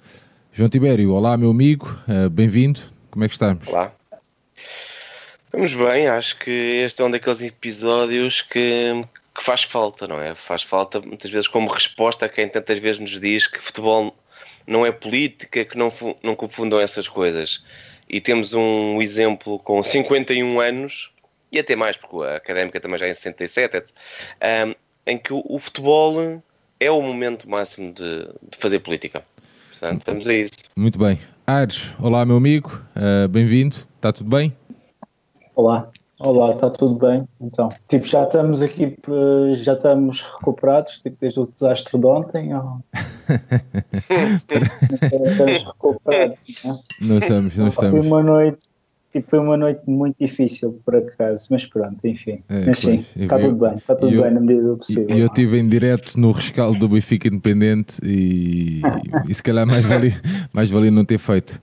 [0.53, 2.79] João Tibério, olá meu amigo, eh, bem-vindo,
[3.11, 3.67] como é que estamos?
[3.67, 3.93] Olá.
[5.53, 9.05] Vamos bem, acho que este é um daqueles episódios que,
[9.37, 10.35] que faz falta, não é?
[10.35, 14.17] Faz falta muitas vezes como resposta a quem tantas vezes nos diz que futebol
[14.67, 17.63] não é política, que não, não confundam essas coisas.
[18.09, 21.11] E temos um exemplo com 51 anos,
[21.53, 23.95] e até mais, porque a académica também já é em 67, etc.,
[24.41, 24.73] ahm,
[25.07, 26.43] em que o, o futebol
[26.81, 29.23] é o momento máximo de, de fazer política.
[29.71, 30.55] Portanto, vamos a isso.
[30.75, 31.21] Muito bem.
[31.47, 34.57] Aires, olá meu amigo, eh, bem-vindo, está tudo bem?
[35.55, 37.27] Olá, olá, está tudo bem?
[37.41, 42.55] Então, tipo, já estamos aqui, eh, já estamos recuperados, tipo, desde o desastre de ontem,
[42.55, 42.81] ou...
[45.27, 46.79] estamos recuperados, né?
[47.01, 48.07] Não estamos, não Foi estamos.
[48.07, 48.59] uma noite,
[49.13, 52.43] tipo, foi uma noite muito difícil, por acaso, mas pronto, enfim.
[52.49, 54.75] É, mas sim, pois, está eu- tudo bem, está tudo eu- bem na medida do
[54.75, 55.17] E possível.
[55.17, 58.83] e eu estive em direto no rescaldo do Benfica Independente e,
[59.29, 60.15] e se calhar mais valia,
[60.53, 61.61] mais valia não ter feito.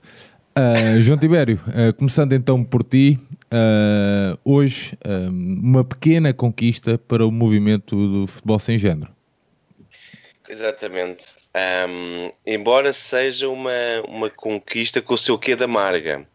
[0.56, 3.18] Ah, João Tibério, ah, começando então por ti,
[3.54, 9.14] ah, hoje ah, uma pequena conquista para o movimento do futebol sem género.
[10.48, 11.26] Exatamente.
[11.54, 13.70] Ahm, embora seja uma,
[14.08, 16.26] uma conquista com o seu quê da amarga,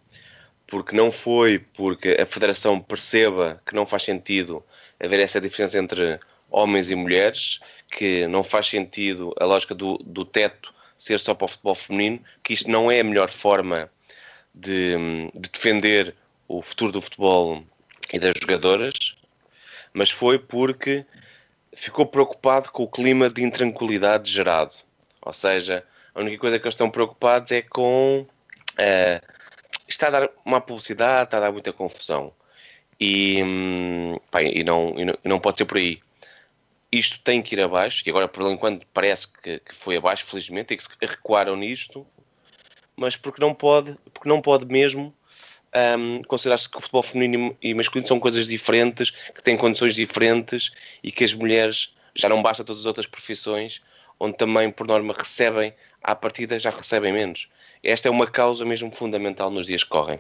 [0.66, 4.64] porque não foi porque a Federação perceba que não faz sentido
[4.98, 6.20] haver essa diferença entre
[6.50, 7.60] homens e mulheres,
[7.92, 12.20] que não faz sentido a lógica do, do teto ser só para o futebol feminino,
[12.44, 13.90] que isto não é a melhor forma
[14.54, 14.96] de,
[15.34, 16.16] de defender
[16.50, 17.64] o futuro do futebol
[18.12, 19.16] e das jogadoras,
[19.94, 21.06] mas foi porque
[21.74, 24.74] ficou preocupado com o clima de intranquilidade gerado.
[25.22, 28.26] Ou seja, a única coisa que eles estão preocupados é com.
[28.78, 29.22] eh,
[29.88, 32.34] está a dar uma publicidade, está a dar muita confusão.
[33.00, 36.02] E, hum, pá, e, não, e, não, e não pode ser por aí.
[36.92, 40.74] Isto tem que ir abaixo, e agora por enquanto parece que, que foi abaixo, felizmente,
[40.74, 42.06] e que recuaram nisto,
[42.96, 45.14] mas porque não pode, porque não pode mesmo
[45.76, 50.72] um, considerar-se que o futebol feminino e masculino são coisas diferentes, que têm condições diferentes
[51.04, 53.82] e que as mulheres já não basta todas as outras profissões,
[54.20, 57.48] onde também, por norma, recebem, à partida já recebem menos.
[57.84, 60.20] Esta é uma causa mesmo fundamental nos dias que correm.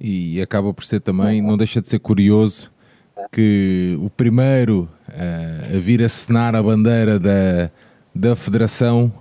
[0.00, 2.72] E acaba por ser também, não deixa de ser curioso
[3.32, 7.70] que o primeiro ah, a vir assinar a bandeira da,
[8.14, 9.12] da Federação,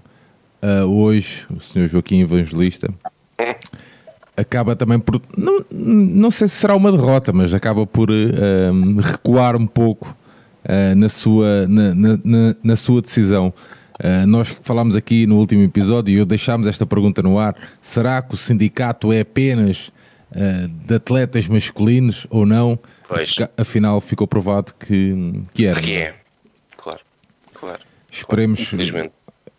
[0.62, 1.88] ah, hoje, o Sr.
[1.88, 2.94] Joaquim Evangelista,
[4.38, 5.22] acaba também por.
[5.38, 10.16] Não, não sei se será uma derrota, mas acaba por ah, recuar um pouco
[10.63, 13.53] ah, na, sua, na, na- na- sua decisão.
[14.03, 18.22] Ah, nós falámos aqui no último episódio e eu deixámos esta pergunta no ar: será
[18.22, 19.91] que o sindicato é apenas
[20.35, 22.78] ah, de atletas masculinos ou não?
[23.07, 23.35] Pois.
[23.57, 25.75] Afinal, ficou provado que, que era.
[25.79, 26.16] Porque é.
[26.75, 27.00] Claro,
[27.53, 27.79] claro.
[28.12, 28.59] Esperemos.
[28.62, 29.12] Infelizmente.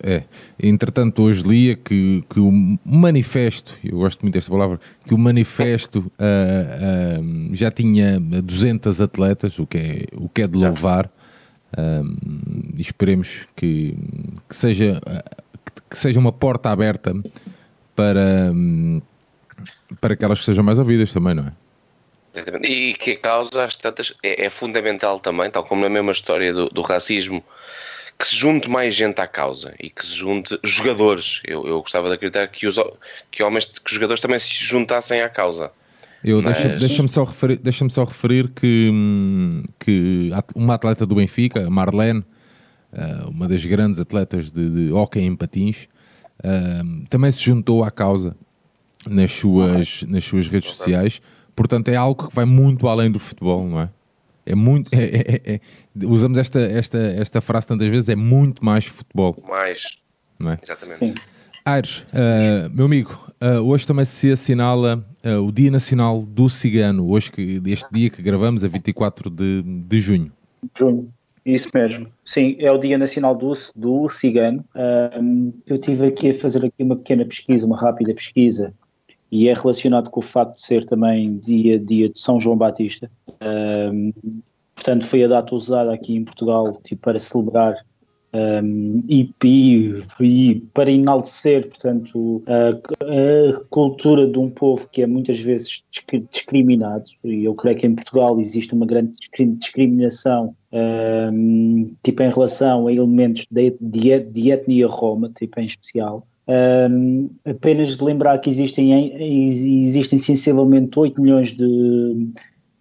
[0.09, 0.23] É.
[0.63, 2.49] Entretanto, hoje lia que, que o
[2.85, 7.21] manifesto, eu gosto muito desta palavra, que o manifesto ah, ah,
[7.53, 11.11] já tinha 200 atletas, o que é, o que é de louvar.
[11.77, 12.03] Ah,
[12.77, 13.97] e esperemos que,
[14.49, 15.25] que, seja, ah,
[15.91, 17.13] que- seja uma porta aberta
[17.97, 18.53] para,
[20.01, 21.53] para que elas sejam mais ouvidas também, não é?
[22.33, 22.69] Exatamente.
[22.69, 26.55] E que a causa, às tantas, é, é fundamental também, tal como na mesma história
[26.55, 27.43] do, do racismo,
[28.19, 31.43] que se junte mais gente à causa e que se junte jogadores.
[31.47, 32.77] Eu, eu gostava de acreditar que os,
[33.31, 35.71] que homens, que os jogadores também se juntassem à causa.
[36.25, 41.15] Eu Mas- deixa- deixa-me só referir, deixa só referir que, hum, que uma atleta do
[41.15, 42.25] Benfica, Marlene,
[42.93, 45.87] ah, uma das grandes atletas de, de hóquei em patins,
[46.43, 48.35] ah, também se juntou à causa
[49.07, 51.21] nas suas, nas suas redes sociais.
[51.55, 53.91] Portanto, é algo que vai muito além do futebol, não é?
[54.45, 54.93] É muito.
[54.95, 55.61] é- é- é- é-
[56.05, 59.83] usamos esta, esta, esta frase tantas vezes, é muito mais futebol, Mais,
[60.39, 60.59] não é?
[60.63, 60.99] exatamente.
[60.99, 61.15] Sim.
[61.67, 67.11] Aires, ah, meu amigo, ah, hoje também se assinala ah, o Dia Nacional do Cigano,
[67.11, 70.31] hoje que, este dia que gravamos, a 24 de, de junho.
[70.79, 71.13] Junho.
[71.45, 74.65] Isso mesmo, sim, é o Dia Nacional do, do Cigano.
[75.65, 78.75] Eu tive aqui a fazer aqui uma pequena pesquisa, uma rápida pesquisa,
[79.31, 83.09] e é relacionado com o facto de ser também dia, dia de São João Batista.
[84.77, 87.75] Portanto, foi a data usada aqui em Portugal tipo, para celebrar
[88.63, 95.07] um, e, e, e, para enaltecer, portanto, a, a, cultura de um povo que é
[95.07, 95.83] muitas vezes
[96.31, 99.13] discriminado, e eu creio que em Portugal existe uma grande
[99.57, 106.27] discriminação, um, tipo em relação a elementos de, de, de etnia roma, tipo em especial.
[106.49, 108.93] Um, apenas de lembrar que existem,
[109.81, 112.29] existem sensivelmente 8 milhões de,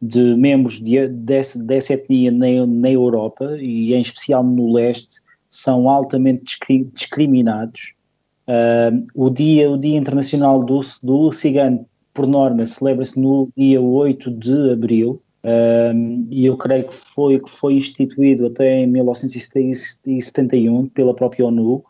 [0.08, 5.90] de membros de, dessa, dessa etnia na, na Europa e em especial no leste são
[5.90, 6.58] altamente
[6.94, 7.94] discriminados.
[8.48, 14.32] Uh, o, dia, o Dia Internacional do, do Cigano, por norma, celebra-se no dia 8
[14.32, 21.16] de abril, uh, e eu creio que foi, que foi instituído até em 1971 pela
[21.16, 21.82] própria ONU,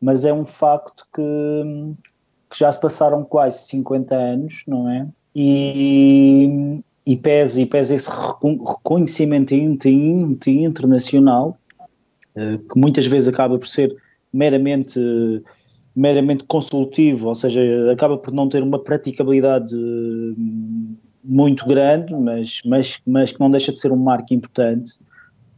[0.00, 1.22] mas é um facto que,
[2.50, 5.06] que já se passaram quase 50 anos, não é?
[5.34, 6.80] E,
[7.10, 9.52] e pesa, e pesa esse reconhecimento
[10.46, 11.58] internacional
[12.36, 13.96] eh, que muitas vezes acaba por ser
[14.32, 15.00] meramente,
[15.96, 17.60] meramente consultivo, ou seja,
[17.92, 23.72] acaba por não ter uma praticabilidade hum, muito grande, mas, mas, mas que não deixa
[23.72, 24.92] de ser um marco importante.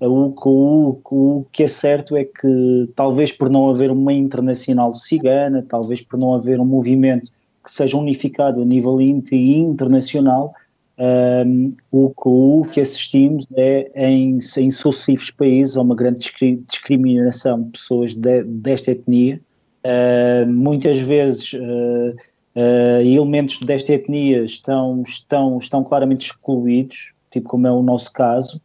[0.01, 5.63] O, o, o que é certo é que, talvez por não haver uma internacional cigana,
[5.69, 7.31] talvez por não haver um movimento
[7.63, 10.55] que seja unificado a nível internacional,
[11.03, 16.21] um, o, o, que assistimos é em, em sucessivos países a uma grande
[16.69, 19.41] discriminação de pessoas de, desta etnia.
[19.85, 22.15] Uh, muitas vezes uh,
[22.55, 28.61] uh, elementos desta etnia estão, estão, estão claramente excluídos, tipo como é o nosso caso.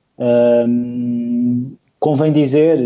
[2.00, 2.78] convém dizer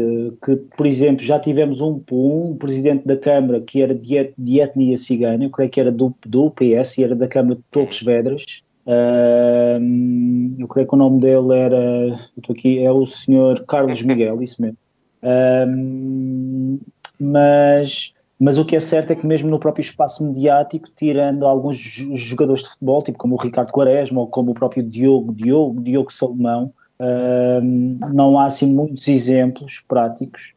[0.45, 4.97] que, por exemplo, já tivemos um, um presidente da Câmara que era de, de etnia
[4.97, 8.63] cigana, eu creio que era do, do PS e era da Câmara de Torres Vedras,
[8.86, 14.42] Uh, eu creio que o nome dele era, estou aqui, é o senhor Carlos Miguel,
[14.42, 14.78] isso mesmo.
[15.22, 16.80] Uh,
[17.19, 21.78] mas, mas o que é certo é que mesmo no próprio espaço mediático, tirando alguns
[21.78, 26.12] jogadores de futebol, tipo como o Ricardo Quaresma ou como o próprio Diogo, Diogo, Diogo
[26.12, 30.54] Salomão, uh, não há assim muitos exemplos práticos.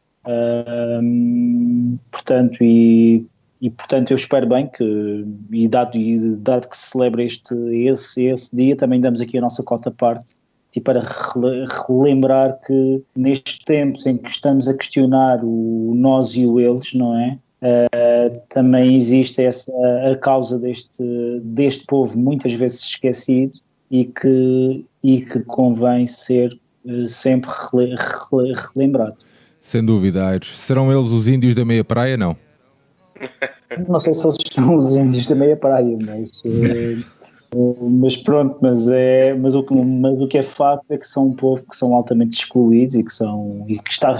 [2.11, 3.23] portanto, e
[3.65, 8.25] e portanto eu espero bem que, e dado, e dado que se celebra este, esse,
[8.25, 10.23] esse dia, também damos aqui a nossa cota parte
[10.69, 11.01] tipo, para
[11.87, 17.17] relembrar que nestes tempos em que estamos a questionar o nós e o eles, não
[17.19, 17.39] é?
[17.63, 19.71] Uh, também existe essa
[20.11, 21.03] a causa deste,
[21.41, 23.53] deste povo muitas vezes esquecido
[23.89, 27.49] e que, e que convém ser uh, sempre
[28.75, 29.17] relembrado.
[29.59, 30.55] Sem dúvida, Aires.
[30.55, 32.37] Serão eles os índios da meia praia, não?
[33.87, 36.97] Não sei se eles são os índios da meia praia, mas, eh,
[37.79, 41.27] mas pronto, mas, é, mas, o que, mas o que é facto é que são
[41.27, 44.17] um povo que são altamente excluídos e que, são, e que está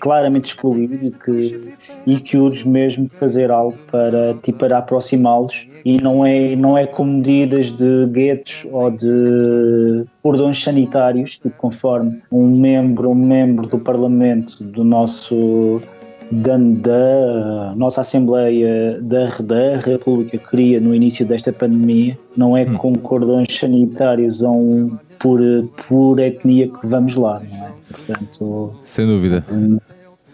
[0.00, 1.74] claramente excluído e que,
[2.06, 5.68] e que urge mesmo fazer algo para, tipo, para aproximá-los.
[5.84, 12.22] E não é, não é com medidas de guetos ou de cordões sanitários, tipo conforme
[12.30, 15.80] um membro, um membro do Parlamento do nosso
[16.30, 22.74] da, da nossa Assembleia da, da República queria no início desta pandemia, não é hum.
[22.74, 25.40] com cordões sanitários ou um, por,
[25.88, 27.70] por etnia que vamos lá, não é?
[27.90, 29.44] Portanto, Sem dúvida.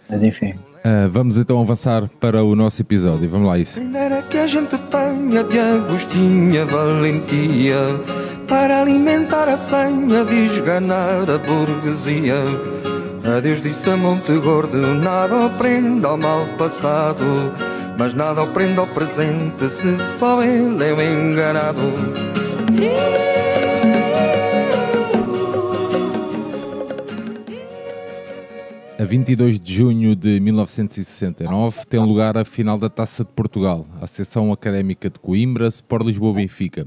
[0.09, 0.51] Mas enfim.
[0.51, 3.29] Uh, vamos então avançar para o nosso episódio.
[3.29, 3.81] Vamos lá, isso.
[4.31, 7.77] que a gente tenha de Agostinha valentia
[8.47, 12.37] para alimentar a senha de esganar a burguesia
[13.29, 17.25] Adeus disse a Monte Gordo, nada aprenda ao mal passado,
[17.99, 21.81] mas nada aprenda ao presente se só ele é o enganado.
[28.99, 34.05] A 22 de junho de 1969 tem lugar a final da Taça de Portugal, a
[34.05, 36.87] Associação Académica de Coimbra, Sport Lisboa Benfica.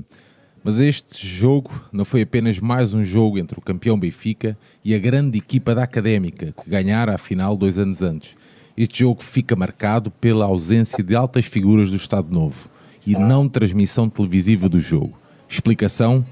[0.64, 5.00] Mas este jogo não foi apenas mais um jogo entre o campeão Benfica e a
[5.00, 8.36] grande equipa da Académica, que ganhara a final dois anos antes.
[8.76, 12.70] Este jogo fica marcado pela ausência de altas figuras do Estado Novo
[13.06, 15.18] e não transmissão televisiva do jogo.
[15.48, 16.26] Explicação?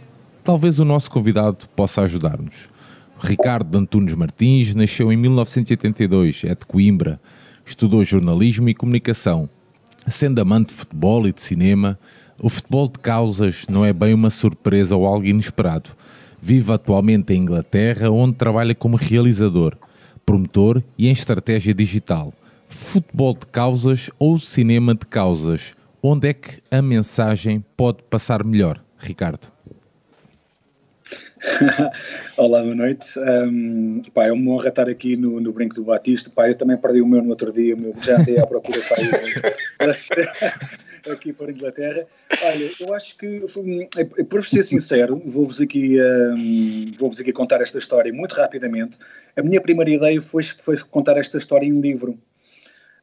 [0.43, 2.69] Talvez o nosso convidado possa ajudar-nos.
[3.19, 7.19] Ricardo Antunes Martins nasceu em 1982, é de Coimbra,
[7.65, 9.49] estudou jornalismo e comunicação.
[10.07, 11.97] Sendo amante de futebol e de cinema,
[12.39, 15.89] o futebol de causas não é bem uma surpresa ou algo inesperado.
[16.41, 19.75] Vive atualmente em Inglaterra, onde trabalha como realizador.
[20.25, 22.33] promotor e em estratégia digital.
[22.69, 25.73] Futebol de causas ou cinema de causas?
[26.03, 29.56] Onde é que a mensagem pode passar melhor, Ricardo?
[32.35, 33.19] Olá, boa noite.
[33.19, 36.29] Um, pá, é uma honra estar aqui no, no Brinco do Batista.
[36.29, 39.01] Pá, eu também perdi o meu no outro dia, meu, já andei à procura para
[39.01, 39.11] ir
[41.11, 42.05] aqui para a Inglaterra.
[42.43, 43.41] Olha, eu acho que,
[44.29, 48.97] por ser sincero, vou-vos aqui, um, vou aqui contar esta história muito rapidamente.
[49.35, 52.17] A minha primeira ideia foi, foi contar esta história em um livro.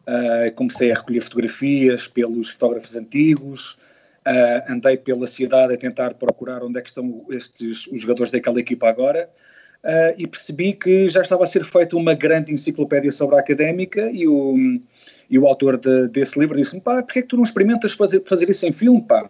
[0.07, 3.79] Uh, comecei a recolher fotografias pelos fotógrafos antigos,
[4.27, 8.59] Uh, andei pela cidade a tentar procurar onde é que estão estes, os jogadores daquela
[8.59, 9.29] equipa agora
[9.85, 14.11] uh, e percebi que já estava a ser feita uma grande enciclopédia sobre a académica
[14.11, 14.81] e o,
[15.29, 18.23] e o autor de, desse livro disse-me, pá, porquê é que tu não experimentas fazer,
[18.25, 19.29] fazer isso em filme, pá?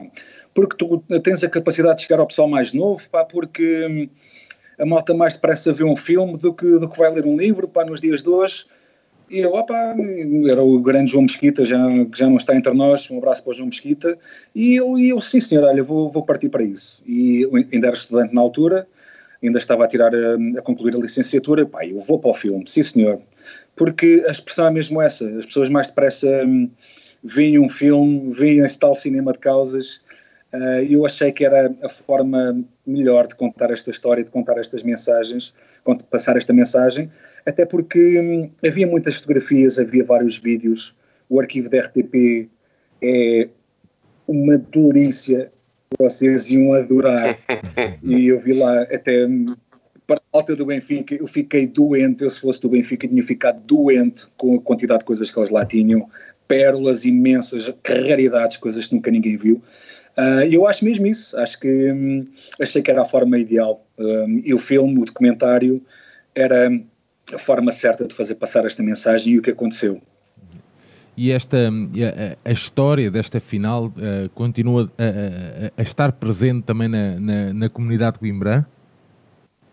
[0.54, 4.08] Porque tu tens a capacidade de chegar ao pessoal mais novo, pá, porque hum,
[4.78, 7.66] a malta mais depressa vê um filme do que, do que vai ler um livro,
[7.66, 8.64] pá, nos dias de hoje
[9.34, 9.96] e eu, opa,
[10.48, 11.76] era o grande João Mesquita, já,
[12.06, 14.16] que já não está entre nós, um abraço para o João Mesquita,
[14.54, 17.02] e eu, e eu sim senhor, olha, vou, vou partir para isso.
[17.04, 18.86] E ainda era estudante na altura,
[19.42, 22.62] ainda estava a tirar, a, a concluir a licenciatura, pá, eu vou para o filme,
[22.68, 23.20] sim senhor.
[23.74, 26.70] Porque a expressão é mesmo essa, as pessoas mais depressa hum,
[27.20, 30.00] veem um filme, veem esse tal cinema de causas,
[30.52, 34.84] uh, eu achei que era a forma melhor de contar esta história, de contar estas
[34.84, 35.52] mensagens,
[36.08, 37.10] passar esta mensagem,
[37.46, 40.94] até porque hum, havia muitas fotografias, havia vários vídeos,
[41.28, 42.48] o arquivo da RTP
[43.02, 43.48] é
[44.26, 45.52] uma delícia,
[45.98, 47.38] vocês iam adorar.
[48.02, 49.54] e eu vi lá até hum,
[50.06, 53.60] para a alta do Benfica, eu fiquei doente, eu se fosse do Benfica tinha ficado
[53.60, 56.08] doente com a quantidade de coisas que eles lá tinham,
[56.46, 59.62] pérolas imensas, raridades, coisas que nunca ninguém viu.
[60.16, 62.26] Uh, eu acho mesmo isso, acho que hum,
[62.60, 63.84] achei que era a forma ideal.
[63.98, 65.82] Um, e o filme, o documentário,
[66.34, 66.70] era
[67.32, 70.00] a forma certa de fazer passar esta mensagem e o que aconteceu.
[71.16, 76.88] E esta a, a história desta final uh, continua a, a, a, estar presente também
[76.88, 78.66] na, na, na comunidade de Coimbra?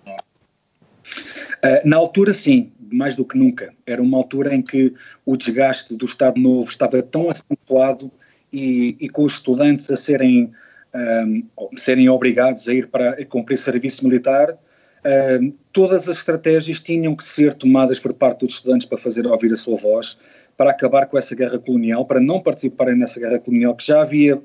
[0.07, 3.73] Uh, na altura, sim, mais do que nunca.
[3.87, 4.93] Era uma altura em que
[5.25, 8.11] o desgaste do Estado Novo estava tão acentuado
[8.53, 10.51] e, e com os estudantes a serem,
[10.93, 11.43] um,
[11.75, 14.57] serem obrigados a ir para a cumprir serviço militar,
[15.01, 19.51] Uh, todas as estratégias tinham que ser tomadas por parte dos estudantes para fazer ouvir
[19.51, 20.17] a sua voz,
[20.57, 24.35] para acabar com essa guerra colonial, para não participarem nessa guerra colonial, que já havia
[24.35, 24.41] uh,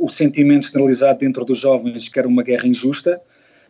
[0.00, 3.20] o sentimento generalizado dentro dos jovens que era uma guerra injusta.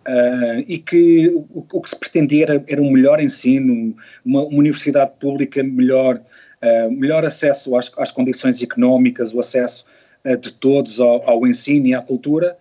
[0.09, 3.93] Uh, e que o, o, que se pretendia era, era um melhor ensino,
[4.25, 6.23] uma, uma universidade pública melhor,
[6.63, 9.85] uh, melhor acesso às, às, condições económicas, o acesso
[10.25, 12.57] uh, de todos ao, ao, ensino e à cultura,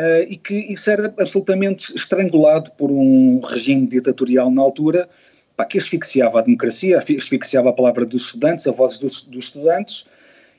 [0.00, 5.08] uh, e que isso era absolutamente estrangulado por um regime ditatorial na altura,
[5.56, 10.06] pá, que asfixiava a democracia, asfixiava a palavra dos estudantes, a voz dos, dos estudantes,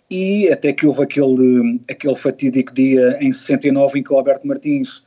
[0.10, 4.98] e até que houve aquele, aquele fatídico dia em 69 em que o Alberto Martins,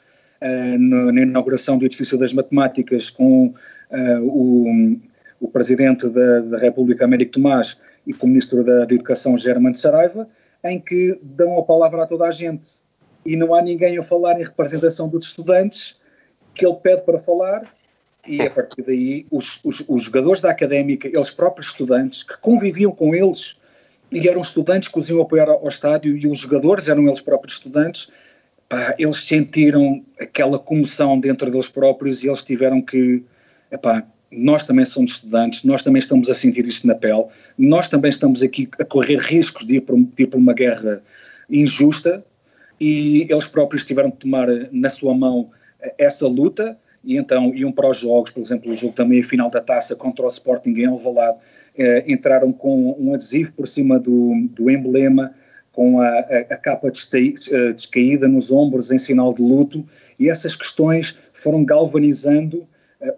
[0.41, 4.99] uh, no, na inauguração do edifício das matemáticas, com uh, o,
[5.41, 7.77] o presidente da, da República, Américo Tomás,
[8.07, 10.29] e com o ministro da, da Educação, Germano Saraiva,
[10.63, 12.84] em que dão a palavra a toda a gente
[13.25, 15.97] e não há ninguém a falar em representação dos estudantes
[16.55, 17.75] que ele pede para falar.
[18.27, 22.91] E a partir daí os, os, os, jogadores da académica, eles próprios estudantes, que conviviam
[22.91, 23.57] com eles
[24.11, 27.55] e eram estudantes que os iam apoiar ao, estádio e os jogadores eram eles próprios
[27.55, 28.09] estudantes,
[28.69, 33.23] pá, eles sentiram aquela comoção dentro deles próprios e eles tiveram que,
[33.71, 37.27] epá, nós também somos estudantes, nós também estamos a sentir isto na pele,
[37.59, 41.03] nós também estamos aqui a correr riscos de ir para, de ir para uma guerra
[41.51, 42.25] injusta,
[42.81, 45.51] e eles próprios tiveram que tomar na sua mão
[45.81, 46.77] eh, essa luta.
[47.03, 49.95] E então iam para os jogos, por exemplo, o jogo também a final da taça
[49.95, 51.37] contra o Sporting em Alvalade,
[51.77, 55.35] eh, entraram com um adesivo por cima do, do emblema,
[55.71, 59.87] com a, a, a capa eh, descaída nos ombros em sinal de luto,
[60.19, 62.67] e essas questões foram galvanizando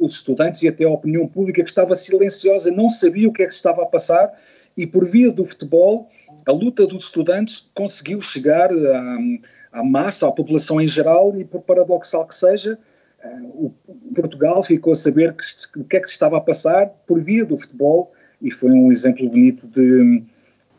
[0.00, 3.46] os estudantes e até a opinião pública que estava silenciosa, não sabia o que é
[3.46, 4.32] que se estava a passar,
[4.76, 6.08] e por via do futebol
[6.46, 9.16] a luta dos estudantes conseguiu chegar à,
[9.72, 12.78] à massa, à população em geral, e por paradoxal que seja,
[13.22, 13.72] eh, o
[14.14, 15.34] Portugal ficou a saber
[15.76, 18.92] o que é que se estava a passar por via do futebol, e foi um
[18.92, 20.22] exemplo bonito de,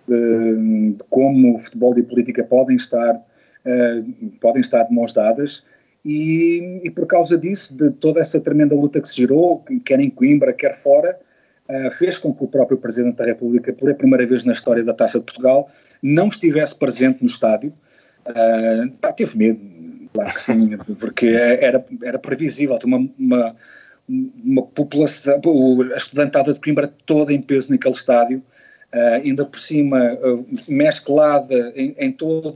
[0.07, 5.12] de, de como o futebol e a política podem estar, uh, podem estar de mãos
[5.12, 5.63] dadas.
[6.05, 10.09] E, e, por causa disso, de toda essa tremenda luta que se gerou, quer em
[10.09, 11.19] Coimbra, quer fora,
[11.97, 15.19] fez com que o próprio Presidente da República, pela primeira vez na história da Taça
[15.19, 15.69] de Portugal,
[16.01, 17.74] não estivesse presente no estádio.
[18.25, 19.59] Uh, pá, teve medo,
[20.13, 22.77] claro que sim, porque era, era previsível.
[22.83, 23.55] Uma, uma,
[24.07, 25.41] uma população,
[25.93, 28.43] a estudantada de Coimbra toda em peso naquele estádio,
[28.93, 30.17] uh, ainda por cima
[30.67, 32.55] mesclada em, em, todo,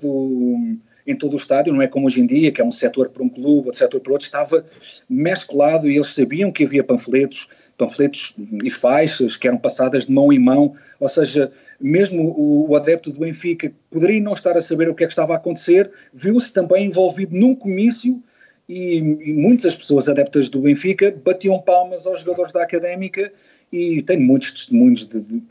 [1.08, 3.24] em todo o estádio, não é como hoje em dia, que é um setor para
[3.24, 4.66] um clube, outro setor para outro, estava
[5.10, 7.48] mesclado e eles sabiam que havia panfletos,
[7.82, 12.76] panfletos e faixas que eram passadas de mão em mão, ou seja, mesmo o, o
[12.76, 15.90] adepto do Benfica poderia não estar a saber o que é que estava a acontecer,
[16.14, 18.22] viu-se também envolvido num comício
[18.70, 23.34] e, e, muitas pessoas adeptas do Benfica batiam palmas aos jogadores da Académica
[23.74, 25.42] e tenho muitos testemunhos de, de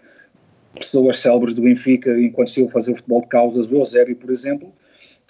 [0.76, 4.30] pessoas célebres do Benfica enquanto se eu fazer o futebol de causas, o Eusébio, por
[4.30, 4.72] exemplo,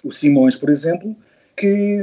[0.03, 1.15] o Simões, por exemplo,
[1.55, 1.97] que,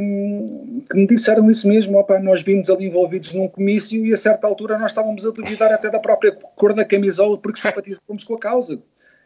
[0.91, 4.47] que me disseram isso mesmo, opa, nós vimos ali envolvidos num comício e a certa
[4.47, 8.39] altura nós estávamos a duvidar até da própria cor da camisola porque simpatizávamos com a
[8.39, 8.81] causa.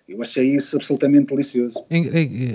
[0.08, 1.84] Eu achei isso absolutamente delicioso.
[1.90, 2.52] Em, em,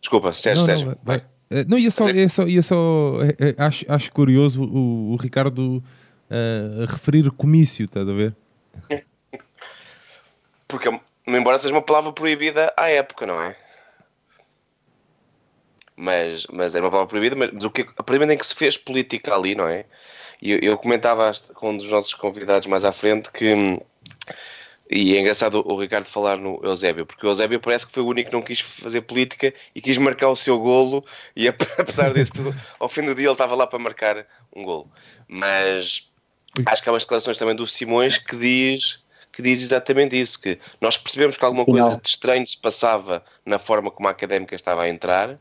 [0.00, 0.86] desculpa, Sérgio, não, Sérgio.
[0.86, 1.22] Não, vai.
[1.50, 5.16] Eh, não, ia só, ia só, ia só é, é, acho, acho curioso o, o
[5.16, 5.82] Ricardo
[6.30, 8.34] uh, referir comício, estás a ver?
[10.66, 10.88] Porque,
[11.26, 13.54] embora seja uma palavra proibida à época, não é?
[15.96, 18.38] Mas, mas era uma palavra proibida, mas, mas o que, a partir do momento em
[18.38, 19.84] que se fez política ali, não é?
[20.42, 23.78] E eu, eu comentava com um dos nossos convidados mais à frente que
[24.90, 28.06] e é engraçado o Ricardo falar no Eusébio, porque o Eusébio parece que foi o
[28.06, 31.48] único que não quis fazer política e quis marcar o seu golo, e
[31.78, 34.90] apesar disso tudo, ao fim do dia ele estava lá para marcar um golo.
[35.26, 36.10] Mas
[36.66, 40.58] acho que há umas declarações também do Simões que diz, que diz exatamente isso: que
[40.80, 44.82] nós percebemos que alguma coisa de estranho se passava na forma como a académica estava
[44.82, 45.40] a entrar,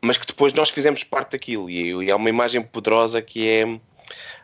[0.00, 3.64] mas que depois nós fizemos parte daquilo, e, e há uma imagem poderosa que é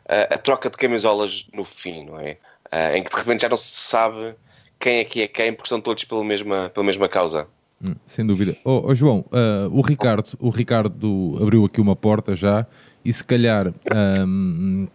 [0.09, 2.37] a, a troca de camisolas no fim, não é?
[2.75, 4.35] uh, em que de repente já não se sabe
[4.79, 7.47] quem é que é quem, porque são todos pela mesma, pela mesma causa.
[7.83, 8.57] Hum, sem dúvida.
[8.65, 12.67] Oh, oh João, uh, o, Ricardo, o Ricardo abriu aqui uma porta já
[13.05, 13.73] e se calhar
[14.27, 14.87] um,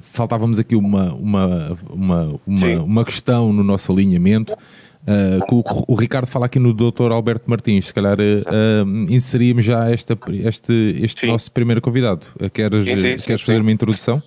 [0.00, 4.56] saltávamos aqui uma, uma, uma, uma, uma, questão no nosso alinhamento.
[5.02, 7.12] Uh, que o, o, Ricardo fala aqui no Dr.
[7.12, 12.26] Alberto Martins, se calhar uh, inseríamos já esta, este, este nosso primeiro convidado.
[12.52, 14.22] Queres, sim, sim, queres fazer uma introdução?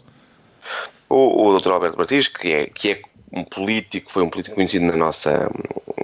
[1.08, 1.72] O, o Dr.
[1.72, 5.52] Alberto Martins, que é, que é um político, foi um político conhecido na nossa,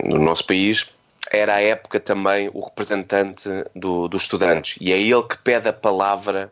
[0.04, 0.86] no nosso país,
[1.32, 5.74] era à época também o representante do, dos estudantes e é ele que pede a
[5.74, 6.52] palavra,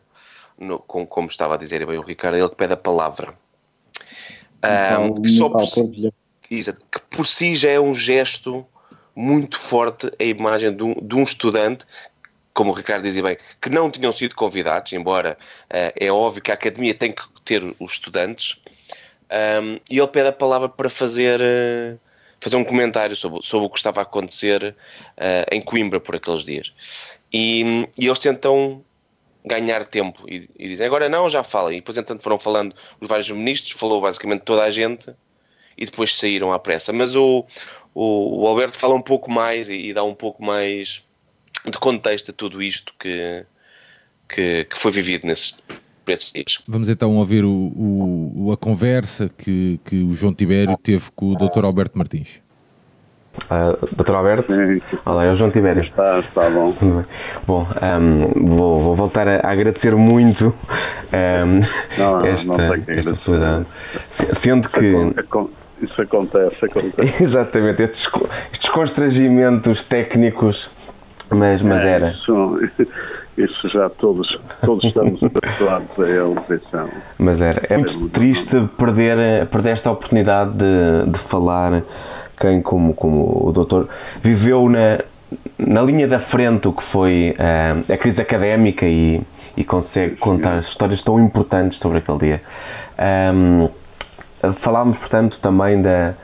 [0.58, 3.34] no, como, como, estava a dizer bem o Ricardo, é ele que pede a palavra.
[4.64, 5.64] Um, que, só por,
[6.48, 8.66] que por si já é um gesto
[9.14, 11.86] muito forte a imagem de um, de um estudante
[12.56, 16.50] como o Ricardo dizia bem, que não tinham sido convidados, embora uh, é óbvio que
[16.50, 18.58] a academia tem que ter os estudantes,
[19.62, 22.00] um, e ele pede a palavra para fazer, uh,
[22.40, 24.74] fazer um comentário sobre, sobre o que estava a acontecer
[25.18, 26.72] uh, em Coimbra por aqueles dias.
[27.30, 28.82] E, e eles tentam
[29.44, 31.74] ganhar tempo e, e, dizem agora não, já fala.
[31.74, 35.14] E depois, entanto, foram falando os vários ministros, falou basicamente toda a gente
[35.76, 36.92] e depois saíram à pressa.
[36.92, 37.44] Mas o,
[37.94, 41.02] o, o Alberto fala um pouco mais e, e dá um pouco mais
[41.64, 43.44] de contexto a tudo isto que,
[44.28, 45.56] que, que foi vivido nesses.
[46.68, 51.34] Vamos então ouvir o, o, a conversa que, que o João Tibério teve com o
[51.34, 51.64] Dr.
[51.64, 52.40] Alberto Martins.
[53.50, 54.12] Uh, Dr.
[54.12, 54.52] Alberto?
[55.04, 55.82] Olá, é o João Tibério.
[55.82, 56.74] Está, está bom.
[57.46, 57.66] Bom,
[58.00, 61.60] um, vou, vou, voltar a agradecer muito um,
[61.98, 63.66] não, esta, não esta possibilidade.
[64.42, 65.65] Sendo que...
[65.82, 67.14] Isso acontece, acontece.
[67.22, 68.02] Exatamente, estes,
[68.52, 70.56] estes constrangimentos técnicos
[71.30, 72.10] mas, mas é, era.
[72.10, 72.60] Isso,
[73.38, 74.26] isso, já todos,
[74.64, 76.88] todos estamos habituados a eleição.
[77.18, 77.62] Mas era.
[77.68, 81.82] É muito triste perder, perder esta oportunidade de, de falar
[82.40, 83.88] quem, como, como o doutor,
[84.22, 85.00] viveu na,
[85.58, 89.20] na linha da frente o que foi uh, a crise académica e,
[89.56, 92.42] e consegue contar histórias tão importantes sobre aquele dia.
[93.34, 93.68] Um,
[94.62, 96.14] falámos, portanto, também da,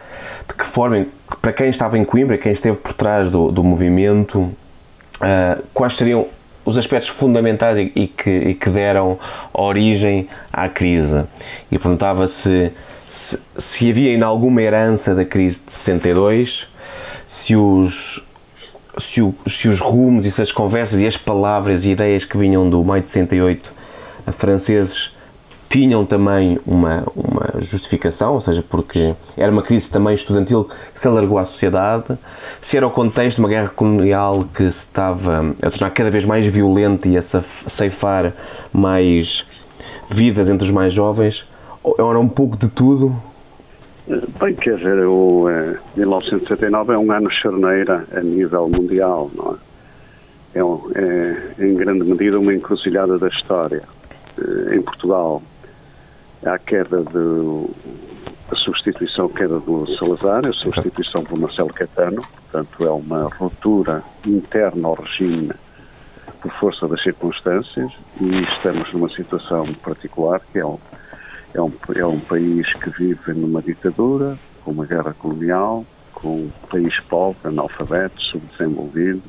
[0.48, 1.06] de que forma,
[1.40, 6.26] para quem estava em Coimbra, quem esteve por trás do, do movimento, uh, quais seriam
[6.64, 9.18] os aspectos fundamentais e, e, que, e, que, deram
[9.52, 11.24] origem à crise.
[11.70, 12.72] E perguntava se,
[13.30, 13.38] se,
[13.78, 16.48] se havia em alguma herança da crise de 62,
[17.46, 17.94] se os,
[19.12, 22.38] se, o, se os rumos e se as conversas e as palavras e ideias que
[22.38, 23.82] vinham do maio de 68
[24.38, 25.11] franceses
[25.72, 31.08] tinham também uma, uma justificação, ou seja, porque era uma crise também estudantil que se
[31.08, 32.18] alargou à sociedade,
[32.70, 36.24] se era o contexto de uma guerra colonial que se estava a tornar cada vez
[36.24, 37.24] mais violenta e a
[37.76, 38.32] ceifar
[38.72, 39.26] mais
[40.14, 41.34] vidas entre os mais jovens,
[41.98, 43.14] era um pouco de tudo?
[44.40, 49.72] Bem, quer dizer, o, eh, 1979 é um ano charneira a nível mundial, não é?
[50.54, 53.82] É, é em grande medida uma encruzilhada da história.
[54.38, 55.40] Eh, em Portugal,
[56.44, 57.68] à queda de
[58.50, 64.88] a substituição queda do Salazar, a substituição por Marcelo Caetano, portanto é uma ruptura interna
[64.88, 65.52] ao regime
[66.42, 70.78] por força das circunstâncias e estamos numa situação particular que é um,
[71.54, 76.50] é um, é um país que vive numa ditadura, com uma guerra colonial, com um
[76.68, 79.22] país pobre, analfabeto, subdesenvolvido,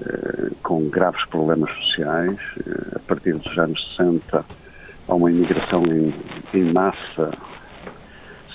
[0.00, 2.38] eh, com graves problemas sociais.
[2.66, 4.44] Eh, a partir dos anos 60
[5.08, 6.14] há uma imigração em,
[6.54, 7.32] em massa,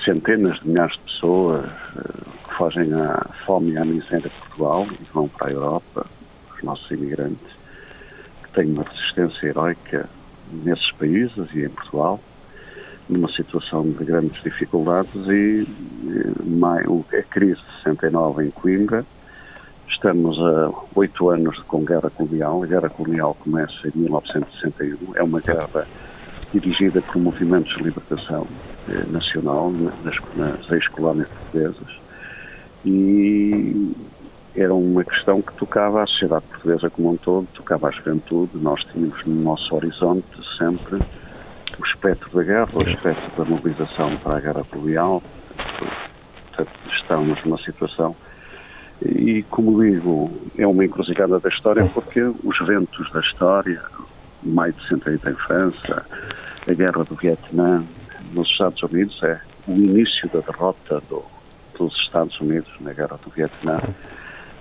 [0.06, 4.88] centenas de milhares de pessoas eh, que fogem à fome e à miséria de Portugal
[4.92, 6.06] e vão para a Europa,
[6.56, 7.48] os nossos imigrantes,
[8.44, 10.10] que têm uma resistência heroica
[10.52, 12.20] nesses países e em Portugal
[13.10, 15.66] numa situação de grandes dificuldades e,
[17.18, 19.06] a crise de 69 em Coimbra.
[19.90, 22.64] Estamos a oito anos com guerra colonial.
[22.64, 25.16] A guerra colonial começa em 1961.
[25.16, 25.88] É uma guerra
[26.54, 28.48] dirigida por movimentos de libertação
[28.90, 32.00] eh, nacional nas, nas ex-colónias portuguesas.
[32.86, 33.94] E
[34.56, 38.52] era uma questão que tocava à sociedade portuguesa como um todo, tocava à juventude.
[38.56, 40.26] Nós tínhamos no nosso horizonte
[40.58, 45.22] sempre o espectro da guerra, o espectro da mobilização para a guerra colonial.
[46.48, 48.16] Portanto, estamos numa situação.
[49.06, 53.80] E, como digo, é uma encruzilhada da história porque os ventos da história,
[54.44, 56.06] maio de 68 em França,
[56.68, 57.84] a guerra do Vietnã
[58.34, 61.24] nos Estados Unidos, é o início da derrota do,
[61.78, 63.82] dos Estados Unidos na guerra do Vietnã.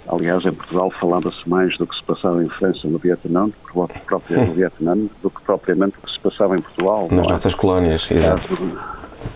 [0.09, 4.01] Aliás, em Portugal falava-se mais do que se passava em França no Vietnã, do que,
[4.07, 7.09] próprio no Vietnã, do que propriamente o que se passava em Portugal.
[7.11, 7.31] Nas é?
[7.31, 8.57] nossas colónias, exato.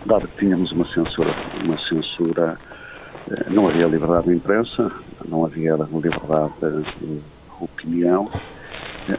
[0.07, 2.57] Dado que tínhamos uma censura, uma censura,
[3.31, 4.93] eh, não havia liberdade de imprensa,
[5.29, 6.53] não havia liberdade
[7.01, 7.21] de
[7.61, 8.31] opinião,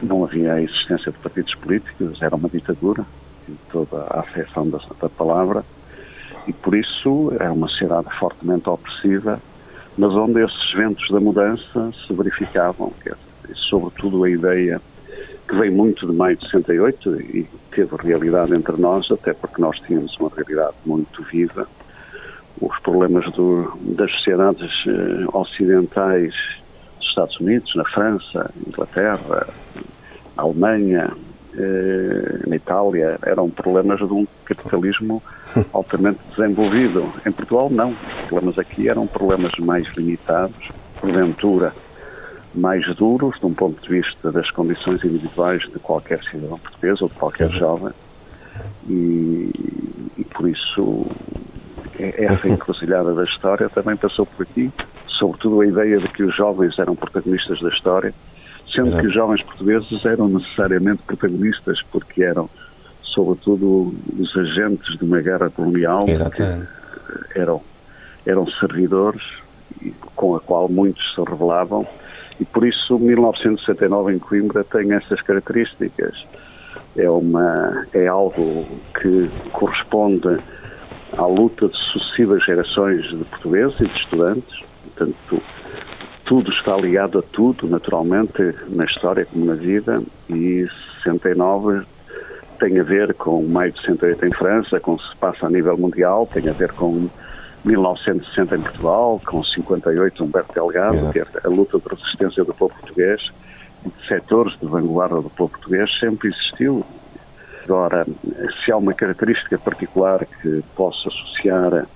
[0.02, 3.04] não havia a existência de partidos políticos, era uma ditadura,
[3.48, 5.64] em toda a afeição da, da palavra,
[6.46, 9.40] e por isso é uma sociedade fortemente opressiva
[9.96, 13.14] mas onde esses ventos da mudança se verificavam, que é,
[13.68, 14.80] sobretudo a ideia
[15.48, 19.78] que veio muito de maio de 68 e teve realidade entre nós, até porque nós
[19.80, 21.68] tínhamos uma realidade muito viva.
[22.60, 26.32] Os problemas do, das sociedades eh, ocidentais
[27.02, 29.48] dos Estados Unidos, na França, Inglaterra,
[30.36, 31.12] na Alemanha,
[31.54, 35.22] eh, na Itália, eram problemas de um capitalismo
[35.72, 37.12] altamente desenvolvido.
[37.26, 37.90] Em Portugal, não.
[37.90, 40.56] Os problemas aqui eram problemas mais limitados,
[41.00, 41.74] porventura
[42.54, 47.08] mais duros, de um ponto de vista das condições individuais de qualquer cidadão português ou
[47.08, 47.92] de qualquer jovem.
[48.88, 49.50] E,
[50.18, 51.06] e por isso,
[51.98, 54.70] essa encruzilhada da história também passou por aqui,
[55.22, 58.12] sobretudo a ideia de que os jovens eram protagonistas da história,
[58.74, 62.50] sendo que os jovens portugueses eram necessariamente protagonistas porque eram
[63.14, 67.60] sobretudo os agentes de uma guerra colonial que eram,
[68.26, 69.22] eram servidores
[70.16, 71.86] com a qual muitos se revelavam.
[72.40, 76.14] E por isso 1969 em Coimbra tem essas características.
[76.96, 78.66] É, uma, é algo
[79.00, 80.38] que corresponde
[81.16, 84.71] à luta de sucessivas gerações de portugueses e de estudantes,
[85.02, 85.42] portanto
[86.24, 90.66] tudo está ligado a tudo, naturalmente, na história como na vida, e
[91.02, 91.84] 69
[92.58, 95.50] tem a ver com maio de 68 em França, com o que se passa a
[95.50, 97.10] nível mundial, tem a ver com
[97.64, 102.72] 1960 em Portugal, com 58 Humberto Delgado, que é a luta de resistência do povo
[102.80, 103.20] português
[103.84, 106.84] e de setores de vanguarda do povo português sempre existiu.
[107.64, 108.06] Agora,
[108.64, 111.86] se há uma característica particular que posso associar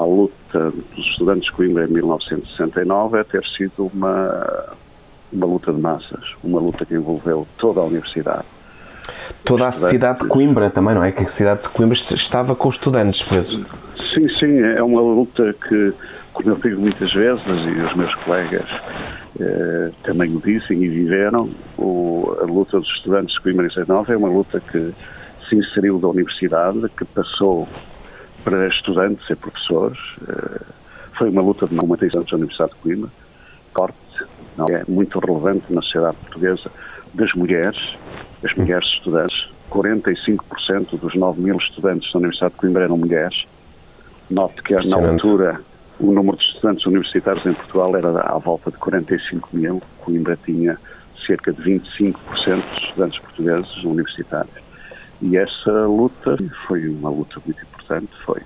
[0.00, 4.74] à luta dos estudantes de Coimbra em 1969 é ter sido uma,
[5.32, 8.46] uma luta de massas, uma luta que envolveu toda a universidade
[9.44, 11.12] toda a cidade de Coimbra também, não é?
[11.12, 13.66] Que a cidade de Coimbra estava com estudantes presos.
[14.14, 15.92] Sim, sim, é uma luta que,
[16.32, 18.68] como eu digo muitas vezes, e os meus colegas
[19.40, 24.12] eh, também o dizem e viveram, o, a luta dos estudantes de Coimbra em 19
[24.12, 24.92] é uma luta que
[25.48, 27.66] se inseriu da universidade, que passou
[28.44, 29.98] para estudantes e professores.
[30.28, 30.60] Eh,
[31.18, 33.10] foi uma luta de normatização da Universidade de Coimbra,
[33.74, 33.96] corte,
[34.56, 36.70] não, é muito relevante na sociedade portuguesa,
[37.14, 37.78] das mulheres,
[38.44, 39.50] as mulheres estudantes.
[39.70, 43.44] 45% dos 9 mil estudantes da Universidade de Coimbra eram mulheres.
[44.28, 45.60] Note que na altura
[46.00, 49.82] o número de estudantes universitários em Portugal era à volta de 45 mil.
[50.00, 50.78] Coimbra tinha
[51.26, 54.69] cerca de 25% de estudantes portugueses universitários.
[55.22, 58.40] E essa luta foi uma luta muito importante, foi,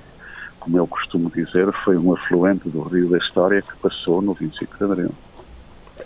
[0.61, 4.77] como eu costumo dizer, foi um afluente do rio da história que passou no 25
[4.77, 5.11] de Abril.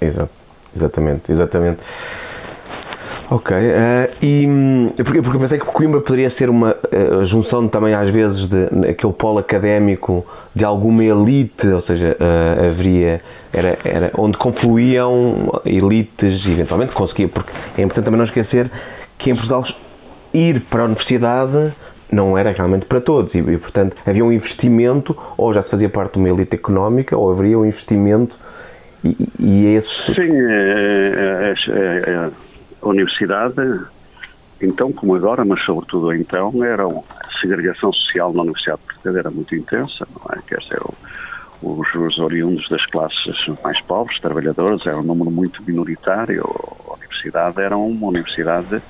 [0.00, 0.32] Exato,
[0.76, 1.80] exatamente, exatamente.
[3.30, 7.92] Ok, uh, e hum, porque, porque pensei que Coimbra poderia ser uma uh, junção também
[7.92, 13.20] às vezes de aquele polo académico de alguma elite, ou seja, uh, haveria
[13.52, 18.70] era, era onde confluíam elites eventualmente conseguia, porque é importante também não esquecer
[19.18, 19.62] que em Portugal
[20.32, 21.74] ir para a universidade
[22.10, 25.88] não era realmente para todos e, e portanto havia um investimento ou já se fazia
[25.88, 28.34] parte de uma elite económica ou haveria um investimento
[29.04, 29.82] e, e é.
[30.14, 32.30] Sim, é, é, é,
[32.82, 33.54] a universidade,
[34.60, 39.54] então como agora, mas sobretudo então, era a segregação social na universidade portuguesa era muito
[39.54, 40.42] intensa, não é?
[40.46, 40.80] Quer dizer,
[41.62, 46.44] os, os oriundos das classes mais pobres, trabalhadores, era um número muito minoritário.
[46.88, 48.82] A universidade era uma universidade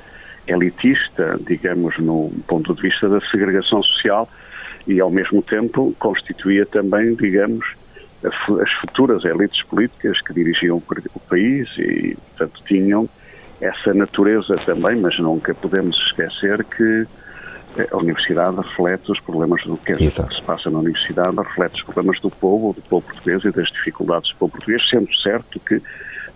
[0.49, 4.29] elitista, digamos, no ponto de vista da segregação social
[4.87, 7.65] e, ao mesmo tempo, constituía também, digamos,
[8.25, 10.83] as futuras elites políticas que dirigiam
[11.15, 13.09] o país e, portanto, tinham
[13.61, 17.07] essa natureza também, mas nunca podemos esquecer que
[17.93, 22.21] a universidade reflete os problemas do que, que se passa na universidade, reflete os problemas
[22.21, 25.81] do povo, do povo português e das dificuldades do povo português, sendo certo que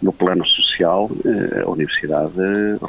[0.02, 2.34] no plano social eh, a universidade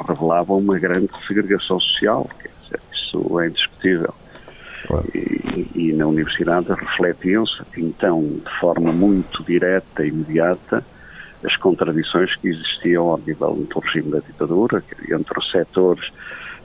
[0.08, 4.14] revelava uma grande segregação social, dizer, isso é indiscutível.
[4.86, 5.06] Claro.
[5.14, 10.84] E, e, na universidade refletiam-se, então, de forma muito direta e imediata,
[11.42, 16.04] as contradições que existiam ao nível do regime da ditadura, entre os setores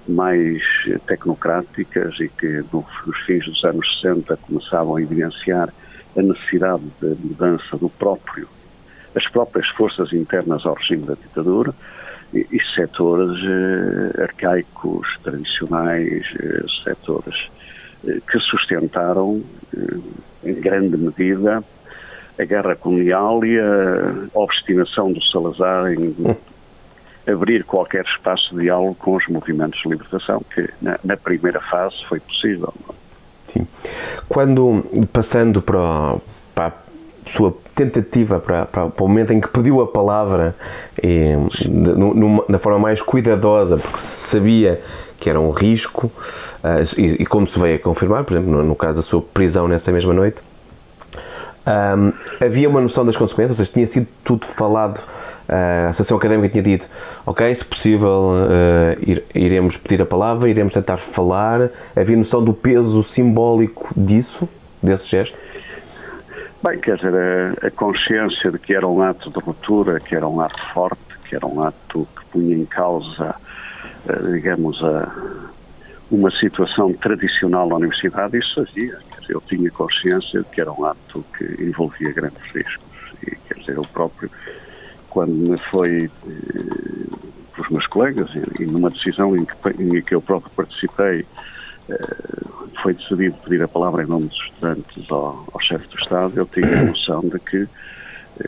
[0.07, 0.61] mais
[1.05, 2.85] tecnocráticas e que nos
[3.25, 5.69] fins dos anos 60 começavam a evidenciar
[6.17, 8.47] a necessidade de mudança do próprio,
[9.19, 11.73] das próprias forças internas ao regime da ditadura
[12.33, 17.35] e, e setores eh, arcaicos, tradicionais, eh, setores
[18.07, 19.43] eh, que sustentaram
[19.75, 21.61] eh, em grande medida
[22.39, 26.15] a guerra colonial e a obstinação do Salazar em
[27.29, 31.95] abrir qualquer espaço de diálogo com os movimentos de libertação, que na, na primeira fase
[32.07, 32.73] foi possível.
[33.51, 33.67] Sim.
[34.29, 36.15] Quando, passando para,
[37.35, 40.55] sua tentativa, para, para, para, o momento em que pediu a palavra,
[42.47, 43.99] na forma mais cuidadosa, porque
[44.31, 44.81] sabia
[45.19, 48.63] que era um risco, uh, e, e, como se veio a confirmar, por exemplo, no,
[48.63, 50.37] no caso da sua prisão nessa mesma noite,
[51.67, 52.13] um,
[52.45, 54.99] havia uma noção das consequências, ou seja, tinha sido tudo falado
[55.49, 56.85] a Associação Académica tinha dito,
[57.25, 61.71] ok, se possível uh, iremos pedir a palavra, iremos tentar falar.
[61.95, 64.47] Havia noção do peso simbólico disso,
[64.83, 65.35] desse gesto?
[66.61, 70.27] Bem, quer dizer, a, a, consciência de que era um ato de ruptura, que era
[70.27, 73.35] um ato forte, que era um ato que punha em causa,
[74.05, 75.09] uh, digamos, a,
[76.11, 78.97] uma situação tradicional na universidade, isso fazia.
[79.11, 82.85] Quer dizer, eu tinha consciência de que era um ato que envolvia grandes riscos.
[83.23, 84.29] E, quer dizer, eu próprio
[85.09, 87.17] quando me foi eh,
[87.55, 91.25] pelos meus colegas e, e numa decisão em que, em que, eu próprio participei, eh,
[92.81, 96.45] foi decidido pedir a palavra em nome dos estudantes ao, ao chefe do Estado, eu
[96.47, 97.67] tinha a noção de que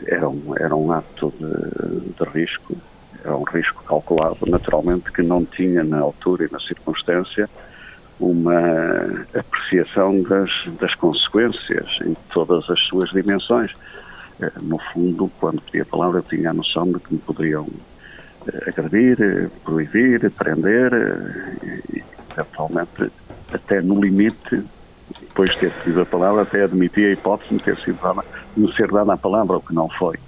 [0.06, 2.76] era um, era um ato de, de risco,
[3.24, 7.48] era um risco calculado, naturalmente, que não tinha na altura e na circunstância
[8.18, 10.50] uma apreciação das,
[10.80, 13.72] das consequências em todas as suas dimensões.
[14.40, 17.66] Eh, no fundo, quando pedi a palavra, eu tinha a noção de que me poderiam
[17.66, 17.91] eh,
[18.66, 20.92] agredir, eh, proibir, prender
[21.92, 22.02] e,
[22.32, 23.10] eventualmente,
[23.52, 24.64] até no limite,
[25.20, 28.24] depois de ter pedido a palavra, até admitir a hipótese de ter sido dada,
[28.56, 30.18] de ser dada a palavra, o que não foi.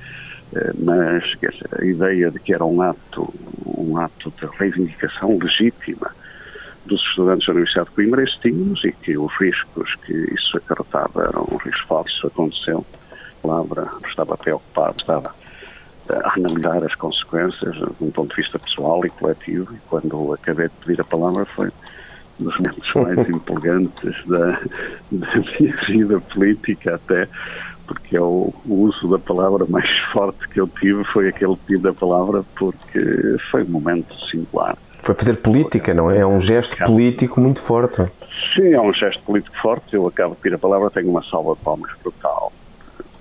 [0.78, 3.34] Mas dizer, a ideia de que era um ato,
[3.66, 6.10] um ato de reivindicação legítima
[6.86, 11.48] dos estudantes da Universidade de Coimbra, tínhamos e que os riscos que isso acarretava eram
[11.50, 12.86] um risco falso, aconteceu
[13.44, 15.34] palavra, estava preocupado, estava
[16.10, 20.68] a analisar as consequências de um ponto de vista pessoal e coletivo e quando acabei
[20.68, 21.68] de pedir a palavra foi
[22.40, 24.60] um dos momentos mais empolgantes da,
[25.12, 27.28] da minha vida política até
[27.86, 31.82] porque é o, o, uso da palavra mais forte que eu tive foi aquele pedido
[31.82, 34.76] da palavra porque foi um momento singular.
[35.04, 36.20] Foi fazer política, não é?
[36.20, 38.10] É um gesto político muito forte.
[38.54, 39.94] Sim, é um gesto político forte.
[39.94, 42.50] Eu acabo de pedir a palavra, tenho uma salva de palmas brutal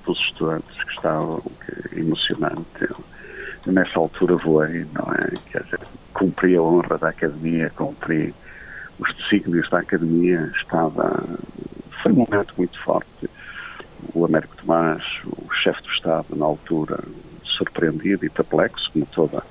[0.04, 2.66] pelos estudantes que estavam, que, emocionante.
[2.82, 5.30] Eu, nessa altura voei, não é?
[5.52, 5.80] Quer dizer,
[6.14, 8.34] cumpri a honra da academia, cumpri
[9.00, 11.24] os desígnios da academia, estava.
[12.02, 13.30] Foi um momento muito forte.
[14.14, 17.00] O Américo Tomás, o chefe do Estado, na altura,
[17.58, 19.44] surpreendido e perplexo, como toda,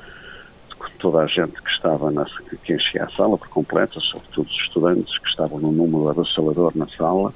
[0.98, 2.26] toda a gente que estava na,
[2.62, 6.86] que enchia a sala por completo, sobretudo os estudantes que estavam no número avassalador na
[6.88, 7.32] sala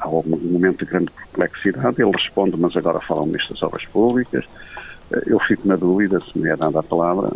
[0.00, 4.44] há algum momento de grande perplexidade, ele responde, mas agora falam nestas obras públicas,
[5.26, 7.30] Eu fico na dúvida se me é dada a palavra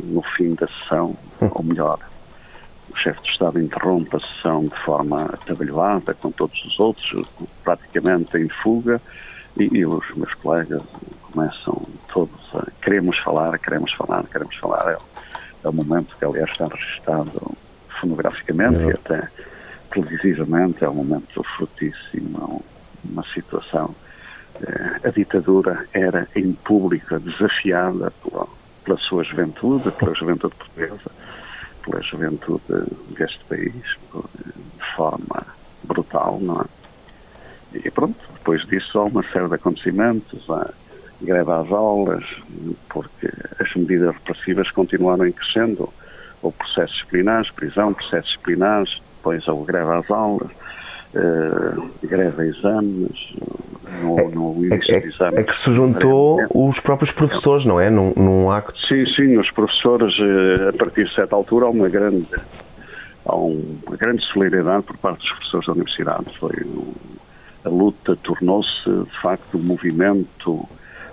[0.00, 1.98] no fim da sessão, ou melhor,
[2.90, 7.26] o chefe de Estado interrompe a sessão de forma atabalhoada, com todos os outros,
[7.62, 9.00] praticamente em fuga,
[9.56, 10.82] e, e, os meus colegas
[11.30, 14.92] começam todos a queremos falar, queremos falar, queremos falar.
[14.92, 14.98] É,
[15.64, 17.56] é o momento que, aliás, está registado
[18.00, 18.86] fonograficamente é.
[18.86, 19.28] e até
[19.94, 22.62] televisivamente, é um momento frutíssimo,
[23.04, 23.94] uma situação.
[24.60, 28.46] Eh, a ditadura era em público desafiada pela,
[28.84, 31.10] pela sua juventude, pela juventude portuguesa,
[31.84, 32.62] pela juventude
[33.16, 35.46] deste país, de forma
[35.84, 36.64] brutal, não é?
[37.74, 40.72] E pronto, depois disso há uma série de acontecimentos, há
[41.20, 42.24] greve às aulas,
[42.88, 43.28] porque
[43.58, 45.92] as medidas repressivas continuaram em crescendo.
[46.42, 50.50] Houve processos disciplinares, prisão, processos disciplinares, depois houve greve às aulas,
[51.14, 53.34] uh, greve a exames,
[54.02, 55.38] no, é, no é, é, exames.
[55.38, 57.88] É que se juntou os próprios professores, não é?
[57.88, 58.78] Num, num acto.
[58.86, 62.28] Sim, sim, os professores, uh, a partir de certa altura, há uma grande,
[63.24, 66.38] há uma grande solidariedade por parte dos professores da universidade.
[66.38, 66.52] Foi
[67.64, 70.68] a luta tornou-se, de facto, um movimento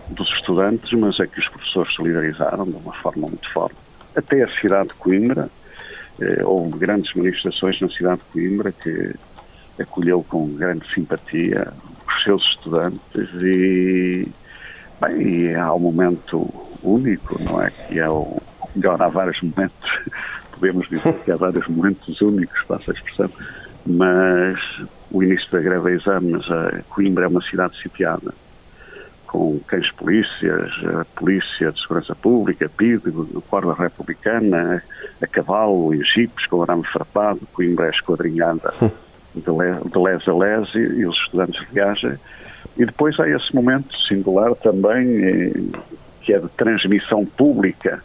[0.10, 3.78] dos estudantes, mas é que os professores solidarizaram de uma forma muito forte.
[4.14, 5.61] Até a cidade de Coimbra, eh,
[6.44, 9.14] houve grandes manifestações na cidade de Coimbra que
[9.80, 11.74] acolheu com grande simpatia
[12.08, 14.28] os seus estudantes e,
[15.02, 16.48] bem, há um momento
[16.84, 17.72] único, não é?
[17.72, 18.38] Que é o
[18.76, 19.90] melhor, há vários momentos,
[20.54, 23.32] podemos dizer que há vários momentos únicos, passa a expressão,
[23.86, 24.60] mas
[25.12, 28.34] o início da greve a exames, a Coimbra é uma cidade sitiada,
[29.32, 33.02] com cães polícias, a Polícia de Segurança Pública, PID,
[33.50, 34.84] Guarda Republicana,
[35.22, 38.74] a cavalo e jipes com arame farpado, Coimbra é esquadrinhada
[39.34, 42.20] de, le, de les a les e, e os estudantes viajam.
[42.78, 45.54] E depois há esse momento singular também, eh,
[46.24, 48.04] que é de transmissão pública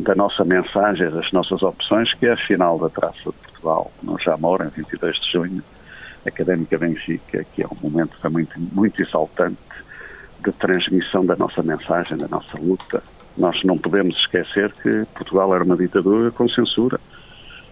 [0.00, 4.18] da nossa mensagem, das nossas opções, que é a final da Traça de Portugal, no
[4.18, 5.62] Jamor, em 22 de junho,
[6.26, 9.56] Académica Benfica, que é um momento também muito exaltante
[10.46, 13.02] de transmissão da nossa mensagem, da nossa luta.
[13.36, 17.00] Nós não podemos esquecer que Portugal era uma ditadura com censura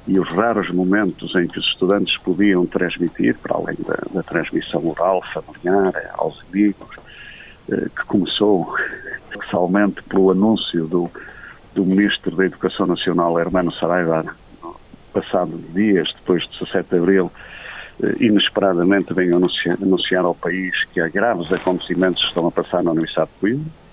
[0.07, 4.87] e os raros momentos em que os estudantes podiam transmitir, para além da, da transmissão
[4.87, 6.97] oral, familiar, aos amigos,
[7.71, 8.75] eh, que começou
[9.31, 11.11] especialmente pelo anúncio do,
[11.75, 14.27] do Ministro da Educação Nacional, Hermano Saraiva,
[15.13, 17.55] passado dias depois de 17 de Abril, eh,
[18.21, 22.91] inesperadamente venham anunciar, anunciar, ao país que há graves acontecimentos que estão a passar na
[22.91, 23.85] Universidade de Coimbra.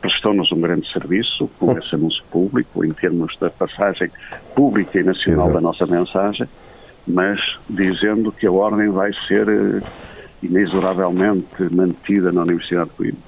[0.00, 4.10] Prestou-nos um grande serviço com esse anúncio público, em termos da passagem
[4.54, 6.48] pública e nacional da nossa mensagem,
[7.06, 7.38] mas
[7.68, 9.82] dizendo que a ordem vai ser uh,
[10.42, 13.20] inexoravelmente mantida na Universidade de Coimbra.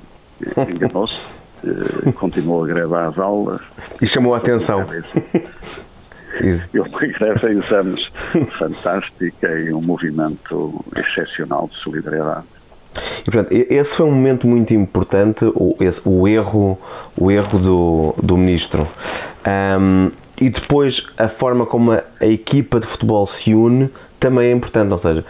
[0.56, 1.14] Eh, enganou-se,
[2.18, 3.60] continuou a gravar as aulas.
[4.00, 4.86] E chamou a atenção.
[6.72, 8.00] Eu regresso a exames
[8.58, 12.46] fantástica e um movimento excepcional de solidariedade.
[13.20, 16.78] E, portanto, esse foi um momento muito importante, o, esse, o erro,
[17.18, 18.88] o erro do, do ministro.
[19.46, 23.90] Um, e depois a forma como a, a, equipa de futebol se une
[24.20, 25.24] também é importante, ou seja,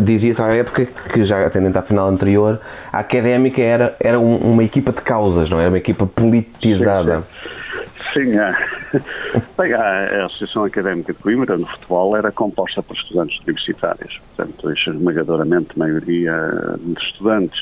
[0.00, 2.60] dizia-se à época que já atendendo à final anterior,
[2.92, 5.62] a académica era, era um, uma equipa de causas, não é?
[5.62, 7.18] era uma equipa politizada.
[7.18, 7.61] Sim, sim.
[8.12, 8.52] Sim, é.
[9.56, 15.78] Bem, a, Associação Académica de Coimbra, no futebol, era composta por estudantes universitários, portanto, esmagadoramente
[15.78, 16.32] maioria
[16.78, 17.58] de estudantes.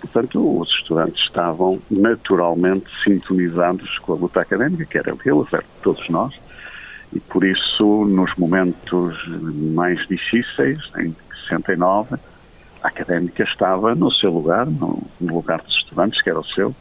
[0.00, 5.82] Portanto, os estudantes estavam naturalmente sintonizados com a luta académica, que era deles, era de
[5.82, 6.34] todos nós,
[7.12, 9.16] e por isso, nos momentos
[9.74, 11.16] mais difíceis, em
[11.48, 12.16] 69,
[12.82, 16.74] a académica estava no seu lugar, no lugar dos estudantes, que era o seu,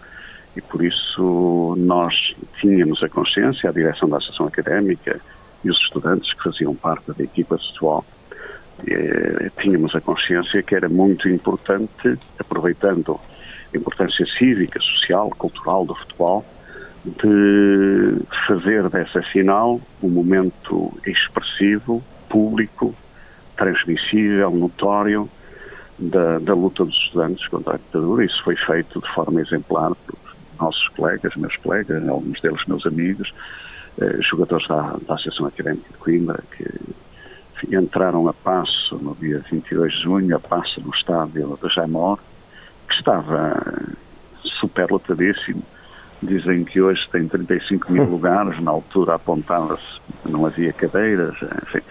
[0.57, 2.13] e por isso nós
[2.59, 5.21] tínhamos a consciência, a direção da Associação Académica
[5.63, 8.03] e os estudantes que faziam parte da equipa de futebol,
[8.87, 13.19] eh, tínhamos a consciência que era muito importante, aproveitando
[13.71, 16.43] a importância cívica, social, cultural do futebol,
[17.05, 22.95] de fazer dessa final um momento expressivo, público,
[23.55, 25.29] transmissível, notório,
[25.99, 28.25] da, da, luta dos estudantes contra a ditadura.
[28.25, 30.26] Isso foi feito de forma exemplar por
[30.59, 33.31] nossos colegas, meus colegas, alguns deles meus amigos,
[33.99, 39.91] eh, jogadores da, da Associação Académica de Coimbra, que entraram a passo no dia 22
[39.91, 42.19] de junho, a passo no estádio da Jamor,
[42.87, 43.63] que estava
[44.59, 45.63] superlotadíssimo.
[46.21, 51.81] Dizem que hoje tem 35 mil lugares, na altura apontava-se, não havia cadeiras, enfim,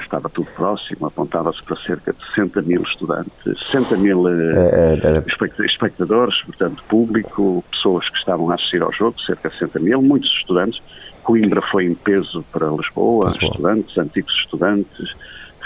[0.00, 3.32] estava tudo próximo, apontava-se para cerca de 60 mil estudantes,
[3.72, 9.48] 60 mil é, é, espectadores, portanto, público, pessoas que estavam a assistir ao jogo, cerca
[9.48, 10.80] de 60 mil, muitos estudantes.
[11.24, 13.50] Coimbra foi em peso para Lisboa, Lisboa.
[13.50, 15.14] estudantes, antigos estudantes,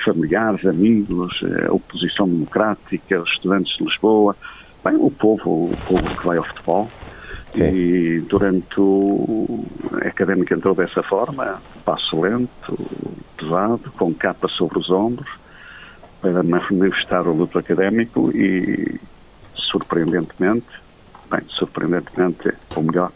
[0.05, 1.32] familiares, amigos,
[1.68, 4.34] a oposição democrática, estudantes de Lisboa,
[4.84, 6.91] bem, o povo, o povo que vai ao futebol.
[7.53, 7.64] Sim.
[7.64, 9.64] E durante o
[10.03, 11.61] a académica entrou dessa forma,
[11.91, 12.78] passo lento,
[13.36, 15.28] pesado, com capa sobre os ombros,
[16.20, 19.01] para manifestar o luto académico e,
[19.57, 20.68] surpreendentemente,
[21.28, 23.11] bem, surpreendentemente, ou melhor,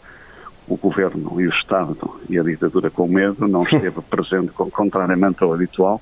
[0.67, 5.53] o governo e o Estado e a ditadura com medo não esteve presente, contrariamente ao
[5.53, 6.01] habitual,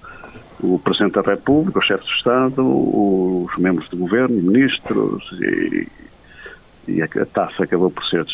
[0.59, 5.87] o Presidente da República, o chefe de Estado, os membros do governo, ministros e,
[6.87, 8.25] e a, taça acabou por ser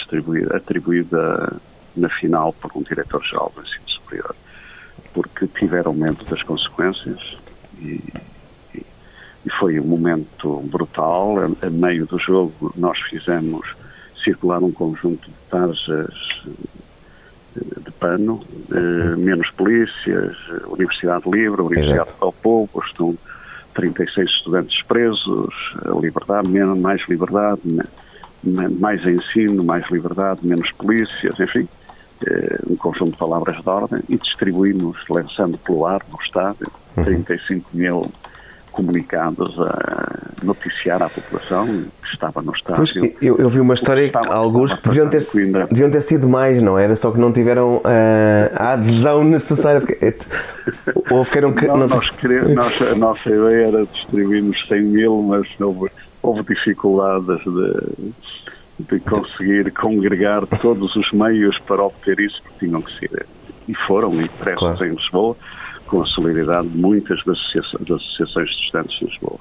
[0.56, 1.60] atribuída
[1.98, 4.36] na final por um diretor-geral do ensino superior,
[5.14, 7.20] porque tiveram medo das consequências
[7.80, 8.02] e,
[8.74, 8.86] e,
[9.46, 11.38] e foi um momento brutal.
[11.40, 13.66] A, a, meio do jogo nós fizemos
[14.24, 16.14] circular um conjunto de tarjas
[16.46, 20.36] eh, de pano, eh, menos polícias,
[20.68, 23.18] Universidade Livre, Universidade ao Povo, estão
[23.76, 25.54] 36 estudantes presos,
[26.02, 27.62] liberdade, menos, mais liberdade,
[28.44, 31.68] mais ensino, mais liberdade, menos polícias, enfim,
[32.70, 37.80] um conjunto de palavras de ordem e distribuímos, lançando pelo ar no estádio, 35 uhum.
[37.80, 38.12] mil
[38.72, 41.66] comunicados a noticiar à população
[42.02, 42.86] que estava no estádio.
[43.02, 45.28] Pois, eu, eu, vi uma história que alguns deviam ter,
[45.70, 46.96] deviam ter sido mais, não era?
[46.98, 47.82] Só que não tiveram uh,
[48.56, 49.82] a adesão necessária.
[51.12, 51.68] Ou ficaram que.
[51.68, 55.90] Não, nós, queremos, nós, a nossa ideia era distribuirmos 100 mil, mas houve,
[56.22, 58.14] houve dificuldades de
[58.80, 63.26] de conseguir congregar todos os meios para obter isso que tinham que ser.
[63.68, 64.86] E foram impressos claro.
[64.86, 65.36] em Lisboa,
[65.88, 69.40] com a solidariedade de muitas das associações, de estudantes de Lisboa.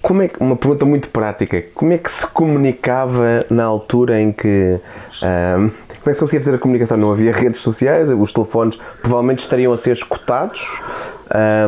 [0.00, 4.32] Como é que, uma pergunta muito prática, como é que se comunicava na altura em
[4.32, 4.80] que
[5.22, 5.70] um,
[6.02, 6.96] como é que se conseguia fazer a comunicação?
[6.96, 10.58] Não havia redes sociais, os telefones provavelmente estariam a ser escutados.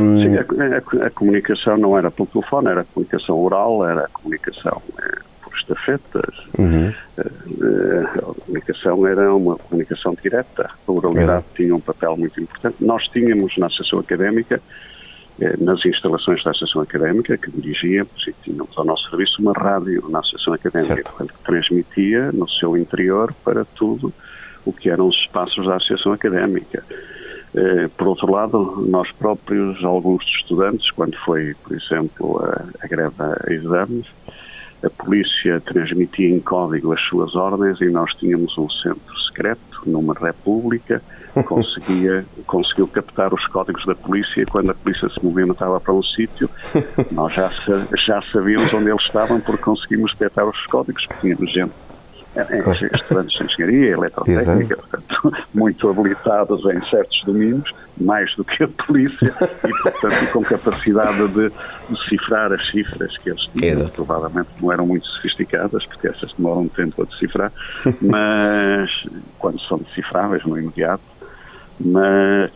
[0.00, 0.18] Um...
[0.18, 4.08] Sim, a, a, a, comunicação não era pelo telefone, era a comunicação oral, era a
[4.08, 5.18] comunicação eh,
[5.58, 6.34] estafetas.
[6.58, 6.92] Uhum.
[7.18, 10.70] Eh, a comunicação era uma comunicação direta.
[10.86, 11.54] A oralidade uhum.
[11.54, 12.76] tinha um papel muito importante.
[12.80, 14.60] Nós tínhamos na Associação Académica,
[15.40, 20.08] eh, nas instalações da Associação Académica, que dirigíamos e tínhamos ao nosso serviço uma rádio
[20.08, 24.12] na Associação Académica, portanto, que transmitia no seu interior para tudo
[24.64, 26.84] o que eram os espaços da Associação Académica.
[27.54, 33.14] Eh, por outro lado, nós próprios, alguns estudantes, quando foi, por exemplo, a, a greve
[33.18, 34.06] a exames,
[34.84, 40.14] a polícia transmitia em código as suas ordens e nós tínhamos um centro secreto numa
[40.14, 41.02] república.
[41.48, 46.48] Conseguia conseguiu captar os códigos da polícia quando a polícia se movimentava para um sítio
[47.10, 47.50] nós já,
[48.06, 51.72] já sabíamos onde eles estavam porque conseguimos detectar os códigos porque tínhamos gente
[52.92, 57.70] estudantes de engenharia, eletrotécnica, portanto, muito habilitados em certos domínios,
[58.00, 61.52] mais do que a polícia, e portanto com capacidade de
[61.88, 63.88] decifrar as cifras que eles tinham.
[63.90, 67.52] Provavelmente não eram muito sofisticadas, porque essas demoram um tempo a decifrar,
[68.02, 68.90] mas
[69.38, 71.04] quando são decifráveis no imediato,
[71.80, 72.50] mas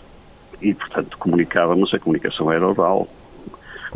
[0.61, 3.09] e portanto comunicávamos, a comunicação era oral,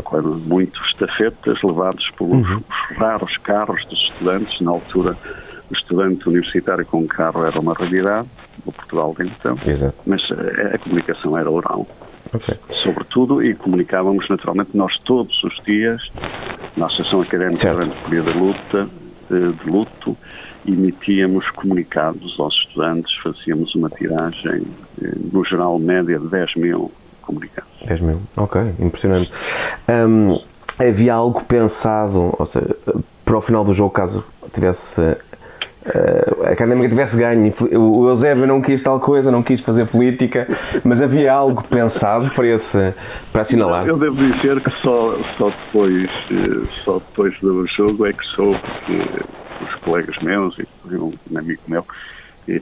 [0.05, 2.62] quando muitos estafetas levados pelos uhum.
[2.97, 5.16] raros carros dos estudantes, na altura
[5.72, 8.28] estudante universitário com carro era uma realidade,
[8.64, 9.94] no Portugal de então, Exato.
[10.06, 11.86] mas a, eh, a comunicação era oral.
[12.34, 12.58] Okay.
[12.82, 16.00] Sobretudo, e comunicávamos naturalmente nós todos os dias,
[16.76, 17.76] na Associação Académica certo.
[17.76, 18.88] durante o período de luta,
[19.30, 20.16] de, de luto,
[20.66, 24.62] emitíamos comunicados aos estudantes, fazíamos uma tiragem,
[25.02, 26.90] eh, no geral, média de 10 mil
[27.22, 27.70] comunicados.
[27.86, 29.30] 10 mil, ok, impressionante.
[29.88, 30.38] Um,
[30.78, 32.76] havia algo pensado, ou seja,
[33.24, 35.18] para o final do jogo, caso tivesse
[35.87, 37.55] uh, a Académica tivesse ganho.
[37.72, 40.47] O Eusébio não quis tal coisa, não quis fazer política,
[40.85, 42.95] mas havia algo pensado para, esse,
[43.33, 43.87] para assinalar.
[43.87, 48.61] Eu devo dizer que só, só, depois, eh, só depois do jogo é que soube
[48.87, 50.66] que os colegas meus e
[50.97, 51.85] um amigo meu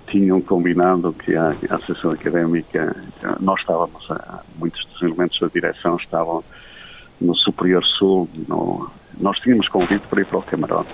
[0.08, 2.94] tinham combinado que a, a Associação Académica,
[3.40, 4.06] nós estávamos,
[4.58, 6.44] muitos dos elementos da direção estavam
[7.20, 10.90] no Superior Sul, no, nós tínhamos convite para ir para o camarote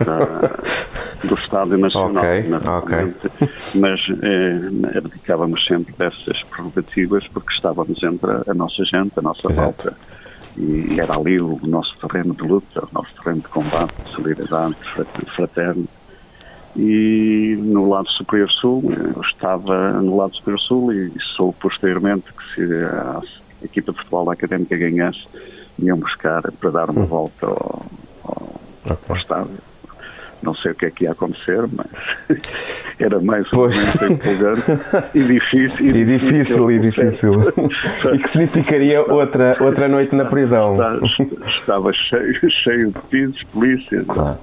[1.28, 3.14] do Estádio Nacional, okay, okay.
[3.74, 9.48] mas eh, abdicávamos sempre dessas prerrogativas porque estávamos entre a, a nossa gente, a nossa
[9.48, 9.94] volta,
[10.56, 14.76] e era ali o nosso terreno de luta, o nosso terreno de combate, de solidariedade,
[15.36, 15.86] fraterno.
[16.76, 22.54] E no lado superior sul, eu estava no lado superior sul e soube posteriormente que
[22.54, 23.20] se a
[23.62, 25.20] equipa de futebol da Académica ganhasse,
[25.82, 27.86] iam buscar para dar uma volta ao,
[28.24, 28.60] ao,
[29.08, 29.58] ao estádio.
[30.42, 31.86] Não sei o que é que ia acontecer, mas
[32.98, 33.74] era mais um Pois.
[33.74, 34.70] momento empolgante
[35.14, 35.86] e difícil.
[35.86, 37.32] E difícil, e difícil.
[38.14, 40.78] E que significaria outra, outra noite na prisão.
[41.60, 44.06] Estava cheio, cheio de pisos, polícias.
[44.06, 44.38] Claro,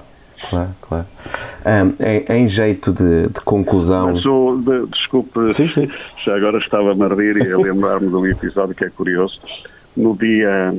[0.50, 1.06] claro, claro.
[1.64, 4.12] Ahm, em, em jeito de, de conclusão.
[4.12, 5.90] Mas o, de, desculpe, Sim, sim.
[6.24, 9.34] já agora estava-me a rir e a lembrar-me de um episódio que é curioso.
[9.96, 10.72] No dia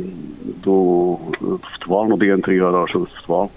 [0.62, 3.52] do, do futebol, no dia anterior ao jogo de futebol,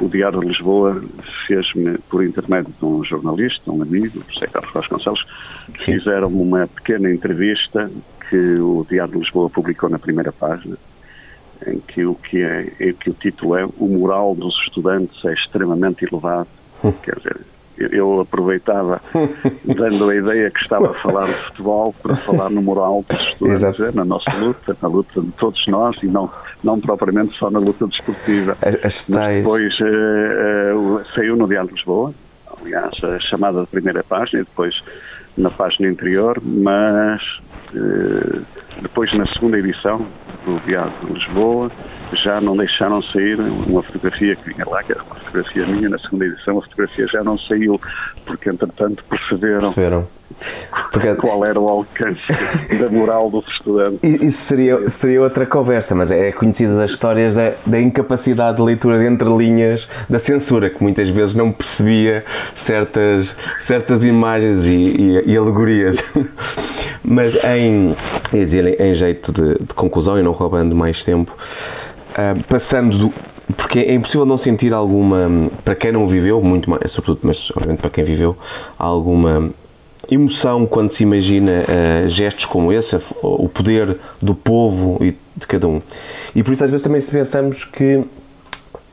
[0.00, 1.02] o Diário de Lisboa
[1.46, 5.24] fez-me, por intermédio de um jornalista, um amigo, José Carlos Vasconcelos,
[5.84, 7.90] fizeram-me uma pequena entrevista
[8.28, 10.76] que o Diário de Lisboa publicou na primeira página,
[11.66, 15.32] em que o, que é, em que o título é O moral dos estudantes é
[15.32, 16.48] extremamente elevado.
[17.02, 17.40] Quer dizer,
[17.78, 19.00] eu- aproveitava,
[19.64, 23.94] dando a ideia que estava a falar de futebol, para falar no moral dos estudantes,
[23.94, 26.30] na nossa luta, na luta de todos nós e não,
[26.64, 28.56] não propriamente só na luta desportiva.
[28.62, 32.12] As, as Mas depois eh, o- saiu no Diário de Lisboa,
[32.60, 34.74] aliás, a chamada de primeira página e depois
[35.36, 37.20] na página interior, mas
[37.74, 38.40] eh,
[38.82, 40.06] depois na segunda edição
[40.46, 41.70] do Diário de Lisboa
[42.24, 45.98] já não deixaram sair uma fotografia que vinha lá, que era uma fotografia minha, na
[45.98, 47.78] segunda edição a fotografia já não saiu,
[48.26, 50.08] porque entretanto perceberam Perceberam?
[50.92, 52.20] Porque- qual era o alcance
[52.78, 53.98] da moral dos estudantes.
[54.02, 58.98] Isso seria, seria outra conversa, mas é conhecida das histórias da, da incapacidade de leitura
[58.98, 62.24] de entre linhas da censura, que muitas vezes não percebia
[62.66, 63.26] certas,
[63.66, 65.96] certas imagens e, e- e alegorias.
[67.04, 67.96] Mas em,
[68.34, 71.30] ia dizer, em jeito de, de conclusão e não roubando mais tempo,
[72.16, 73.12] ah, passamos do,
[73.56, 77.80] porque é impossível não sentir alguma, para quem não viveu, muito mais, sobretudo, mas obviamente
[77.80, 78.36] para quem viveu,
[78.78, 79.50] alguma
[80.10, 82.88] emoção quando se imagina ah, gestos como esse,
[83.22, 85.80] o poder do povo e de cada um.
[86.34, 88.04] E por isso às vezes também se pensamos que,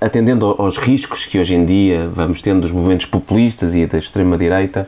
[0.02, 3.98] atendendo ao- aos riscos que hoje em dia vamos tendo dos movimentos populistas e da
[3.98, 4.88] extrema-direita,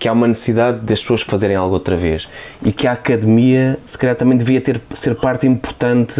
[0.00, 2.22] que há uma necessidade das pessoas fazerem algo outra vez.
[2.64, 6.14] E que a academia, se calhar, também devia ter, ser parte importante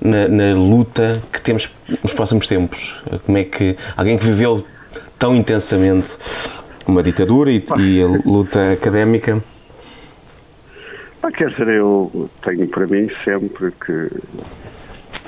[0.00, 1.66] na, na luta que temos
[2.04, 2.78] nos próximos tempos.
[3.24, 4.64] Como é que alguém que viveu
[5.18, 6.08] tão intensamente
[6.86, 9.42] uma ditadura e, e a luta académica.
[11.22, 14.10] Ah, quer dizer, eu tenho para mim sempre que,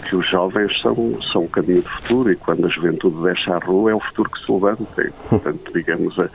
[0.09, 3.59] que os jovens são, são o caminho do futuro e quando a juventude deixa a
[3.59, 5.02] rua é o futuro que se levanta.
[5.02, 6.28] E, portanto, digamos, a-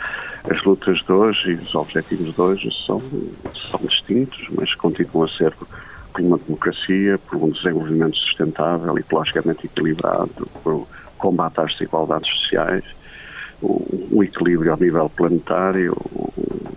[0.49, 3.01] as lutas de hoje e os objetivos de hoje são,
[3.71, 10.47] são distintos, mas continuam a ser por uma democracia, por um desenvolvimento sustentável, ecologicamente equilibrado,
[10.63, 12.83] por combate às desigualdades sociais,
[13.61, 15.93] o, equilíbrio ao nível planetário,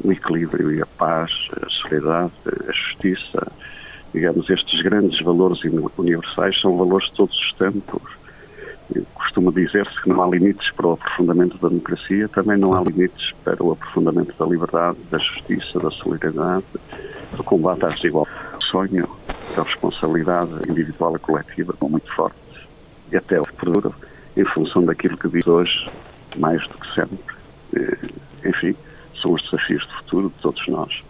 [0.04, 1.30] o equilíbrio e a paz,
[1.62, 2.32] a solidariedade,
[2.68, 3.52] a justiça,
[4.12, 8.02] digamos, estes grandes valores uni- universais são valores de todos os tempos.
[9.14, 13.32] Costuma dizer-se que não há limites para o aprofundamento da democracia, também não há limites
[13.42, 16.64] para o aprofundamento da liberdade, da justiça, da solidariedade,
[17.34, 18.52] do combate às desigualdades.
[18.58, 19.08] O sonho
[19.56, 22.40] da responsabilidade individual e coletiva são muito fortes
[23.10, 23.94] e até o futuro,
[24.36, 25.90] em função daquilo que diz hoje,
[26.36, 27.18] mais do que sempre.
[28.44, 28.74] Enfim,
[29.20, 31.02] são os desafios do futuro de todos nós.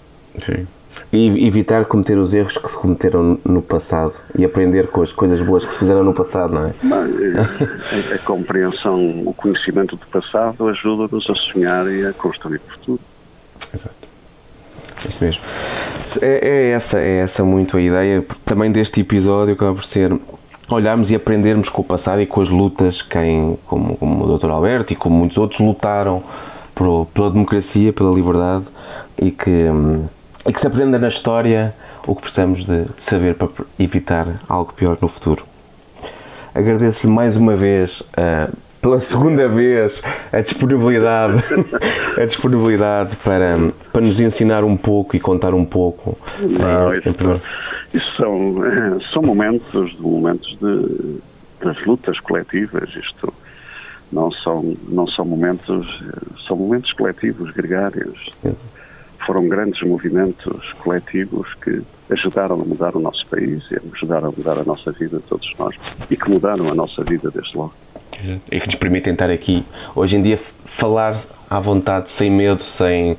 [0.46, 0.66] Sim.
[1.12, 5.44] E evitar cometer os erros que se cometeram no passado e aprender com as coisas
[5.44, 6.74] boas que se fizeram no passado, não é?
[6.82, 12.72] Mas, a, a compreensão, o conhecimento do passado ajuda-nos a sonhar e a construir o
[12.72, 13.00] futuro.
[15.06, 15.42] Isso mesmo.
[16.20, 20.12] É, é essa, é essa muito a ideia também deste episódio, acaba por ser
[20.70, 24.50] olharmos e aprendermos com o passado e com as lutas quem, como, como o Dr.
[24.50, 26.22] Alberto e como muitos outros lutaram
[26.74, 28.64] pela democracia, pela liberdade
[29.20, 30.06] e que, hum,
[30.46, 31.74] e que se aprenda na história
[32.06, 35.44] o que precisamos de saber para evitar algo pior no futuro.
[36.54, 38.50] Agradeço-lhe mais uma vez, ah,
[38.82, 39.92] pela segunda vez,
[40.32, 41.42] a disponibilidade,
[42.20, 46.18] a disponibilidade para, para nos ensinar um pouco e contar um pouco.
[46.40, 47.00] Não, eh,
[47.94, 51.20] isso são, eh, são momentos, momentos de,
[51.64, 52.90] das lutas coletivas.
[52.96, 53.32] Isto
[54.12, 55.86] não são, não são momentos,
[56.48, 58.18] são momentos coletivos, gregários.
[59.26, 64.58] Foram grandes movimentos coletivos que ajudaram a mudar o nosso país e ajudaram a mudar
[64.58, 65.74] a nossa vida todos nós
[66.10, 67.74] e que mudaram a nossa vida desde logo.
[68.50, 69.64] e que nos permitem estar aqui
[69.96, 70.40] hoje em dia
[70.78, 73.16] falar à vontade, sem medo, sem,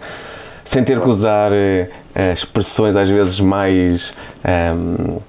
[0.74, 1.90] sem ter que usar eh,
[2.34, 4.02] expressões às vezes mais
[4.44, 5.20] ehm,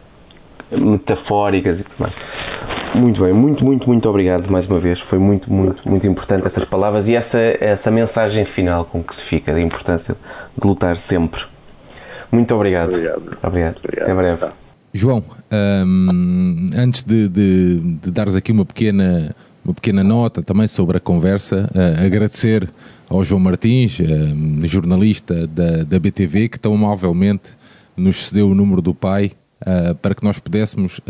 [0.72, 2.14] metafóricas e tudo mais.
[2.94, 4.98] Muito bem, muito, muito, muito obrigado mais uma vez.
[5.10, 9.22] Foi muito, muito, muito importante essas palavras e essa, essa mensagem final com que se
[9.28, 10.16] fica da importância
[10.60, 11.40] de lutar sempre.
[12.32, 12.90] Muito obrigado.
[12.90, 13.38] Obrigado.
[13.42, 13.78] Obrigado.
[13.78, 14.02] Obrigado.
[14.02, 14.40] Até breve.
[14.40, 14.52] Tá.
[14.92, 15.24] João,
[15.86, 19.34] um, antes de, de, de dares aqui uma pequena,
[19.64, 22.70] uma pequena nota também sobre a conversa, uh, agradecer
[23.08, 27.50] ao João Martins, uh, jornalista da, da BTV, que tão amavelmente
[27.96, 29.32] nos cedeu o número do pai
[29.62, 31.00] uh, para que nós pudéssemos,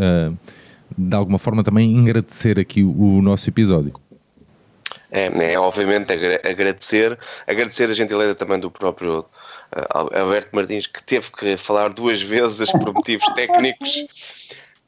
[0.97, 3.93] de alguma forma, também agradecer aqui o, o nosso episódio.
[5.11, 11.31] É, é, obviamente agradecer, agradecer a gentileza também do próprio uh, Alberto Martins, que teve
[11.31, 14.05] que falar duas vezes por motivos técnicos,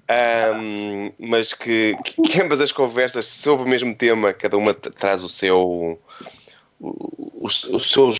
[0.10, 5.30] um, mas que, que, ambas as conversas sobre o mesmo tema, cada uma traz o
[5.30, 6.00] seu.
[6.80, 8.18] Os, os, seus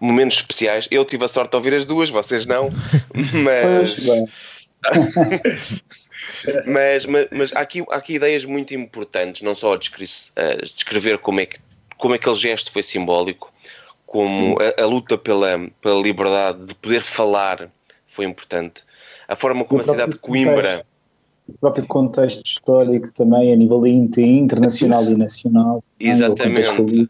[0.00, 0.86] momentos especiais.
[0.90, 2.70] Eu tive a sorte de ouvir as duas, vocês não,
[3.42, 4.06] mas.
[6.66, 10.64] mas, mas, mas há, aqui, há aqui ideias muito importantes, não só a descrever, a
[10.64, 11.58] descrever como, é que,
[11.98, 13.52] como aquele gesto foi simbólico,
[14.06, 17.68] como a, a, luta pela, pela liberdade de poder falar
[18.06, 18.84] foi importante,
[19.26, 20.86] a forma como a cidade de Coimbra.
[21.46, 25.84] O próprio contexto histórico também, a nível internacional e nacional.
[26.00, 27.08] Exatamente.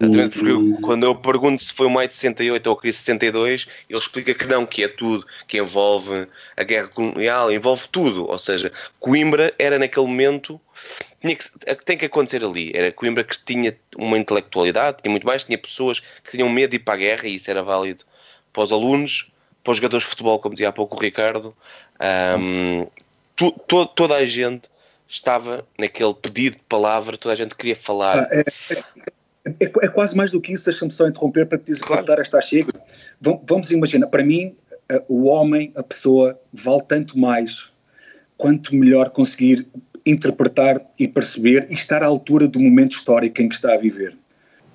[0.00, 3.68] Exatamente, porque quando eu pergunto se foi o maio de 68 ou crise de 62,
[3.88, 6.26] ele explica que não, que é tudo, que envolve
[6.56, 8.28] a guerra colonial, envolve tudo.
[8.28, 10.60] Ou seja, Coimbra era naquele momento,
[11.20, 12.72] tinha que, tem que acontecer ali.
[12.74, 16.76] Era Coimbra que tinha uma intelectualidade, tinha muito mais, tinha pessoas que tinham medo de
[16.76, 18.04] ir para a guerra e isso era válido
[18.52, 19.30] para os alunos,
[19.62, 21.54] para os jogadores de futebol, como dizia há pouco o Ricardo.
[22.38, 22.86] Um,
[23.36, 24.68] tu, to, toda a gente
[25.08, 28.20] estava naquele pedido de palavra, toda a gente queria falar.
[28.20, 28.44] Ah, é,
[29.44, 32.02] é é, quase mais do que isso, deixa-me só interromper para te claro.
[32.02, 32.72] contar esta chega.
[33.20, 34.54] Vamos imaginar, para mim,
[34.88, 37.70] eh, o homem, a pessoa, vale tanto mais
[38.36, 39.66] quanto melhor conseguir
[40.04, 44.16] interpretar e perceber e estar à altura do momento histórico em que está a viver.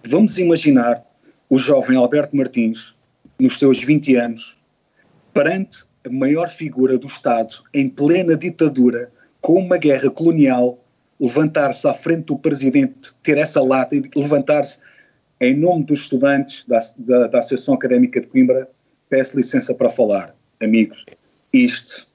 [0.08, 1.04] Vamos imaginar
[1.50, 2.96] o jovem Alberto Martins,
[3.40, 4.58] nos seus 20 anos,
[5.34, 9.12] perante a maior figura do Estado, em plena ditadura,
[9.42, 10.84] com uma guerra colonial
[11.20, 14.80] levantar-se à frente do presidente, ter essa lata e levantar-se
[15.40, 18.70] em nome dos estudantes da, da, da Associação Académica de Coimbra,
[19.10, 20.36] peço licença para falar.
[20.62, 21.06] Amigos,
[21.54, 22.08] isto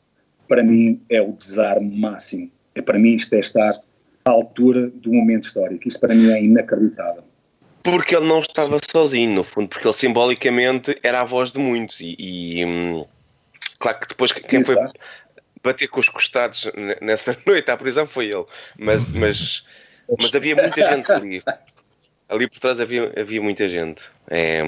[0.49, 2.51] para mim é o desarme máximo.
[2.75, 3.81] É, para mim isto é estar
[4.25, 5.87] à altura do momento histórico.
[5.87, 7.25] Isto para mim é inacreditável.
[7.83, 12.01] Porque ele não estava sozinho, no fundo, porque ele simbolicamente era a voz de muitos
[12.01, 13.05] e, e hum,
[13.79, 14.81] claro que depois quem Exato.
[14.81, 15.01] foi
[15.63, 18.45] bater com os costados nessa noite à prisão foi ele.
[18.79, 19.65] Mas, mas,
[20.19, 21.43] mas havia muita gente ali.
[22.29, 24.03] Ali por trás havia, havia muita gente.
[24.31, 24.61] É,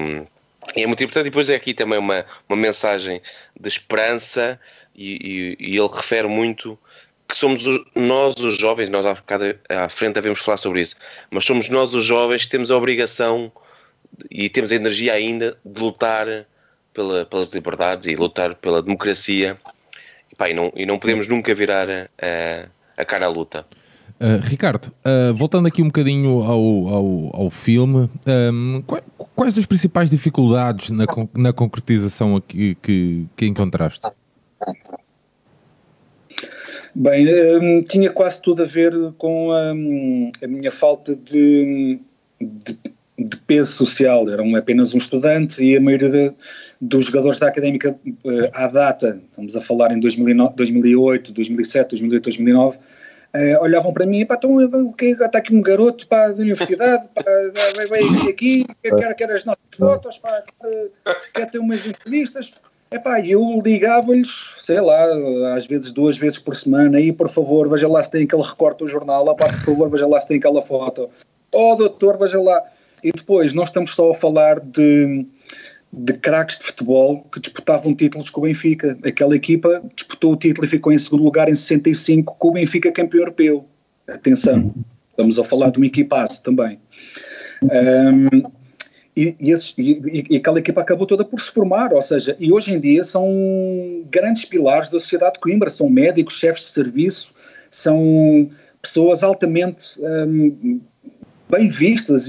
[0.76, 1.26] é muito importante.
[1.26, 3.20] E depois é aqui também uma, uma mensagem
[3.58, 4.60] de esperança,
[4.94, 6.78] e, e, e ele refere muito
[7.28, 10.96] que somos os, nós os jovens, nós à, frente devemos falar sobre isso,
[11.30, 13.50] mas somos nós os jovens que temos a obrigação
[14.30, 16.46] e temos a energia ainda de lutar
[16.92, 19.58] pela, pelas liberdades e lutar pela democracia
[20.36, 22.66] pá, e, não, e não podemos nunca virar a,
[22.96, 23.66] a cara à luta.
[24.20, 29.04] Uh, Ricardo, uh, voltando aqui um bocadinho ao, ao, ao filme, um, quais,
[29.34, 31.04] quais, as principais dificuldades na,
[31.34, 34.06] na concretização aqui que, que encontraste?
[36.94, 37.26] Bem,
[37.58, 41.98] um, tinha quase tudo a ver com um, a minha falta de,
[42.40, 42.78] de,
[43.18, 44.28] de, peso social.
[44.30, 46.32] Era apenas um estudante e a maioria de,
[46.84, 52.24] dos jogadores da Académica uh, à data, estamos a falar em 2009, 2008, 2007, 2008,
[52.24, 57.08] 2009, uh, olhavam para mim, pá, então, okay, está aqui um garoto pá, da universidade,
[57.14, 57.22] pá,
[57.76, 60.42] vai, vai aqui, quer, quer as nossas fotos, pá,
[61.32, 62.52] quer ter umas entrevistas.
[62.90, 67.88] Epá, eu ligava-lhes, sei lá, às vezes duas vezes por semana, e por favor, veja
[67.88, 70.62] lá se tem aquele recorte do jornal, pá, por favor, veja lá se tem aquela
[70.62, 71.10] foto.
[71.50, 72.62] Oh, doutor, veja lá.
[73.02, 75.26] E depois, nós estamos só a falar de
[75.96, 78.98] de craques de futebol que disputavam títulos com o Benfica.
[79.04, 82.90] Aquela equipa disputou o título e ficou em segundo lugar em 65 com o Benfica
[82.90, 83.64] campeão europeu.
[84.08, 84.74] Atenção,
[85.10, 86.78] estamos a falar de uma equipaço também.
[87.62, 88.42] Um,
[89.16, 92.80] e, e, e, aquela equipa acabou toda por se formar, ou seja, e hoje em
[92.80, 97.32] dia são grandes pilares da sociedade de Coimbra, são médicos, chefes de serviço,
[97.70, 98.50] são
[98.82, 100.80] pessoas altamente um,
[101.48, 102.28] bem vistas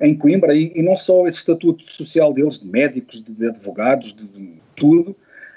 [0.00, 4.12] em Coimbra, e, e, não só esse estatuto social deles, de médicos, de, de advogados,
[4.12, 5.16] de, de, tudo,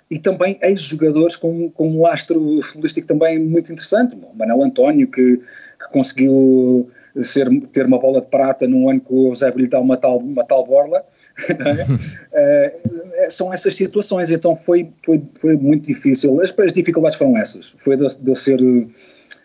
[0.09, 4.15] e também ex-jogadores com, com um lastro futbolístico também muito interessante.
[4.15, 6.89] O Manuel António, que, que conseguiu
[7.21, 10.17] ser, ter uma bola de prata num ano que o José lhe dá uma tal,
[10.17, 11.03] uma tal borla.
[11.47, 13.27] É?
[13.27, 16.41] uh, são essas situações, então foi, foi, foi muito difícil.
[16.41, 17.75] As, as dificuldades foram essas.
[17.77, 18.89] Foi de, de ser uh,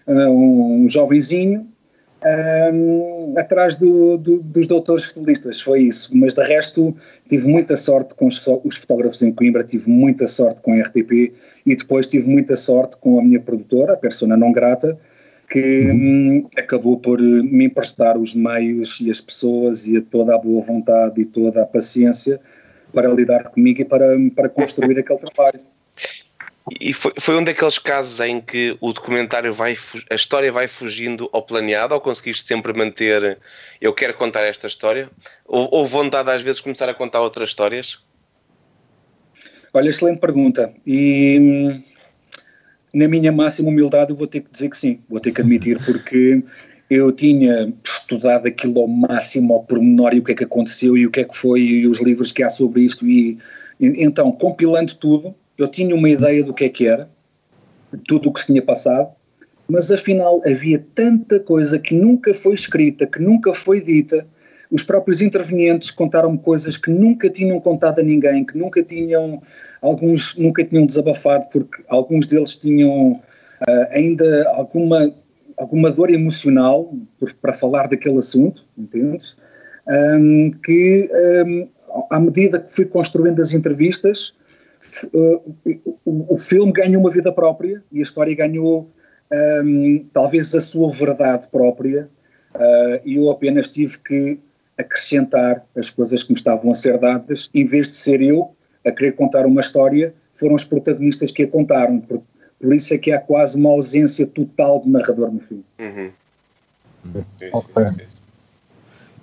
[0.07, 1.69] um jovenzinho
[2.25, 6.17] um, atrás do, do, dos doutores futebolistas, foi isso.
[6.17, 6.97] Mas de resto,
[7.29, 11.33] tive muita sorte com os, os, fotógrafos em Coimbra, tive muita sorte com a RTP
[11.67, 14.99] e depois tive muita sorte com a minha produtora, a Persona Não Grata,
[15.51, 20.63] que hum, acabou por me emprestar os meios e as pessoas e toda a boa
[20.63, 22.41] vontade e toda a paciência
[22.93, 25.61] para lidar comigo e para, para construir aquele trabalho.
[26.81, 29.77] E foi, foi um daqueles casos em que o documentário vai,
[30.11, 33.39] a história vai fugindo ao planeado, ou conseguiste sempre manter,
[33.81, 35.11] eu quero contar esta história?
[35.45, 37.99] Ou, ou vontade às vezes começar a contar outras histórias?
[39.75, 40.73] Olha, excelente pergunta.
[40.87, 41.83] E hum,
[42.95, 45.79] na minha máxima humildade eu vou ter que dizer que sim, vou ter que admitir,
[45.85, 46.43] porque
[46.89, 51.07] eu tinha estudado aquilo ao máximo, ao pormenor e o que é que aconteceu e
[51.07, 53.37] o que é que foi e os livros que há sobre isto e
[53.81, 57.09] então, compilando tudo, eu tinha uma ideia do que é que era,
[58.07, 59.09] tudo o que se tinha passado,
[59.69, 64.27] mas afinal havia tanta coisa que nunca foi escrita, que nunca foi dita.
[64.71, 69.43] Os próprios intervenientes contaram-me coisas que nunca tinham contado a ninguém, que nunca tinham,
[69.81, 75.15] alguns nunca tinham desabafado, porque alguns deles tinham uh, ainda alguma,
[75.57, 79.37] alguma dor emocional por, para falar daquele assunto, entendes?
[79.87, 81.11] Um, que
[81.47, 81.69] um,
[82.11, 84.35] à medida que fui construindo as entrevistas,
[86.05, 88.91] o, filme ganhou uma vida própria e a história ganhou
[89.65, 92.09] um, talvez a sua verdade própria
[92.55, 94.39] uh, e eu apenas tive que
[94.77, 98.55] acrescentar as coisas que me estavam a ser dadas, em vez de ser eu
[98.85, 102.23] a querer contar uma história, foram os protagonistas que a contaram, por,
[102.61, 105.65] por isso é que há quase uma ausência total de narrador no filme.
[105.79, 106.11] Uhum.
[107.53, 108.07] Okay.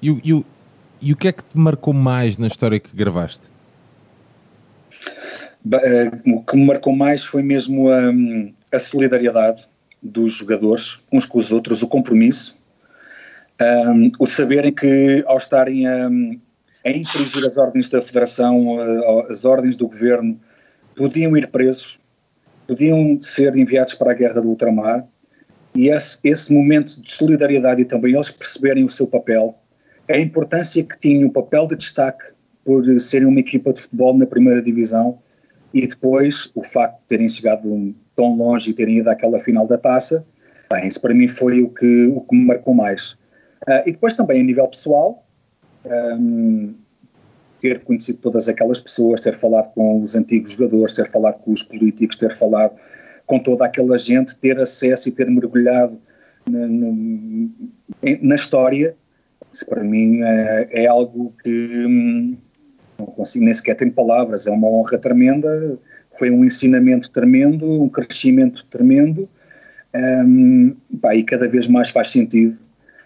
[0.01, 0.45] E, e,
[1.01, 3.50] e o que é que te marcou mais na história que gravaste?
[5.69, 8.01] Eh, o que me marcou mais foi mesmo a,
[8.71, 9.67] a solidariedade
[10.01, 12.55] dos jogadores uns com os outros, o compromisso,
[13.61, 16.09] um, o saberem que ao estarem a,
[16.85, 18.77] a infringir as ordens da Federação,
[19.29, 20.39] as ordens do Governo,
[20.95, 21.99] podiam ir presos,
[22.67, 25.05] podiam ser enviados para a guerra do ultramar,
[25.75, 29.55] e esse, esse momento de solidariedade e também eles perceberem o seu papel,
[30.09, 32.25] a importância que tinha o papel de destaque
[32.65, 35.19] por serem uma equipa de futebol na primeira divisão,
[35.73, 39.77] e depois o facto de terem chegado tão longe e terem ido àquela final da
[39.77, 40.25] taça,
[40.71, 43.13] bem, isso para mim foi o que, o que me marcou mais.
[43.67, 45.25] Uh, e depois também a nível pessoal,
[45.85, 46.73] um,
[47.59, 51.63] ter conhecido todas aquelas pessoas, ter falado com os antigos jogadores, ter falado com os
[51.63, 52.73] políticos, ter falado
[53.25, 55.97] com toda aquela gente, ter acesso e ter mergulhado
[56.49, 56.97] na, na,
[58.21, 58.95] na história,
[59.53, 61.49] isso para mim é, é algo que
[61.85, 62.37] hum,
[63.01, 65.77] não consigo nem sequer ter palavras, é uma honra tremenda,
[66.17, 69.27] foi um ensinamento tremendo, um crescimento tremendo,
[69.93, 72.57] um, pá, e cada vez mais faz sentido.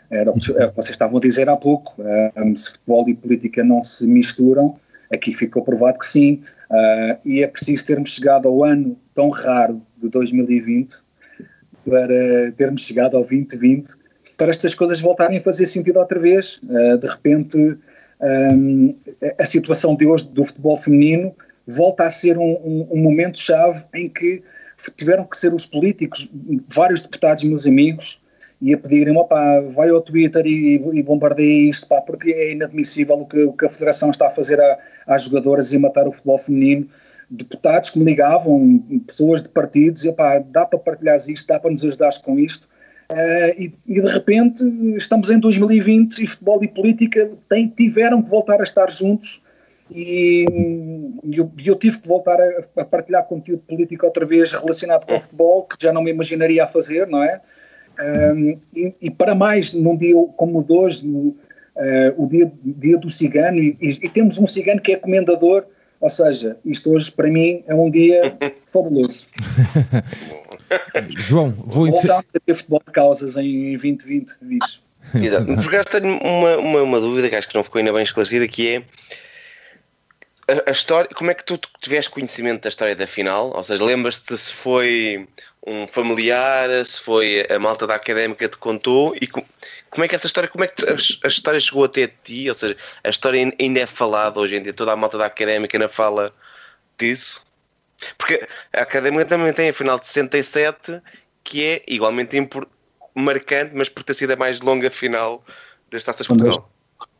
[0.10, 1.96] Era, vocês estavam a dizer há pouco,
[2.38, 4.78] um, se futebol e política não se misturam,
[5.12, 9.82] aqui ficou provado que sim, uh, e é preciso termos chegado ao ano tão raro
[9.98, 10.96] de 2020
[11.88, 14.06] para termos chegado ao 2020
[14.38, 16.60] para estas coisas voltarem a fazer sentido outra vez.
[16.64, 17.78] Uh, de repente,
[18.22, 18.96] um,
[19.38, 21.36] a situação de hoje do futebol feminino
[21.68, 24.44] volta a ser um, um, um momento-chave em que
[24.96, 26.30] tiveram que ser os políticos,
[26.68, 28.22] vários deputados meus amigos,
[28.62, 33.16] e a pedirem, opá, vai ao Twitter e, e bombardeia isto, pá, porque é inadmissível
[33.16, 34.60] o que, o que a Federação está a fazer
[35.06, 36.88] às jogadoras e matar o futebol feminino.
[37.30, 41.72] Deputados que me ligavam, pessoas de partidos, e, opá, dá para partilhar isto, dá para
[41.72, 42.68] nos ajudar com isto.
[43.10, 44.64] Uh, e, e, de repente
[44.98, 49.44] estamos em 2020 e futebol e política têm, tiveram que voltar a estar juntos
[49.92, 50.46] e,
[51.24, 55.16] e eu, eu, tive que voltar a, a, partilhar conteúdo político outra vez relacionado com
[55.16, 57.40] o futebol, que já não me imaginaria a fazer, não é?
[58.34, 61.38] Um, e, e, para mais, num dia como o de hoje, no, uh,
[62.18, 65.66] o dia, dia do cigano, e, e, temos um cigano que é comendador,
[66.02, 68.36] ou seja, isto hoje para mim é um dia
[68.66, 69.28] fabuloso.
[71.18, 72.20] João, vou encerrar.
[72.34, 74.82] a ter futebol de causas em 2020, diz.
[75.14, 75.46] Exato.
[75.46, 78.48] Por acaso tenho uma, uma, uma, dúvida que acho que não ficou ainda bem esclarecida,
[78.48, 78.84] que é
[80.48, 83.52] a, a, história, como é que tu tiveste conhecimento da história da final?
[83.56, 85.28] Ou seja, lembras-te se foi
[85.66, 89.46] um familiar, se foi a malta da académica que te contou e como,
[89.90, 92.48] como é que essa história, como é que a, a, história chegou até ti?
[92.48, 95.76] Ou seja, a história ainda é falada hoje em dia, toda a malta da académica
[95.76, 96.34] ainda fala
[96.98, 97.45] disso?
[98.18, 101.02] Porque a Académica também tem a final de 67,
[101.44, 102.38] que é igualmente
[103.16, 105.44] marcante, mas por ter sido a mais longa final
[105.90, 106.70] das taças de Portugal.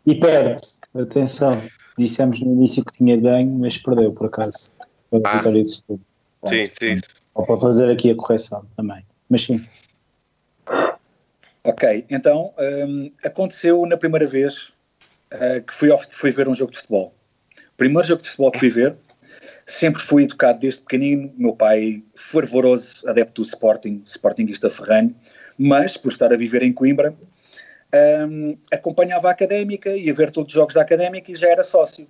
[0.06, 0.62] E perde,
[0.94, 1.64] atenção,
[1.98, 4.72] dissemos no início que tinha ganho, mas perdeu por acaso.
[5.10, 6.02] Pela ah, vitória de estudo.
[6.48, 7.02] Sim, sim.
[7.34, 9.04] Ou para fazer aqui a correção também.
[9.30, 9.66] Mas sim.
[11.64, 14.72] Ok, então um, aconteceu na primeira vez
[15.34, 17.14] uh, que fui, ao, fui ver um jogo de futebol.
[17.58, 18.96] O primeiro jogo de futebol que fui ver,
[19.66, 21.34] sempre fui educado desde pequenino.
[21.38, 25.16] Meu pai, fervoroso adepto do Sporting, Sportingista ferranho,
[25.58, 27.16] mas por estar a viver em Coimbra,
[28.30, 32.08] um, acompanhava a académica, ia ver todos os jogos da académica e já era sócio.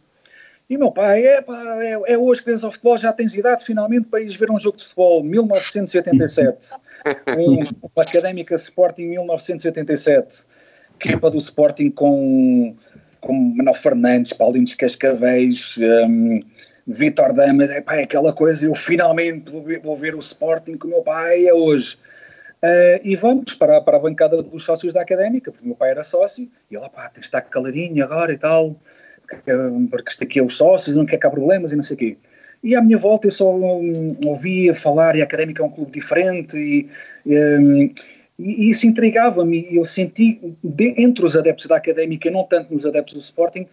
[0.68, 3.64] E meu pai, é, pá, é, é hoje que vens ao futebol, já tens idade
[3.64, 6.72] finalmente para ires ver um jogo de futebol, 1987.
[7.38, 10.44] um, uma académica Sporting 1987,
[11.00, 12.76] equipa do Sporting com,
[13.22, 16.40] com Manuel Fernandes, Paulinho Cascavéis, um,
[16.88, 20.92] Vitor Damas, é, pá, é aquela coisa, eu finalmente vou ver, o Sporting com o
[20.92, 21.98] meu pai, é hoje.
[22.64, 25.92] Uh, e vamos para, para a bancada dos sócios da académica, porque o meu pai
[25.92, 28.76] era sócio, e ele, pá, tens de estar caladinho agora e tal
[29.90, 32.00] porque isto aqui é os sócios, não quer que há problemas e não sei o
[32.00, 32.18] quê.
[32.64, 35.92] E à minha volta eu só um, ouvia falar e a Académica é um clube
[35.92, 36.88] diferente e,
[37.26, 37.94] um, e,
[38.40, 42.86] e isso intrigava-me e eu senti de, entre os adeptos da Académica, não tanto nos
[42.86, 43.68] adeptos do Sporting,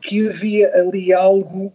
[0.00, 1.72] que havia ali algo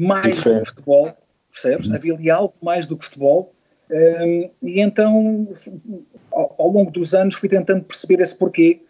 [0.00, 0.58] mais diferente.
[0.58, 1.16] do que futebol,
[1.52, 1.88] percebes?
[1.88, 1.94] Uhum.
[1.94, 3.52] Havia ali algo mais do que futebol
[3.90, 5.48] um, e então
[6.30, 8.80] ao, ao, longo dos anos fui tentando perceber esse porquê.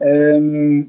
[0.00, 0.86] Um,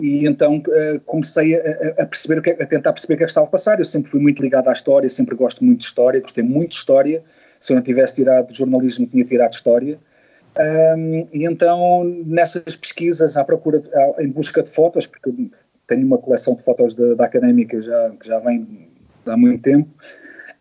[0.00, 3.30] e então uh, comecei a, a perceber, que, a tentar perceber o que é que
[3.30, 3.78] estava a passar.
[3.78, 6.76] Eu sempre fui muito ligado à história, sempre gosto muito de história, gostei muito de
[6.76, 7.24] história.
[7.58, 9.98] Se eu não tivesse tirado jornalismo, tinha tirado história.
[10.96, 13.88] Um, e então, nessas pesquisas, à procura, de,
[14.20, 15.32] em busca de fotos, porque
[15.86, 18.87] tenho uma coleção de fotos da, da académica já, que já vem
[19.28, 19.88] há muito tempo,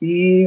[0.01, 0.45] e,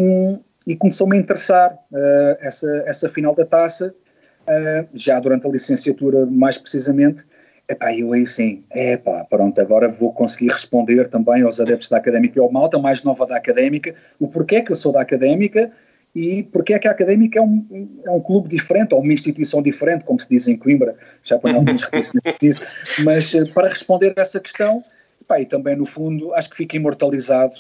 [0.67, 3.95] e começou-me a interessar uh, essa, essa final da taça,
[4.43, 7.25] uh, já durante a licenciatura, mais precisamente,
[7.71, 12.37] Epá, eu aí sim, epá, pronto, agora vou conseguir responder também aos adeptos da Académica
[12.37, 15.71] e ao malta mais nova da Académica, o porquê que eu sou da Académica
[16.13, 17.65] e porquê é que a Académica é um,
[18.05, 21.53] é um clube diferente, ou uma instituição diferente, como se diz em Coimbra, já para
[21.63, 22.61] não disso,
[23.05, 24.83] mas eh, para responder a essa questão,
[25.21, 27.55] epá, e também no fundo, acho que fica imortalizado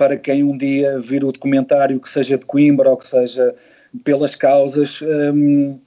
[0.00, 3.54] para quem um dia vir o documentário, que seja de Coimbra ou que seja
[4.02, 5.78] pelas causas, hum,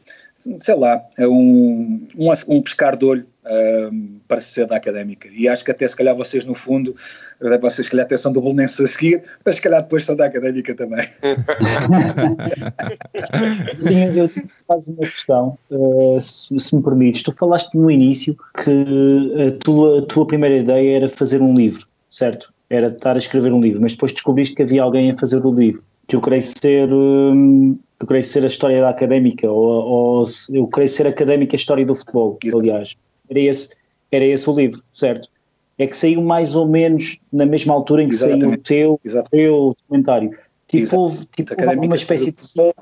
[0.60, 5.28] sei lá, é um, um, um pescar de olho um, para ser da académica.
[5.34, 6.96] E acho que até se calhar vocês, no fundo,
[7.42, 10.16] eh, vocês se calhar até são do Bolonense a seguir, mas se calhar depois são
[10.16, 11.10] da académica também.
[13.82, 17.24] Sim, eu tenho quase uma questão, uh, se, se, me permites.
[17.24, 21.88] Tu falaste no início que a tua, a tua primeira ideia era fazer um livro,
[22.12, 22.53] certo?
[22.74, 25.54] Era estar a escrever um livro, mas depois descobriste que havia alguém a fazer o
[25.54, 25.84] livro.
[26.08, 26.90] Que eu creio ser.
[26.90, 31.86] Eu creio ser a história da académica, ou, ou eu creio ser académica a história
[31.86, 32.96] do futebol, aliás.
[33.30, 33.70] Era esse,
[34.12, 35.30] era esse o livro, certo?
[35.78, 38.68] É que saiu mais ou menos na mesma altura em que Exatamente.
[38.68, 40.32] saiu o teu, teu documentário.
[40.68, 42.74] Tipo, houve, tipo, uma espécie de.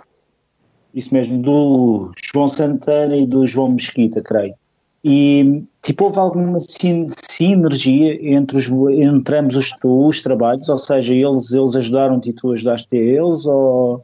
[0.94, 4.56] Isso mesmo, do João Santana e do João Mesquita, creio.
[5.04, 11.52] E tipo, houve alguma sinergia entre, os, entre ambos os, os trabalhos, ou seja, eles,
[11.52, 14.04] eles ajudaram-te e tu ajudaste a eles, ou,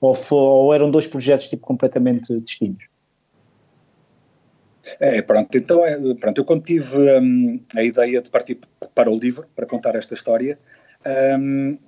[0.00, 2.86] ou, foi, ou eram dois projetos tipo, completamente distintos?
[5.00, 8.58] É, pronto, então é, pronto, eu quando tive um, a ideia de partir
[8.94, 10.58] para o livro, para contar esta história,
[11.38, 11.78] um,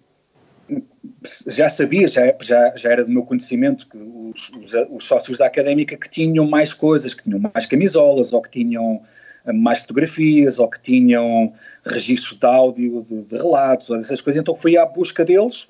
[1.46, 5.46] já sabia, já, já, já era do meu conhecimento que os, os, os, sócios da
[5.46, 9.02] académica que tinham mais coisas, que tinham mais camisolas, ou que tinham
[9.46, 11.52] hum, mais fotografias, ou que tinham
[11.84, 15.68] registros de áudio, de, de relatos, essas coisas, então fui à busca deles,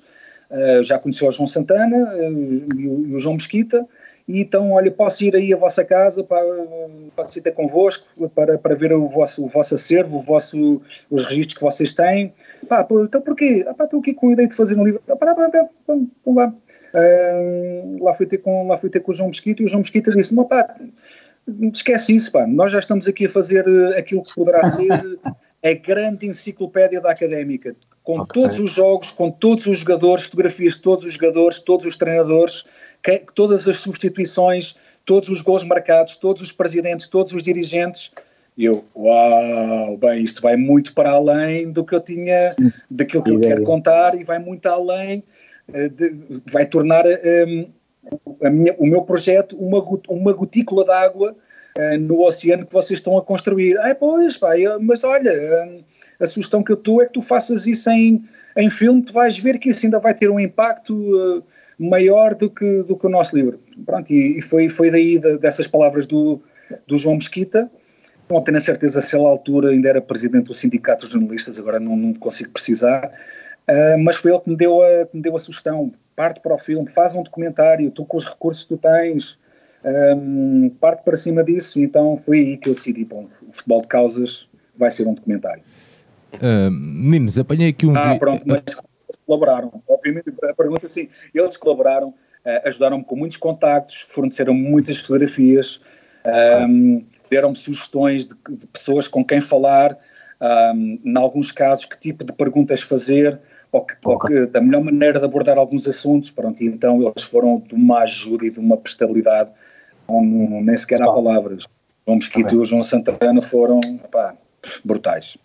[0.49, 3.85] uh, já conheci o João Santana uh, e, o, e o João Mesquita,
[4.31, 6.41] e então, olha, posso ir aí à vossa casa, para,
[7.13, 11.25] posso ir ter convosco para, para ver o vosso, o vosso acervo, o vosso, os
[11.25, 12.33] registros que vocês têm.
[12.65, 13.65] Pá, então porquê?
[13.67, 15.01] Ah, pá, estou aqui com a ideia de fazer um livro.
[15.09, 16.53] Ah, pá, pá, pá, vamos lá.
[16.93, 19.81] Uh, lá, fui ter com, lá fui ter com o João Mesquita e o João
[19.81, 20.75] Mesquita disse: pá,
[21.73, 25.19] esquece isso, pá, nós já estamos aqui a fazer eh, aquilo que poderá ser
[25.63, 28.41] a grande enciclopédia da académica, com okay.
[28.41, 32.65] todos os jogos, com todos os jogadores, fotografias de todos os jogadores, todos os treinadores
[33.03, 34.75] que, todas as substituições,
[35.05, 38.11] todos os gols marcados, todos os presidentes, todos os dirigentes.
[38.57, 42.55] E eu, uau, bem, isto vai muito para além do que eu tinha,
[42.89, 45.23] daquilo que eu quero contar e vai muito além,
[45.73, 46.15] eh, de,
[46.51, 47.67] vai tornar um,
[48.43, 51.35] a minha, o meu projeto uma, uma gotícula de água
[51.77, 53.77] uh, no oceano que vocês estão a construir.
[53.79, 55.83] Ah, pois, vai, mas olha, uh,
[56.19, 58.23] a sugestão que eu dou é que tu faças isso em,
[58.57, 61.43] em filme, tu vais ver que isso ainda vai ter um impacto uh,
[61.81, 63.59] maior do que, do que o nosso livro.
[63.85, 66.39] Pronto, e, e foi, foi daí de, dessas palavras do,
[66.87, 67.69] do João Mesquita.
[68.29, 71.59] Não tenho a certeza se ele à altura ainda era presidente do Sindicato de Jornalistas,
[71.59, 73.11] agora não, não consigo precisar,
[73.67, 75.91] uh, mas foi ele que me, deu a, que me deu a sugestão.
[76.15, 79.39] Parte para o filme, faz um documentário, tu com os recursos que tu tens,
[79.83, 83.87] um, parte para cima disso, então foi aí que eu decidi, bom, o futebol de
[83.87, 85.63] causas vai ser um documentário.
[86.33, 88.63] Uh, meninos, apanhei aqui um Ah, pronto, mas
[89.11, 89.83] eles colaboraram.
[89.87, 95.81] Obviamente, a pergunta é assim, eles colaboraram, uh, ajudaram-me com muitos contactos, forneceram muitas fotografias,
[96.69, 99.97] um, deram-me sugestões de, de, pessoas com quem falar,
[100.75, 103.39] um, em alguns casos, que tipo de perguntas fazer,
[103.71, 104.37] ou, que, okay.
[104.37, 107.73] ou que, da melhor maneira de abordar alguns assuntos, pronto, e então eles foram de
[107.73, 109.49] uma ajuda e de uma prestabilidade,
[110.07, 111.65] um, nem sequer há palavras.
[112.05, 113.79] João Mesquita e o João Santana foram
[114.83, 115.37] brutais.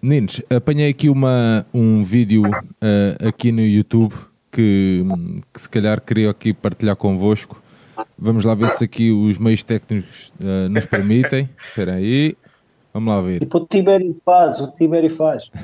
[0.00, 4.14] Meninos, apanhei aqui uma, um vídeo uh, aqui no YouTube
[4.50, 5.04] que,
[5.52, 7.62] que se calhar queria aqui partilhar convosco.
[8.16, 11.50] Vamos lá ver se aqui os meios técnicos uh, nos permitem.
[11.68, 12.34] Espera aí.
[12.94, 13.40] Vamos lá ver.
[13.40, 15.50] Tipo o Tibério faz, o Tibério faz.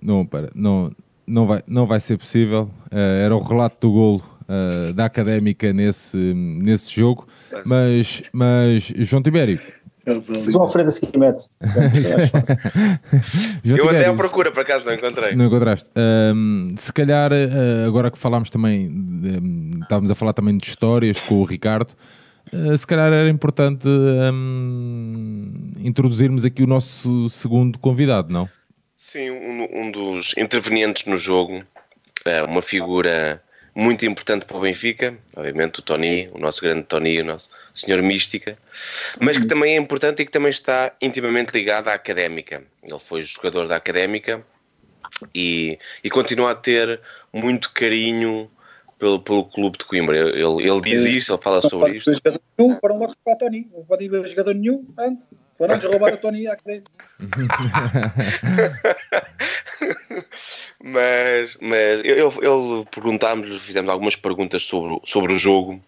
[0.00, 0.90] não, para, não,
[1.26, 2.70] não, vai, não vai ser possível.
[2.90, 7.26] Uh, era o relato do golo uh, da Académica nesse, nesse jogo.
[7.64, 9.60] Mas, mas João Tibério.
[10.48, 11.44] João Alfredo Seguimento.
[13.64, 15.34] Eu até à procura, por acaso não encontrei.
[15.34, 15.90] Não encontraste.
[15.96, 21.20] Um, se calhar, uh, agora que falámos também, um, estávamos a falar também de histórias
[21.20, 21.92] com o Ricardo,
[22.52, 28.48] uh, se calhar era importante um, introduzirmos aqui o nosso segundo convidado, não?
[28.96, 31.64] Sim, um, um dos intervenientes no jogo,
[32.48, 33.42] uma figura
[33.76, 38.00] muito importante para o Benfica, obviamente o Tony, o nosso grande Tony, o nosso senhor
[38.00, 38.56] Mística,
[39.20, 42.64] mas que também é importante e que também está intimamente ligado à Académica.
[42.82, 44.42] Ele foi jogador da Académica
[45.34, 46.98] e, e continua a ter
[47.30, 48.50] muito carinho
[48.98, 50.16] pelo, pelo clube de Coimbra.
[50.16, 52.10] Ele, ele diz isto, ele fala sobre isto.
[52.58, 54.86] Nenhum, foram logo para o Tony, não pode ir jogador nenhum,
[55.58, 56.90] foram roubar o Tony à Académica.
[60.82, 65.80] mas mas ele, ele perguntámos, fizemos algumas perguntas sobre, sobre o jogo,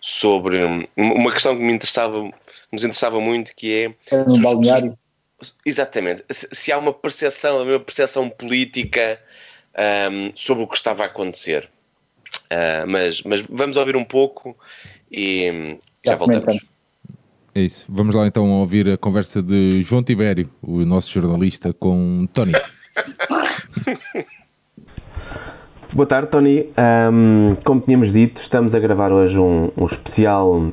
[0.00, 2.30] sobre uma questão que me interessava,
[2.72, 4.98] nos interessava muito, que é no um balneário.
[5.64, 6.24] Exatamente.
[6.30, 9.20] Se, se, há uma percepção, uma percepção política
[10.10, 11.68] um, sobre o que estava a acontecer.
[12.46, 14.56] Uh, mas, mas vamos ouvir um pouco
[15.10, 16.58] e já, já voltamos.
[17.58, 17.90] É isso.
[17.92, 22.52] Vamos lá então ouvir a conversa de João Tibério, o nosso jornalista, com Tony.
[25.92, 26.72] Boa tarde, Tony.
[26.78, 30.70] Um, como tínhamos dito, estamos a gravar hoje um, um, especial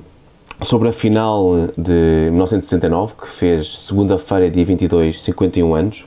[0.70, 5.98] sobre a final de 1969, que fez segunda-feira, dia 22, 51 anos.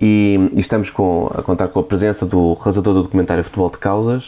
[0.00, 3.76] E, e estamos com, a contar com a presença do realizador do documentário Futebol de
[3.76, 4.24] Causas.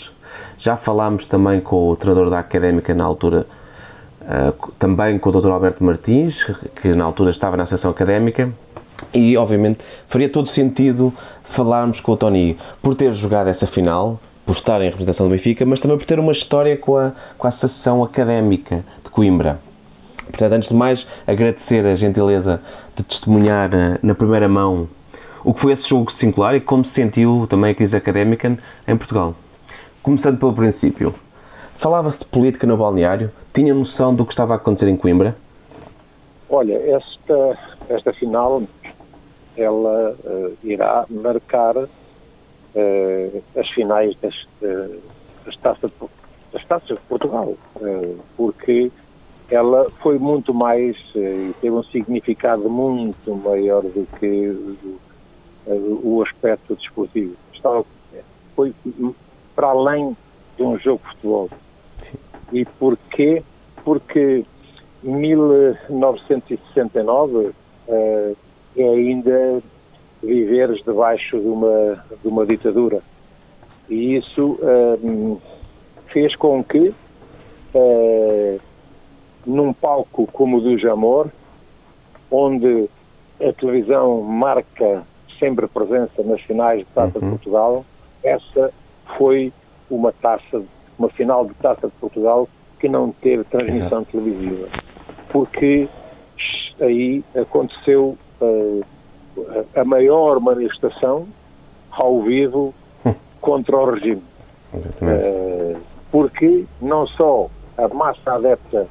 [0.63, 3.47] Já falámos também com o treinador da Académica na altura,
[4.31, 5.49] uh, também com o Dr.
[5.49, 6.35] Alberto Martins,
[6.81, 8.51] que na altura estava na Associação Académica.
[9.13, 11.13] E, obviamente, faria todo sentido
[11.57, 15.67] falarmos com o Tony por ter jogado essa final, por estar em representação do Benfica,
[15.67, 19.59] mas também por ter uma história com a, com a Associação Académica de Coimbra.
[20.27, 22.61] Portanto, antes de mais, agradecer a gentileza
[22.97, 23.71] de testemunhar
[24.03, 24.89] na primeira mão
[25.45, 28.97] o que foi esse jogo singular e como se sentiu também a crise académica em
[28.97, 29.35] Portugal.
[30.03, 31.15] Começando pelo princípio.
[31.81, 33.33] Falava-se de política no balneário?
[33.55, 35.35] Tinha noção do que estava a acontecer em Coimbra?
[36.51, 37.59] Olha, esta,
[37.89, 38.63] esta final
[39.57, 45.01] ela uh, irá marcar uh, as finais das, uh,
[45.47, 45.91] das, taças,
[46.53, 47.55] das taças de Portugal,
[48.37, 48.93] porque
[49.51, 54.81] ela foi muito mais e teve um significado muito maior do que
[55.67, 57.35] o aspecto desportivo.
[57.53, 57.85] Estava,
[58.55, 58.75] foi
[59.57, 60.17] para além
[60.57, 61.49] de um jogo de futebol.
[62.53, 63.43] E porquê?
[63.85, 64.45] Porque
[65.03, 67.53] em 1969
[67.89, 68.35] é
[68.77, 69.63] ainda
[70.23, 73.03] viveres debaixo de uma, de uma ditadura.
[73.89, 74.59] E isso
[75.03, 75.39] um,
[76.13, 76.95] fez com que,
[77.75, 78.61] uh,
[79.47, 81.29] num palco como o do Jamor,
[82.31, 82.89] onde
[83.41, 85.05] a televisão marca
[85.39, 87.25] sempre presença nas finais de Taça uhum.
[87.25, 87.85] de Portugal,
[88.23, 88.73] essa
[89.17, 89.53] foi
[89.91, 90.63] uma taça,
[91.01, 92.47] uma final de Taça de Portugal
[92.79, 94.69] que não teve transmissão televisiva.
[95.31, 95.89] Porque
[96.79, 98.85] aí aconteceu uh,
[99.75, 101.27] a maior manifestação
[101.91, 102.75] ao vivo
[103.41, 104.23] contra o regime.
[104.75, 105.81] Uh,
[106.13, 107.49] porque não só
[107.79, 108.87] a massa adepta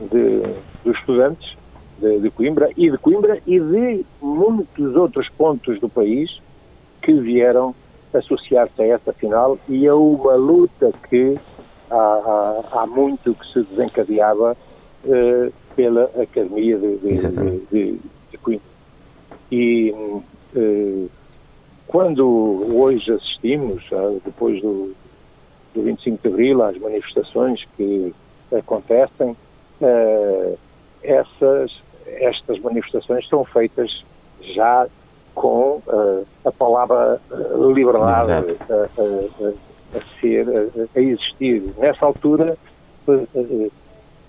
[0.00, 0.42] de,
[0.84, 1.56] dos estudantes
[1.98, 6.30] de, de, Coimbra e de Coimbra e de muitos outros pontos do país
[7.02, 7.74] que vieram
[8.12, 11.38] associar-se a essa final e a uma luta que
[11.90, 14.56] há, há, há muito que se desencadeava
[15.04, 16.96] uh, pela Academia de,
[17.70, 18.74] de, de Coimbra.
[19.50, 19.92] E
[20.56, 21.10] uh,
[21.86, 24.94] quando hoje assistimos, uh, depois do,
[25.74, 28.14] do 25 de Abril, às manifestações que
[28.52, 29.36] acontecem,
[29.80, 30.58] uh,
[31.02, 31.70] essas,
[32.06, 34.04] estas manifestações são feitas
[34.54, 34.86] já
[35.34, 35.82] com
[36.44, 37.20] a palavra
[37.74, 38.56] liberdade
[39.94, 40.46] a, a, a, ser,
[40.94, 41.62] a, existir.
[41.78, 42.56] Nessa altura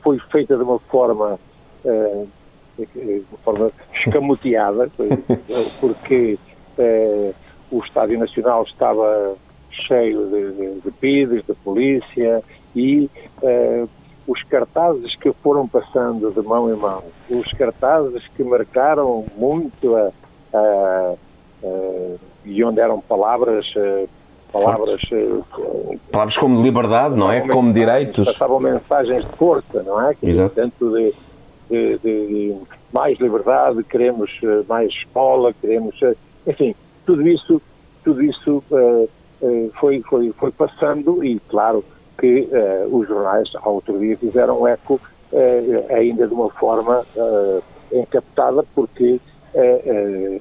[0.01, 1.39] foi feita de uma forma,
[1.83, 4.89] de uma forma escamoteada,
[5.79, 6.37] porque
[7.71, 9.35] o Estádio Nacional estava
[9.87, 12.43] cheio de, de, de PIDs, de polícia
[12.75, 13.09] e
[13.41, 13.89] uh,
[14.27, 20.11] os cartazes que foram passando de mão em mão, os cartazes que marcaram muito a,
[20.53, 21.15] a,
[21.63, 24.07] a e onde eram palavras uh,
[24.55, 27.45] palavras uh, palavras como liberdade, não é?
[27.47, 28.25] Como direitos.
[28.25, 30.15] Passavam mensagens de força, não é?
[30.15, 31.13] Que, tanto de,
[31.69, 32.55] de, de,
[32.93, 34.31] mais liberdade, queremos
[34.69, 35.95] mais escola, queremos,
[36.47, 36.73] enfim,
[37.05, 37.61] tudo isso,
[38.03, 39.09] tudo isso uh,
[39.41, 41.83] uh, foi, foi, foi passando e claro
[42.17, 44.99] que uh, os jornais ao outro dia fizeram eco
[45.89, 47.05] ainda de uma forma
[47.91, 49.19] encapetada porque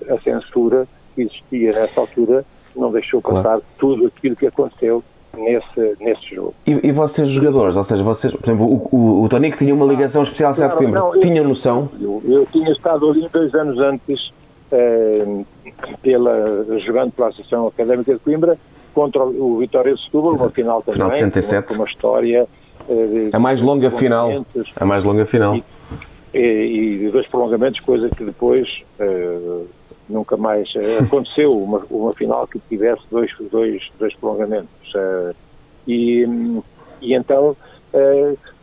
[0.08, 0.86] a censura
[1.18, 2.44] existia nessa altura
[2.76, 3.62] não deixou passar claro.
[3.78, 5.02] tudo aquilo que aconteceu
[5.36, 6.54] nesse, nesse jogo.
[6.66, 9.86] E, e vocês, jogadores, ou seja, vocês, por exemplo, o, o, o Tonico tinha uma
[9.86, 11.88] ligação especial a claro, Coimbra, tinham noção?
[12.00, 14.32] Eu, eu, tinha estado ali dois anos antes
[14.70, 15.44] eh,
[16.02, 18.56] pela, jogando pela Associação Académica de Coimbra
[18.94, 22.46] contra o Vitória de Setúbal, uma final também, final com uma história...
[22.88, 24.44] Eh, a mais longa final.
[24.76, 25.56] A mais longa final.
[25.56, 28.68] E, e, e dois prolongamentos, coisa que depois
[29.00, 29.66] uh,
[30.08, 34.94] nunca mais uh, aconteceu, uma, uma final que tivesse dois, dois, dois prolongamentos.
[34.94, 35.34] Uh,
[35.86, 36.26] e,
[37.02, 37.56] e então,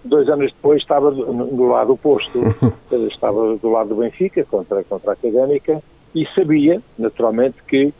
[0.04, 2.40] dois anos depois, estava do, do lado oposto,
[3.12, 5.82] estava do lado do Benfica contra, contra a Académica
[6.16, 7.94] e sabia, naturalmente, que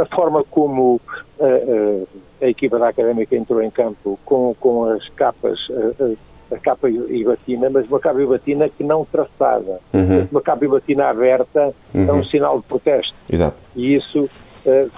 [0.00, 1.00] a forma como
[1.38, 2.08] uh,
[2.40, 5.58] a equipa da Académica entrou em campo com, com as capas,
[6.52, 9.80] a capa e batina, mas uma capa e batina que não traçada.
[9.92, 10.28] Uhum.
[10.30, 12.08] Uma capa e batina aberta uhum.
[12.08, 13.14] é um sinal de protesto.
[13.30, 13.56] Exato.
[13.76, 14.28] E isso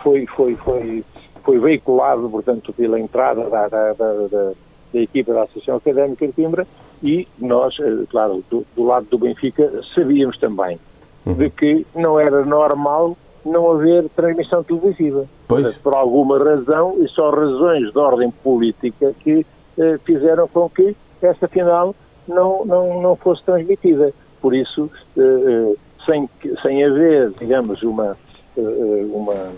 [0.03, 1.05] foi, foi, foi,
[1.45, 4.53] foi veiculado, portanto, pela entrada da, da, da, da
[4.93, 6.67] da equipa da Associação Académica de Coimbra
[7.03, 7.75] e nós,
[8.11, 10.79] claro, do, do, lado do Benfica, sabíamos também
[11.25, 11.35] uhum.
[11.35, 15.27] de que não era normal não haver transmissão televisiva.
[15.49, 15.75] Pois.
[15.79, 19.47] Por alguma razão, e só razões de ordem política que
[19.79, 20.95] eh, fizeram com que
[21.27, 21.95] essa final
[22.27, 24.13] não, não, não fosse transmitida.
[24.41, 25.75] Por isso, eh, eh
[26.07, 26.29] sem,
[26.63, 28.17] sem haver, digamos, uma,
[28.57, 29.53] eh, uma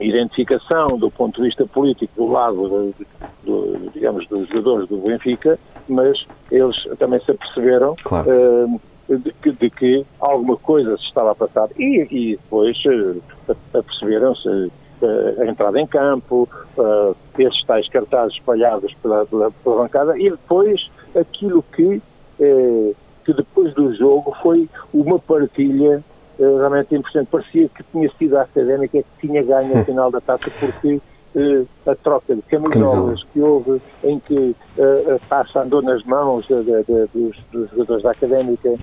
[0.00, 2.94] identificação do ponto de vista político do lado,
[3.44, 5.58] do, digamos, dos jogadores do Benfica,
[5.88, 8.30] mas eles também se aperceberam claro.
[8.30, 11.68] Eh, de que, de que, alguma coisa se estava a passar.
[11.78, 13.20] E, e depois uh,
[13.74, 14.72] aperceberam-se uh,
[15.40, 20.90] a entrada em campo, uh, esses tais cartazes espalhados pela, pela, pela, bancada, e depois
[21.14, 22.02] aquilo que,
[22.40, 26.02] uh, que depois do jogo foi uma partilha
[26.38, 27.28] realmente importante.
[27.30, 31.00] Parecia que tinha sido a académica que tinha ganho a final da taça, porque
[31.86, 34.54] a troca de camisolas que houve, em que
[35.14, 38.74] a taça andou nas mãos de, de, de, dos, dos, jogadores da Académica,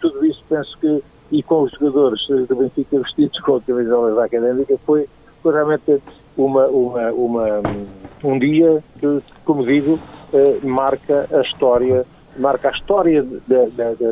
[0.00, 4.76] tudo isso penso que, e com os jogadores do Benfica vestidos com camisolas da Académica,
[4.84, 5.08] foi,
[5.42, 6.02] foi realmente
[6.36, 7.62] uma, uma, uma,
[8.24, 9.98] um dia que, como digo,
[10.62, 13.26] marca a história, marca a história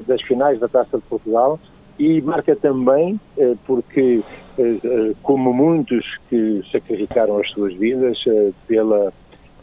[0.06, 1.58] das finais da Taça de Portugal
[1.98, 3.20] e marca também,
[3.66, 4.22] porque
[4.58, 9.12] eh, eh, como muitos que sacrificaram as suas vidas eh, pela,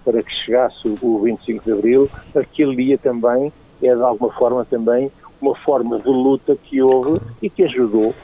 [0.05, 3.51] para que chegasse o 25 de Abril, aquele dia também
[3.83, 5.11] é de alguma forma também
[5.41, 8.15] uma forma de luta que houve e que ajudou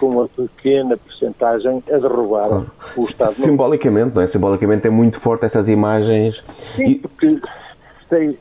[0.00, 4.28] com uma pequena porcentagem a derrubar o Estado Simbolicamente, não é?
[4.28, 6.34] Simbolicamente é muito forte essas imagens.
[6.76, 6.94] Sim, e...
[6.96, 7.38] porque
[8.08, 8.36] seis,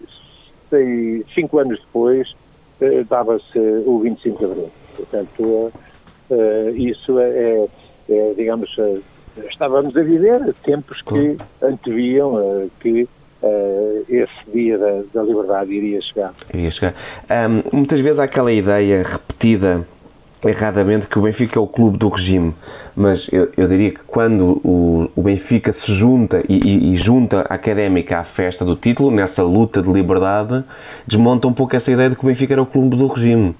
[0.69, 2.33] seis, cinco anos depois
[3.09, 4.71] dava-se o 25 de Abril.
[4.95, 5.71] Portanto,
[6.29, 7.67] Uh, isso é, é,
[8.09, 8.69] é digamos,
[9.51, 13.07] estávamos a viver tempos que anteviam uh, que
[14.09, 16.33] esse dia da, da, liberdade iria chegar.
[16.51, 16.95] Iria chegar.
[17.29, 19.85] Um, muitas vezes há aquela ideia repetida
[20.43, 22.53] erradamente que o Benfica é o clube do regime,
[22.95, 27.41] mas eu, eu diria que quando o, o Benfica se junta e, e, e, junta
[27.49, 30.63] a académica à festa do título, nessa luta de liberdade,
[31.07, 33.55] desmonta um pouco essa ideia de que o Benfica era o clube do regime.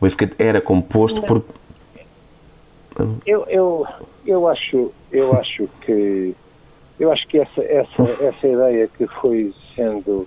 [0.00, 1.42] O Benfica era composto por
[3.24, 3.86] eu, eu,
[4.26, 6.34] eu acho, eu acho que
[6.98, 10.26] eu acho que essa, essa, essa ideia que foi sendo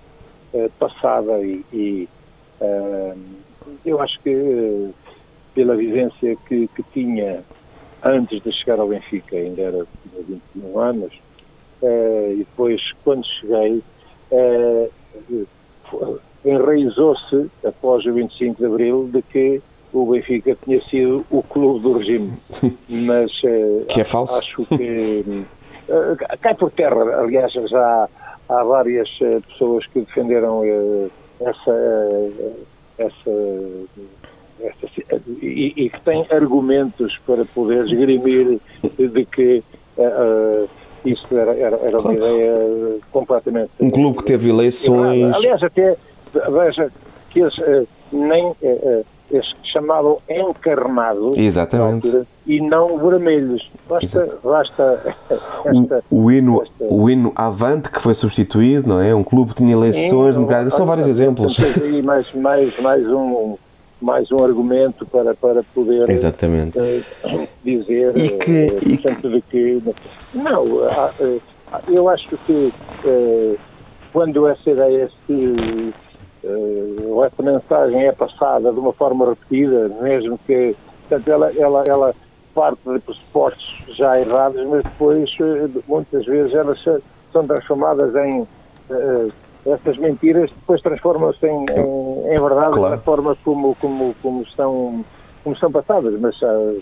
[0.53, 2.09] uh, passada e, e
[2.61, 3.19] uh,
[3.85, 4.93] eu acho que uh,
[5.53, 7.43] pela vivência que, que tinha
[8.03, 10.23] antes de chegar ao Benfica, ainda era tinha
[10.55, 11.13] 21 anos,
[11.83, 13.83] e depois, quando cheguei,
[16.45, 19.61] enraizou-se, após o 25 de Abril, de que
[19.93, 22.33] o Benfica tinha sido o clube do regime.
[22.87, 24.33] Mas que é falso.
[24.35, 25.45] acho que
[26.41, 27.21] cai por terra.
[27.21, 28.09] Aliás, já
[28.49, 29.09] há várias
[29.47, 30.61] pessoas que defenderam
[31.41, 32.51] essa,
[32.97, 33.31] essa
[35.41, 38.59] e, e, que têm argumentos para poder esgrimir
[38.97, 39.63] de que
[39.97, 40.69] uh,
[41.05, 43.71] isso era, era, era uma ideia completamente.
[43.79, 45.33] Um clube que teve eleições.
[45.33, 45.97] Aliás, até
[46.33, 46.91] veja
[47.31, 52.05] que eles uh, nem uh, eles chamavam encarnados Exatamente.
[52.05, 53.71] Altura, e não vermelhos.
[53.88, 55.15] Basta, basta
[55.65, 56.85] esta, o, o, hino, esta...
[56.93, 59.15] o hino Avante que foi substituído, não é?
[59.15, 61.57] Um clube que tinha eleições, democráticas, são vários exemplos.
[61.59, 63.57] Aí mais, mais, mais um
[64.01, 66.77] mais um argumento para, para poder Exatamente.
[66.77, 69.29] Uh, dizer e que, uh, e que...
[69.29, 69.83] de que
[70.33, 71.41] não, uh,
[71.87, 72.73] eu acho que
[74.11, 75.93] quando essa ideia se
[76.43, 80.75] uh, essa mensagem é passada de uma forma repetida, mesmo que
[81.07, 82.15] portanto, ela, ela, ela
[82.53, 85.29] parte de pressupostos já errados, mas depois
[85.87, 86.81] muitas vezes elas
[87.31, 89.31] são transformadas em uh,
[89.65, 92.95] essas mentiras depois transformam-se em, em, em, verdade claro.
[92.95, 95.05] da forma como, como, como, estão,
[95.43, 96.81] como são passadas, mas uh,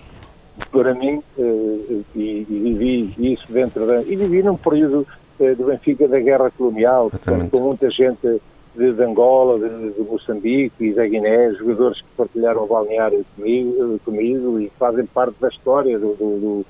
[0.72, 4.02] para mim, uh, e, e, vivi isso dentro da...
[4.02, 5.06] e vivi num período
[5.40, 8.42] uh, do Benfica da Guerra Colonial, portanto, com muita gente
[8.76, 14.00] de, de Angola, de, de, Moçambique e da Guiné, jogadores que partilharam o balneário comigo,
[14.06, 16.66] comigo e fazem parte da história do, do,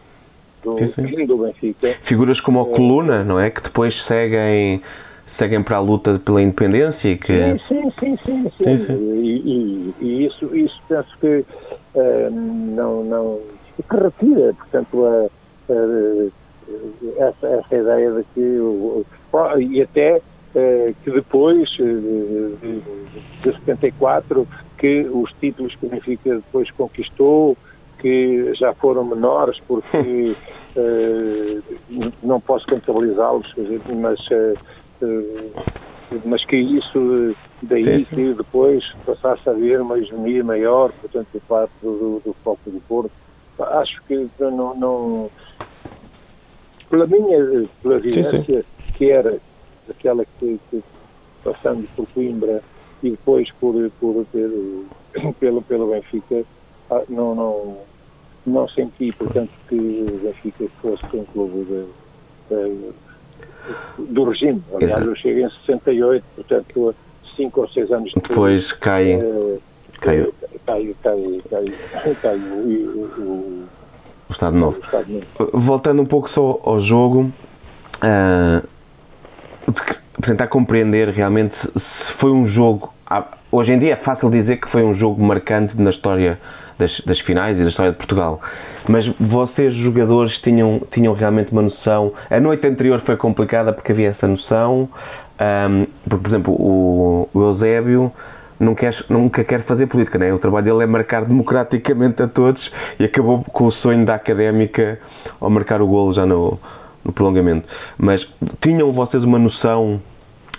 [0.64, 1.96] do, do, do Benfica.
[2.08, 2.66] Figuras como a.
[2.66, 3.52] Coluna, não é?
[3.52, 4.82] Que depois seguem
[5.40, 7.58] seguem para a luta pela independência que...
[7.68, 8.86] Sim, sim, sim, sim.
[8.86, 9.20] sim.
[9.24, 11.46] E, e, e, isso, isso penso que
[11.96, 13.40] uh, não, não...
[13.90, 15.28] que retira, portanto, a,
[15.72, 18.60] a, essa, essa ideia de que...
[19.60, 20.22] E até
[20.56, 22.82] eh, que depois eh,
[23.44, 24.48] de 74,
[24.80, 27.56] que os títulos que o Benfica depois conquistou,
[28.00, 30.36] que já foram menores, porque
[30.76, 31.60] eh,
[32.24, 33.54] não posso contabilizá-los,
[33.96, 34.20] mas,
[36.26, 41.74] mas que isso daí que depois passasse a haver uma hegemonia maior, portanto, por parte
[41.82, 43.12] do, do Foco do Porto.
[43.60, 45.32] Acho que não, não
[46.90, 48.66] pela minha pela vivência,
[48.98, 49.40] que era
[49.90, 50.84] aquela que, que,
[51.44, 52.64] passando por Coimbra
[53.04, 54.86] e depois por, por, pelo,
[55.40, 56.44] pelo, pelo Benfica,
[56.90, 57.78] ah, não, não,
[58.46, 61.86] não senti, portanto, que o Benfica fosse um clube de,
[62.50, 62.94] de,
[63.98, 64.64] do regime.
[64.74, 66.96] Aliás, eu cheguei em 68, portanto,
[67.36, 68.62] cinco ou seis anos depois.
[68.62, 69.16] Depois cai.
[69.16, 69.62] Uh,
[70.02, 70.34] caiu.
[70.66, 73.68] Cai, cai, cai, cai o, o,
[74.30, 74.78] o, Estado Novo.
[74.78, 75.66] O Estado Novo.
[75.66, 77.32] Voltando um pouco só ao jogo.
[78.04, 78.68] Uh,
[80.26, 82.94] tentar compreender realmente se foi um jogo.
[83.52, 86.40] Hoje em dia é fácil dizer que foi um jogo marcante na história
[86.78, 88.42] das, das finais e da história de Portugal.
[88.90, 92.12] Mas vocês, jogadores, tinham, tinham realmente uma noção.
[92.28, 94.90] A noite anterior foi complicada porque havia essa noção.
[95.40, 98.12] Um, porque, por exemplo, o, o Eusébio
[98.60, 100.34] não quer, nunca quer fazer política, né?
[100.34, 102.60] o trabalho dele é marcar democraticamente a todos
[103.00, 105.00] e acabou com o sonho da académica
[105.40, 106.58] ao marcar o golo já no,
[107.06, 107.68] no prolongamento.
[107.96, 108.20] Mas
[108.64, 110.02] tinham vocês uma noção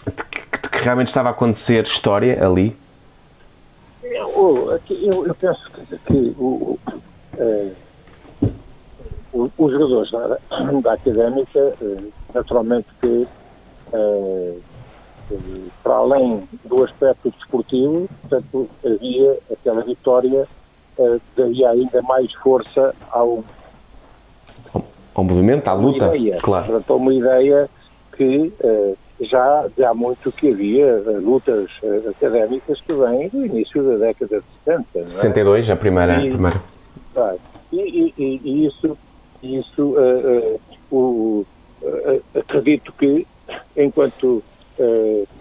[0.07, 2.77] de que, de que realmente estava a acontecer história ali?
[4.05, 4.79] Eu,
[5.27, 6.79] eu, penso que, que o,
[7.37, 7.71] é,
[9.33, 10.39] os jogadores da,
[10.83, 11.97] da académica, é,
[12.35, 13.27] naturalmente que
[13.93, 14.55] é,
[15.83, 20.47] para além do aspecto desportivo, portanto, havia aquela vitória
[21.37, 23.43] daria ainda mais força ao
[25.15, 26.17] ao movimento, à luta.
[26.17, 26.67] Ideia, claro.
[26.67, 27.69] Portanto, uma ideia
[28.17, 28.53] que
[29.21, 31.69] já, há muito que havia lutas
[32.09, 34.87] académicas que vêm do início da década de 70.
[34.95, 35.23] Não é?
[35.23, 36.13] 62, a primeira.
[36.15, 36.63] E, a primeira.
[37.15, 37.35] Tá,
[37.73, 38.97] e, e, e, isso,
[39.43, 39.95] isso
[40.91, 41.45] o,
[42.35, 43.27] acredito que,
[43.77, 44.43] enquanto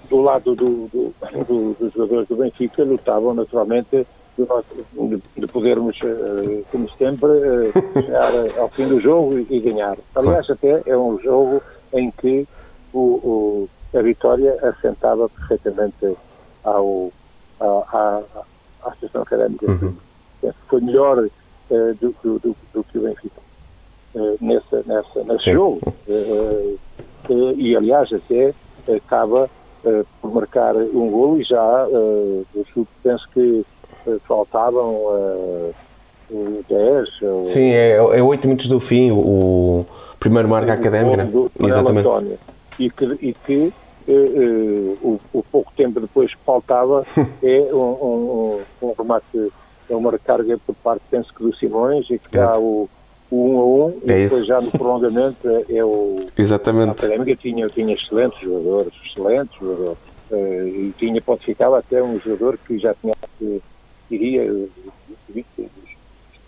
[0.09, 1.13] do lado do, do,
[1.47, 4.05] do, dos jogadores do Benfica lutavam naturalmente
[4.37, 5.97] de, de podermos,
[6.71, 7.29] como sempre,
[7.93, 9.97] chegar ao fim do jogo e, e, ganhar.
[10.15, 11.61] Aliás, até é um jogo
[11.93, 12.47] em que
[12.93, 16.15] o, o, a vitória assentava perfeitamente
[16.63, 17.11] ao,
[17.59, 18.21] à, à,
[18.83, 19.69] à Associação Académica.
[19.69, 19.95] Uhum.
[20.67, 23.48] Foi melhor uh, do, do, do, do, que o Benfica uh,
[24.41, 25.79] nessa, nessa, nesse jogo.
[26.07, 26.77] Uh,
[27.57, 28.53] e, aliás, até
[28.95, 29.49] acaba
[30.21, 33.63] por marcar um golo e já, eu penso que
[34.27, 35.73] faltavam uh,
[36.31, 37.09] o 10.
[37.53, 39.85] Sim, é, é 8 minutos do fim, o,
[40.19, 41.25] primeiro marca académica.
[41.25, 42.07] Do, do Exatamente.
[42.07, 42.39] António.
[42.79, 43.73] E que, e que
[44.07, 47.05] eh, eh, o, o, pouco tempo depois que faltava
[47.43, 49.51] é um, um, um, remate,
[49.89, 52.89] é uma recarga por parte, penso que do Simões, e que dá o,
[53.31, 56.91] o 1 a 1 e É depois já no prolongamento é, é o a Exatamente.
[56.91, 59.99] Académica tinha, tinha excelentes jogadores, excelentes jogadores.
[60.31, 63.61] Eh, e tinha pontificado até um jogador que já tinha que
[64.11, 64.51] iria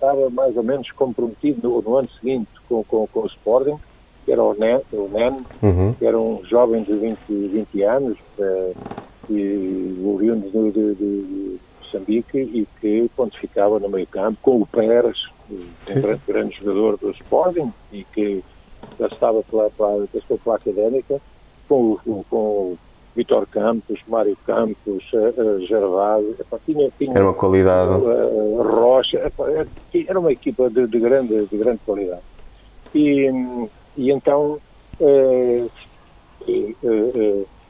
[0.01, 3.77] estava mais ou menos comprometido no, no ano seguinte com, com, com o Sporting,
[4.25, 5.93] que era o Nen, o Nen Uhum.
[5.93, 8.73] que era um jovem de 20, 20 anos, eh,
[9.29, 11.50] e oriundo de, de, de
[11.91, 15.17] Moçambique e que pontificava no meio campo com o Pérez,
[15.49, 18.41] um grande, grande jogador do Sporting e que
[18.99, 21.21] já estava pela, pela, pela académica,
[21.67, 22.77] com o, com o
[23.15, 26.35] Vitor Campos, Mário Campos, eh, Gervásio,
[26.65, 27.91] tinha, tinha Era uma qualidade.
[28.05, 32.21] eh, Rocha, era- uma equipa de, de grande, de grande qualidade.
[32.95, 33.29] E,
[33.97, 34.59] e então,
[35.01, 35.67] eh,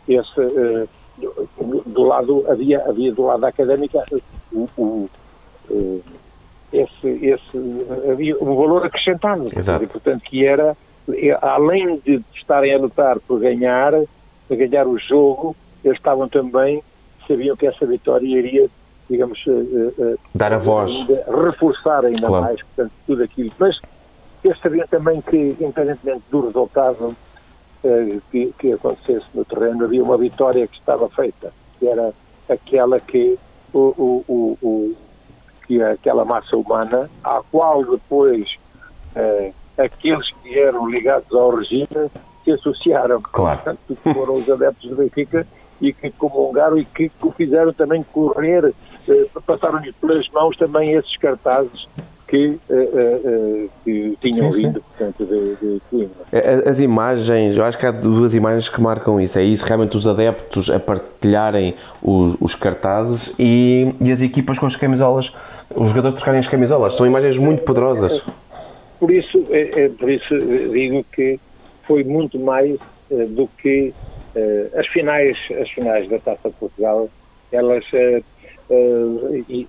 [0.07, 0.89] esse,
[1.21, 4.03] do, do lado, havia, havia do lado da académica
[4.51, 5.09] o, o,
[5.69, 5.99] eh,
[6.73, 7.57] esse, esse,
[8.09, 9.49] havia um valor acrescentado.
[9.55, 9.83] Exato.
[9.83, 10.75] E, portanto, que era,
[11.41, 16.81] além de estarem a lutar por ganhar, a ganhar o jogo, eles estavam também,
[17.27, 18.69] sabiam que essa vitória iria,
[19.09, 20.89] digamos, eh, eh, Dar a voz.
[20.89, 22.45] ainda reforçar ainda Claro.
[22.45, 23.51] mais, portanto, tudo aquilo.
[23.59, 23.77] Mas
[24.43, 27.15] eles sabiam também que, independentemente do resultado
[28.31, 32.13] que, que acontecesse no terreno, havia uma vitória que estava feita, que era
[32.49, 33.37] aquela que
[33.73, 34.95] o, o, o,
[35.65, 38.47] que aquela massa humana, à qual depois
[39.15, 42.11] eh, aqueles que eram ligados ao regime
[42.43, 43.21] se associaram.
[43.21, 43.61] Claro.
[43.61, 45.47] Portanto, que foram os adeptos do Benfica
[45.79, 48.73] e que comungaram e que fizeram também correr,
[49.07, 51.87] eh, passaram-lhe pelas mãos também esses cartazes
[52.31, 56.23] que, eh, eh, que tinham vindo, portanto, de, de Coimbra.
[56.65, 59.37] As imagens, eu acho que há duas imagens que marcam isso.
[59.37, 64.67] É isso, realmente os adeptos a partilharem os, os cartazes e, e as equipas com
[64.67, 65.25] as camisolas,
[65.75, 66.95] os jogadores trocarem as camisolas.
[66.95, 68.23] São imagens muito poderosas.
[68.97, 70.33] Por isso, é, é, por isso
[70.71, 71.37] digo que
[71.85, 72.79] foi muito mais
[73.31, 73.93] do que
[74.77, 77.09] as finais, as finais da Taça de Portugal,
[77.51, 77.83] elas
[78.71, 79.67] eh, e,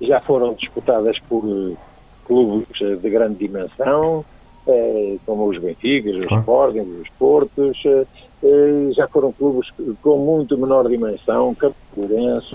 [0.00, 1.76] e já foram disputadas por eh,
[2.24, 4.24] clubes eh, de grande dimensão,
[4.68, 6.38] eh, como os Benficas, os.
[6.40, 7.76] Sporting, os Portos,
[8.96, 9.68] já foram clubes
[10.02, 11.54] com muito menor dimensão,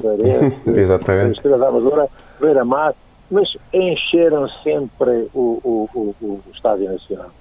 [0.01, 1.35] Farense, Exatamente.
[1.37, 2.07] Estrela da Amadora,
[2.39, 2.95] Beira-Mar,
[3.29, 7.31] mas encheram sempre o, o, o, o Estádio Nacional.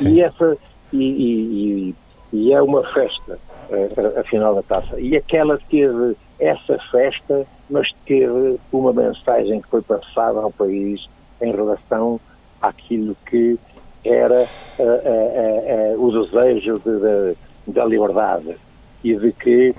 [0.00, 0.56] E, essa,
[0.92, 1.94] e, e,
[2.32, 3.38] e- é uma festa,
[3.70, 4.98] eh, a, a final da taça.
[5.00, 11.00] E aquela teve essa festa, mas teve uma mensagem que foi passada ao país
[11.40, 12.20] em relação
[12.60, 13.58] àquilo que
[14.04, 14.42] era
[14.78, 18.56] eh, eh, eh, o desejo de- de- da liberdade
[19.02, 19.74] e de que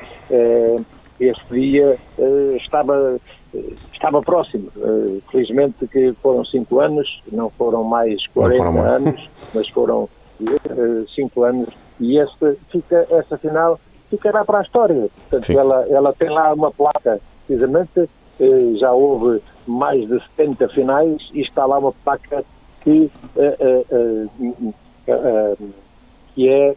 [1.19, 1.97] esse dia
[2.55, 3.19] estava,
[3.93, 4.71] estava próximo.
[5.31, 8.91] Felizmente que foram cinco anos, não foram mais 40 foram mais.
[8.93, 10.09] anos, mas foram
[11.15, 11.67] cinco anos
[11.99, 13.79] e esta, fica, essa final
[14.09, 15.09] ficará para a história.
[15.29, 15.57] Portanto, Sim.
[15.57, 18.09] ela, ela tem lá uma placa, precisamente,
[18.39, 22.43] eh, já houve mais de 70 finais e está lá uma placa
[22.81, 24.25] que, eh, eh,
[26.35, 26.75] que é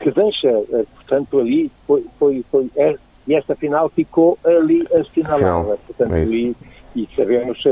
[0.00, 0.50] que deixa,
[0.94, 2.96] portanto, ali foi, foi, foi é,
[3.26, 5.78] e esta final ficou ali assinalada, Final.
[5.86, 6.56] portanto, É ali,
[6.96, 7.62] e sabemos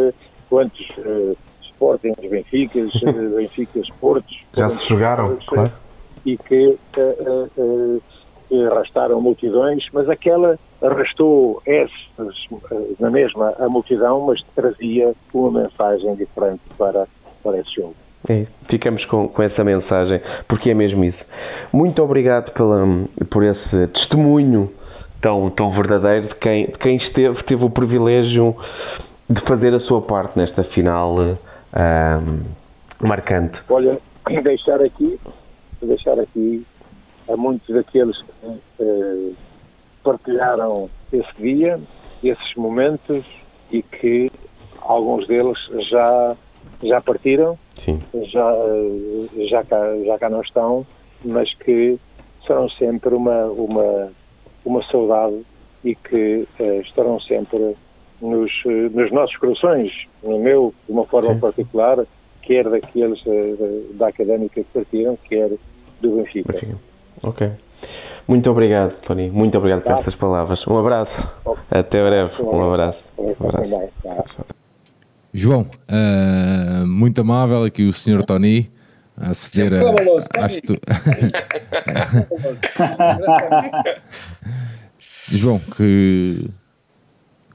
[0.48, 5.72] quantos eh, Sporting, Benficas, eh, Benficas, Portos, Já se jogaram, claro.
[6.24, 7.98] E que eh,
[8.50, 12.34] que arrastaram multidões, mas aquela arrastou essas,
[12.98, 17.06] na mesma a multidão, mas trazia uma mensagem diferente para,
[17.44, 17.94] para esse jogo.
[18.28, 21.18] É, ficamos com, com essa mensagem, porque é mesmo isso.
[21.72, 22.84] Muito obrigado pela,
[23.30, 24.70] por esse testemunho
[25.22, 28.56] tão, tão verdadeiro de quem, de quem esteve, teve o privilégio
[29.28, 31.38] de fazer a sua parte nesta final
[31.72, 32.20] ah,
[33.00, 33.56] marcante.
[33.70, 33.98] Olha,
[34.42, 35.18] deixar aqui,
[35.86, 36.64] deixar aqui
[37.28, 39.32] a muitos daqueles que eh,
[40.02, 41.80] partilharam esse dia,
[42.22, 43.24] esses momentos
[43.70, 44.30] e que
[44.80, 45.58] alguns deles
[45.90, 46.36] já,
[46.82, 48.02] já partiram, Sim,
[48.32, 48.52] já,
[49.48, 50.86] já, cá, já cá não estão,
[51.24, 51.98] mas que
[52.46, 54.12] serão sempre uma, uma,
[54.64, 55.44] uma saudade
[55.84, 57.76] e que eh, estarão sempre
[58.20, 58.52] nos,
[58.92, 59.92] nos nossos corações,
[60.22, 61.40] no meu, de uma forma Sim.
[61.40, 62.06] particular,
[62.42, 65.50] quer daqueles eh, da académica que partiram, quer
[66.00, 66.56] do Benfica.
[66.56, 66.74] enfim.
[67.22, 67.50] ok.
[68.28, 69.28] Muito obrigado, Tony.
[69.30, 69.98] Muito obrigado por Tá.
[69.98, 70.58] estas palavras.
[70.66, 71.10] Um abraço.
[71.70, 72.32] Até breve.
[72.42, 72.98] Um abraço.
[73.18, 74.44] Um abraço.
[75.32, 78.24] João, uh, muito amável aqui o Sr.
[78.24, 78.70] Tony
[79.16, 80.44] a aceder a.
[80.44, 80.74] Acho tu...
[85.28, 86.48] João, que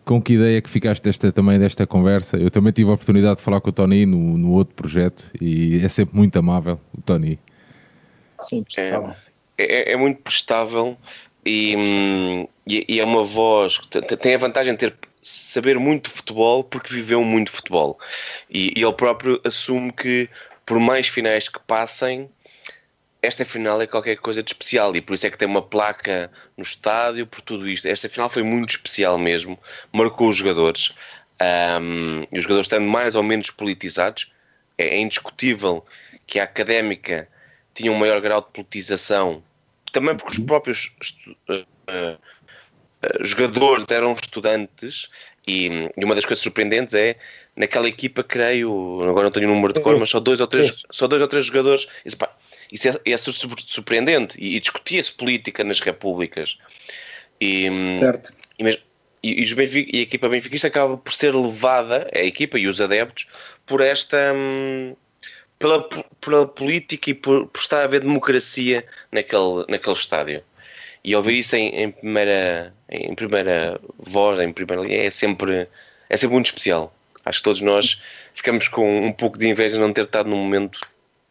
[0.06, 2.38] com que ideia que ficaste desta, também desta conversa?
[2.38, 5.80] Eu também tive a oportunidade de falar com o Tony no, no outro projeto e
[5.84, 7.40] é sempre muito amável o Tony.
[8.40, 8.92] Sim, é,
[9.58, 10.98] é, é, muito prestável
[11.46, 13.80] e, hum, e, é uma voz
[14.20, 17.98] tem a vantagem de ter saber muito de futebol porque viveu muito futebol
[18.50, 20.30] e, e ele próprio assume que
[20.66, 22.30] por mais finais que passem
[23.26, 26.32] esta final é qualquer coisa de especial e por isso é que tem uma placa
[26.56, 27.88] no estádio, por tudo isto.
[27.88, 29.58] Esta final foi muito especial mesmo,
[29.92, 30.94] marcou os jogadores.
[31.42, 34.32] Um, e os jogadores estando mais ou menos politizados,
[34.78, 35.86] é, é indiscutível
[36.28, 37.28] que a académica
[37.76, 39.44] tinha um maior grau de politização,
[39.92, 40.46] também porque os uhum.
[40.46, 40.92] próprios
[41.50, 45.10] uh, uh, jogadores eram estudantes
[45.48, 47.18] e, e, uma das coisas surpreendentes é
[47.56, 50.84] naquela equipa, creio, agora não tenho o número de cor, mas só dois ou três,
[50.90, 51.88] só dois ou três jogadores.
[52.04, 52.30] Isso, pá,
[52.72, 56.58] isso é, é surpreendente e, e discutia-se política nas repúblicas.
[57.40, 57.70] E,
[58.00, 58.34] certo.
[58.58, 58.82] E, mesmo,
[59.22, 62.80] e, e, Benfica, e, a equipa benfiquista acaba por ser levada, a equipa e os
[62.80, 63.28] adeptos,
[63.66, 64.34] por esta.
[64.34, 64.96] Hum,
[65.60, 65.88] pela,
[66.22, 70.44] pela política e por, por estar a haver democracia naquele, naquele estádio.
[71.04, 75.68] E ouvir isso em, em, primeira, em primeira voz, em primeira linha, é sempre,
[76.10, 76.94] é sempre muito especial.
[77.24, 78.02] Acho que todos nós
[78.34, 80.80] ficamos com um pouco de inveja de não ter estado num momento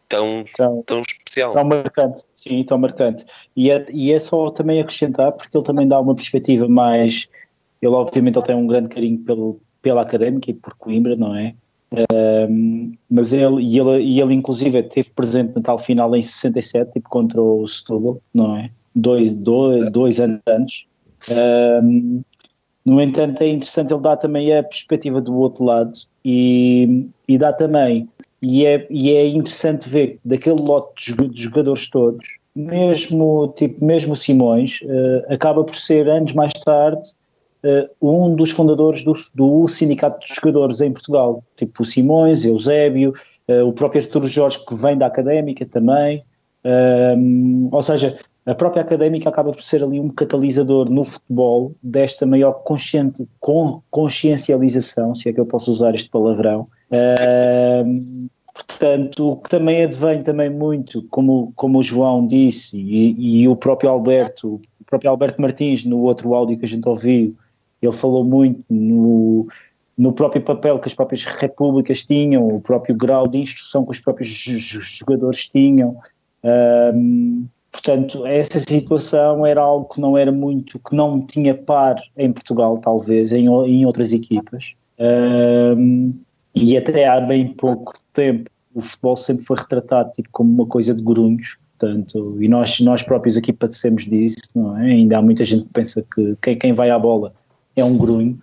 [0.09, 1.55] tão, tão, tão especial.
[1.55, 3.25] Tão marcante, sim, tão marcante.
[3.57, 7.29] E é, e é só também acrescentar, porque ele também dá uma perspectiva mais.
[7.83, 11.55] Ele, obviamente, ele tem um grande carinho pelo, pela académica e por Coimbra, não é?
[11.93, 16.93] Um, mas ele e, ele, e ele, inclusive, esteve presente na tal final em 67,
[16.93, 18.71] tipo, contra o Setúbal, não é?
[18.95, 20.87] Dois, dois, dois anos antes.
[21.31, 22.23] Um,
[22.85, 25.93] no entanto, é interessante ele dar também a perspectiva do outro lado
[26.25, 28.09] e, e dá também
[28.43, 34.81] e é, e é interessante ver daquele lote de jogadores todos, mesmo tipo mesmo Simões,
[34.83, 37.09] uh, acaba por ser anos mais tarde
[38.01, 43.13] um dos fundadores do, do sindicato de jogadores em Portugal, tipo o Simões, Eusébio,
[43.49, 46.23] uh, o próprio Arturo Jorge que vem da Académica também,
[47.71, 48.17] ou seja,
[48.47, 53.29] a própria Académica acaba por ser ali um catalisador no futebol desta maior consciente,
[53.91, 60.23] consciencialização, se é que eu posso usar este palavrão, Uh, Portanto, o que também advém
[60.23, 65.43] também muito, como, como o João disse, e, e, o próprio Alberto, o próprio Alberto
[65.43, 67.37] Martins, no outro áudio que a gente ouviu,
[67.83, 69.47] ele falou muito no,
[69.97, 74.01] no próprio papel que as próprias repúblicas tinham, o próprio grau de instrução que os
[74.01, 75.97] próprios jogadores tinham.
[76.95, 82.33] Um, portanto, essa situação era algo que não era muito, que não tinha par em
[82.33, 84.75] Portugal, talvez, em, em outras equipas.
[84.99, 86.15] Um,
[86.55, 90.93] e até há bem pouco tempo o futebol sempre foi retratado tipo, como uma coisa
[90.93, 94.91] de grunhos, portanto, e nós, nós próprios aqui padecemos disso, não é?
[94.91, 97.33] Ainda há muita gente que pensa que quem, quem vai à bola
[97.77, 98.39] é um grunho,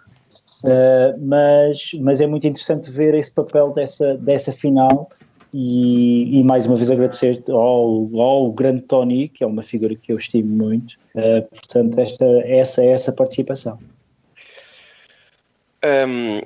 [0.64, 5.10] uh, mas, mas é muito interessante ver esse papel dessa, dessa final
[5.54, 10.12] e, e, mais uma vez agradecer ao, ao grande Tony, que é uma figura que
[10.12, 13.78] eu estimo muito, uh, portanto, esta, essa, essa participação.
[15.84, 16.42] Um,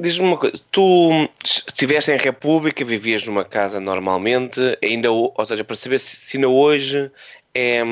[0.00, 5.76] Diz-me uma coisa, tu estiveste em República, vivias numa casa normalmente, ainda, ou seja, para
[5.76, 7.12] saber se, se ainda hoje
[7.58, 7.82] é,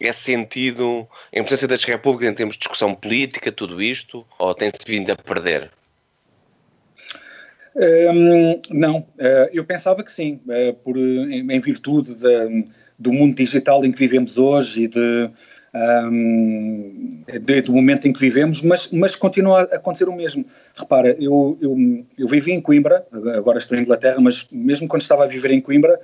[0.00, 4.78] é sentido a importância das repúblicas em termos de discussão política, tudo isto, ou tem-se
[4.86, 5.70] vindo a perder?
[7.74, 12.64] Hum, não, eh, eu pensava que sim, eh, por, em, em virtude de,
[12.98, 15.30] do mundo digital em que vivemos hoje e de
[16.10, 20.46] um, desde o momento em que vivemos, mas, mas continua a acontecer o mesmo.
[20.74, 21.76] Repara, eu, eu,
[22.16, 25.60] eu vivi em Coimbra, agora estou em Inglaterra, mas mesmo quando estava a viver em
[25.60, 26.00] Coimbra,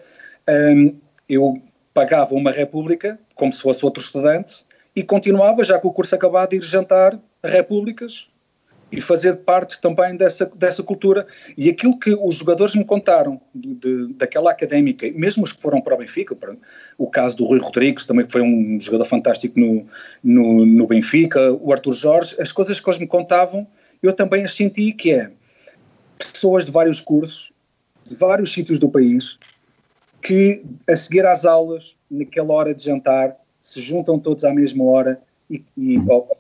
[0.47, 0.95] um,
[1.27, 1.55] eu
[1.93, 4.65] pagava uma república, como se fosse outro estudante,
[4.95, 8.31] e continuava, já com o curso acabado, a ir jantar a repúblicas
[8.93, 11.27] e fazer parte também dessa, dessa cultura.
[11.57, 15.81] E aquilo que os jogadores me contaram de, de, daquela académica, mesmo os que foram
[15.81, 16.55] para o Benfica, para,
[16.99, 19.87] o caso do Rui Rodrigues, também que foi um jogador fantástico no,
[20.23, 23.67] no, no, Benfica, o Arthur Jorge, as coisas que eles me contavam,
[24.03, 25.31] eu também as senti que é
[26.19, 27.51] pessoas de vários cursos,
[28.05, 29.39] de vários sítios do país,
[30.23, 35.21] que a seguir às aulas, naquela hora de jantar, se juntam todos à mesma hora
[35.51, 35.97] e, e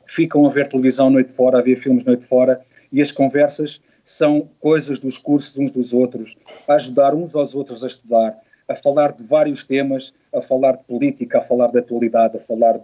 [0.06, 4.48] ficam a ver televisão noite fora, a ver filmes noite fora, e as conversas são
[4.60, 6.36] coisas dos cursos uns dos outros,
[6.66, 8.38] a ajudar uns aos outros a estudar,
[8.68, 12.80] a falar de vários temas, a falar de política, a falar de atualidade, a falar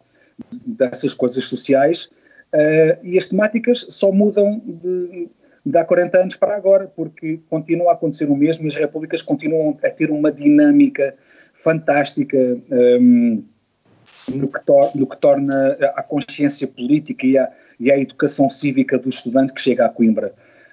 [0.67, 2.09] dessas coisas sociais,
[2.53, 5.29] uh, e as temáticas só mudam de,
[5.65, 9.23] de há 40 anos para agora, porque continua a acontecer o mesmo e as repúblicas
[9.23, 11.15] continuam a ter uma dinâmica
[11.55, 12.37] fantástica
[12.71, 13.43] um,
[14.29, 14.61] no, que
[14.95, 19.61] no, que torna a consciência política e a, e a educação cívica do estudante que
[19.61, 20.33] chega a Coimbra.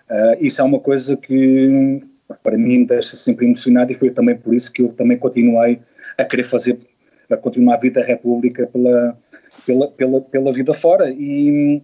[0.10, 2.04] Uh, isso é uma coisa que
[2.44, 5.80] para mim deixa sempre emocionado e foi também por isso que eu também continuei
[6.18, 6.80] a querer fazer,
[7.30, 9.18] a continuar a vida da República pela,
[9.66, 11.82] pela, pela, pela vida fora e,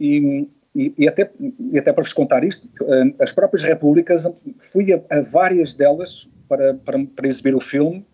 [0.00, 1.30] e, e, até,
[1.72, 4.30] e até para vos contar isto, ah, as próprias repúblicas,
[4.60, 8.04] fui a, a várias delas para, para, para exibir o filme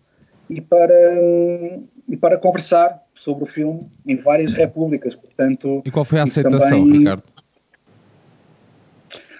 [0.49, 0.93] e para,
[2.07, 5.15] e para conversar sobre o filme em várias repúblicas.
[5.15, 6.99] Portanto, e qual foi a aceitação, também...
[6.99, 7.23] Ricardo?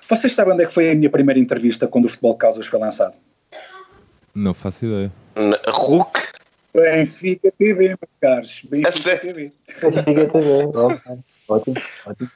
[0.07, 2.67] Vocês sabem onde é que foi a minha primeira entrevista quando o Futebol de Causas
[2.67, 3.15] foi lançado?
[4.33, 5.11] Não faço ideia.
[5.35, 6.19] Na RUC?
[6.73, 8.61] Benfica TV, meus caros.
[8.69, 9.51] Benfica TV.
[9.81, 10.65] Benfica TV,
[11.47, 11.75] ótimo,
[12.05, 12.31] ótimo.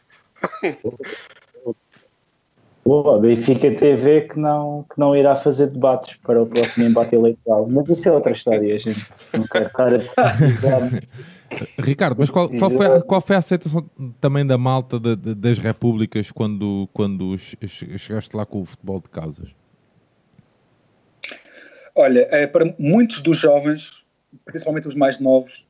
[2.86, 7.68] Boa, Benfica TV que não, que não irá fazer debates para o próximo embate eleitoral.
[7.70, 9.06] Mas isso é outra história, gente.
[9.32, 10.00] Não quero estar a
[11.80, 13.90] Ricardo, mas qual, qual, foi a, qual foi a aceitação
[14.20, 19.10] também da malta de, de, das repúblicas quando, quando chegaste lá com o futebol de
[19.10, 19.50] casas?
[21.96, 24.04] Olha, é, para muitos dos jovens,
[24.46, 25.68] principalmente os mais novos,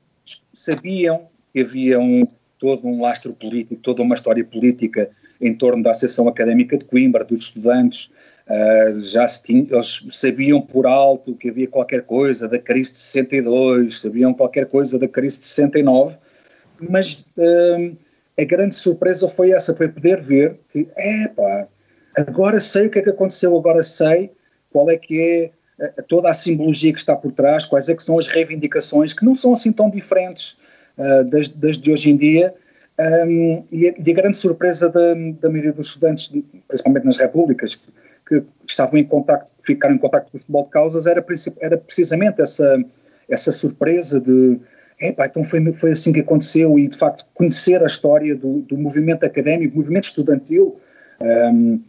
[0.54, 2.28] sabiam que havia um,
[2.60, 5.10] todo um lastro político, toda uma história política
[5.42, 8.12] em torno da Associação Académica de Coimbra, dos estudantes,
[8.48, 12.98] uh, já se tinha, eles sabiam por alto que havia qualquer coisa da crise de
[12.98, 16.18] 62, sabiam qualquer coisa da crise de 69,
[16.90, 17.98] mas uh,
[18.38, 21.68] a grande surpresa foi essa, foi poder ver que, epá,
[22.16, 24.32] agora sei o que é que aconteceu, agora sei
[24.70, 28.04] qual é que é uh, toda a simbologia que está por trás, quais é que
[28.04, 30.58] são as reivindicações, que não são assim tão diferentes
[31.30, 32.54] das, das de hoje em dia,
[33.00, 36.32] um, e, a, e, a, grande surpresa da, da maioria dos estudantes,
[36.68, 37.80] principalmente nas repúblicas,
[38.28, 41.26] que estavam em contacto, ficaram em contacto com o futebol de causas, era,
[41.62, 42.78] era precisamente essa,
[43.30, 44.60] essa surpresa de
[45.00, 48.78] epá, então foi, foi assim que aconteceu e de facto conhecer a história do, do
[48.78, 50.78] movimento académico, movimento estudantil,
[51.22, 51.82] um,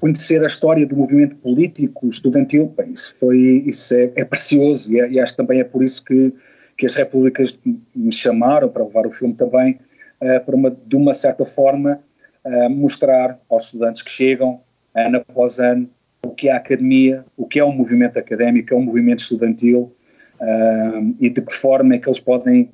[0.00, 5.00] conhecer a história do movimento político estudantil, bem, isso, foi, isso é, é precioso e,
[5.00, 6.32] é, e, acho que também é por isso que,
[6.76, 7.58] que as repúblicas
[7.94, 9.78] me chamaram para levar o filme também
[10.20, 12.00] uh, para uma, de uma certa forma,
[12.44, 14.60] uh, mostrar aos estudantes que chegam,
[14.94, 15.88] ano após ano,
[16.24, 19.94] o que é a academia, o que é o movimento académico, é um movimento estudantil
[20.40, 22.70] uh, e de que forma é que eles podem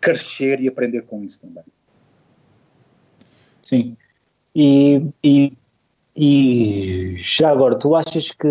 [0.00, 1.64] crescer e aprender com isso também.
[3.62, 3.96] Sim.
[4.54, 5.52] E, e,
[6.16, 8.48] e já agora, tu achas que,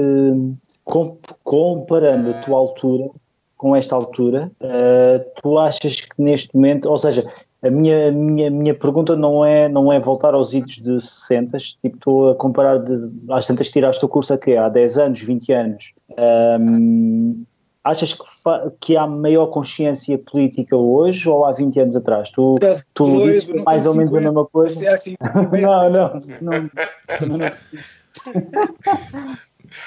[1.44, 3.10] comparando a tua altura
[3.58, 7.28] com esta altura, uh, tu achas que neste momento, ou seja,
[7.62, 11.96] a minha, minha, minha pergunta não é, não é voltar aos idos de 60, tipo,
[11.98, 15.94] estou a comparar de, às tantas tiraste o curso aqui há 10 anos, 20 anos.
[16.60, 17.44] Um,
[17.84, 18.24] achas que,
[18.80, 22.30] que há maior consciência política hoje ou há 20 anos atrás?
[22.30, 22.60] Tu,
[22.94, 24.92] tu dizes mais ou menos a mesma coisa?
[24.92, 25.16] Assim,
[25.52, 26.52] não, não, não,
[27.22, 27.52] não, não.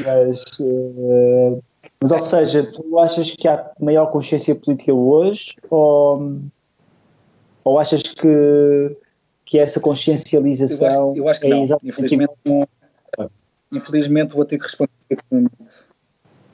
[0.05, 1.63] mas, uh,
[2.01, 6.41] mas, ou seja, tu achas que há maior consciência política hoje ou
[7.63, 8.97] ou achas que,
[9.45, 11.81] que essa consciencialização eu acho, eu acho que é não.
[11.85, 12.69] Infelizmente, não.
[13.73, 14.91] Infelizmente vou ter que responder.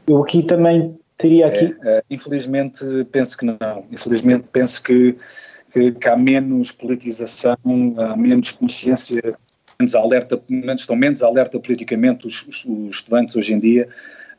[0.06, 1.76] Eu aqui também teria aqui.
[1.82, 3.84] É, é, infelizmente penso que não.
[3.90, 5.16] Infelizmente penso que,
[5.72, 7.56] que, que, há menos politização,
[7.96, 9.36] há menos consciência,
[9.78, 13.88] menos alerta, menos, estão menos alerta politicamente os, os, os estudantes hoje em dia.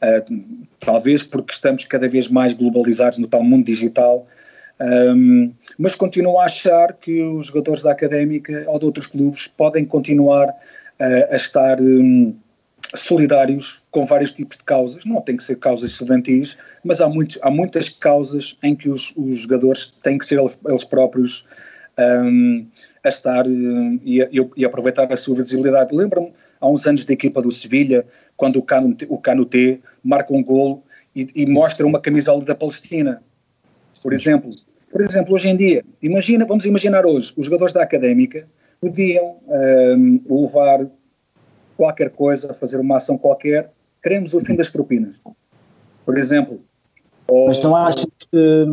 [0.02, 4.28] Uh, talvez porque estamos cada vez mais globalizados no tal mundo digital
[4.80, 9.84] um, mas continuo a achar que os jogadores da Académica ou de outros clubes podem
[9.84, 12.36] continuar uh, a estar um,
[12.96, 15.04] solidários com vários tipos de causas.
[15.04, 19.14] Não tem que ser causas estudantis, mas há, muitos, há muitas causas em que os,
[19.18, 21.46] os jogadores têm que ser eles, próprios
[21.98, 22.68] um,
[23.04, 25.96] a estar uh, e, a, e, aproveitar a sua visibilidade.
[25.96, 28.06] Lembro-me há uns anos da equipa do Sevilha,
[28.36, 30.84] quando o Cano, o Cano T marca um golo
[31.16, 33.22] e, e mostra uma camisola da Palestina
[34.02, 34.52] por exemplo,
[34.92, 38.48] por exemplo, hoje em dia, imagina, vamos imaginar hoje, os jogadores da académica
[38.80, 40.88] podiam um, levar
[41.76, 43.72] qualquer coisa, fazer uma ação qualquer,
[44.02, 45.20] queremos o fim das propinas.
[46.06, 46.62] Por exemplo.
[47.28, 48.66] Ou, mas não achas que,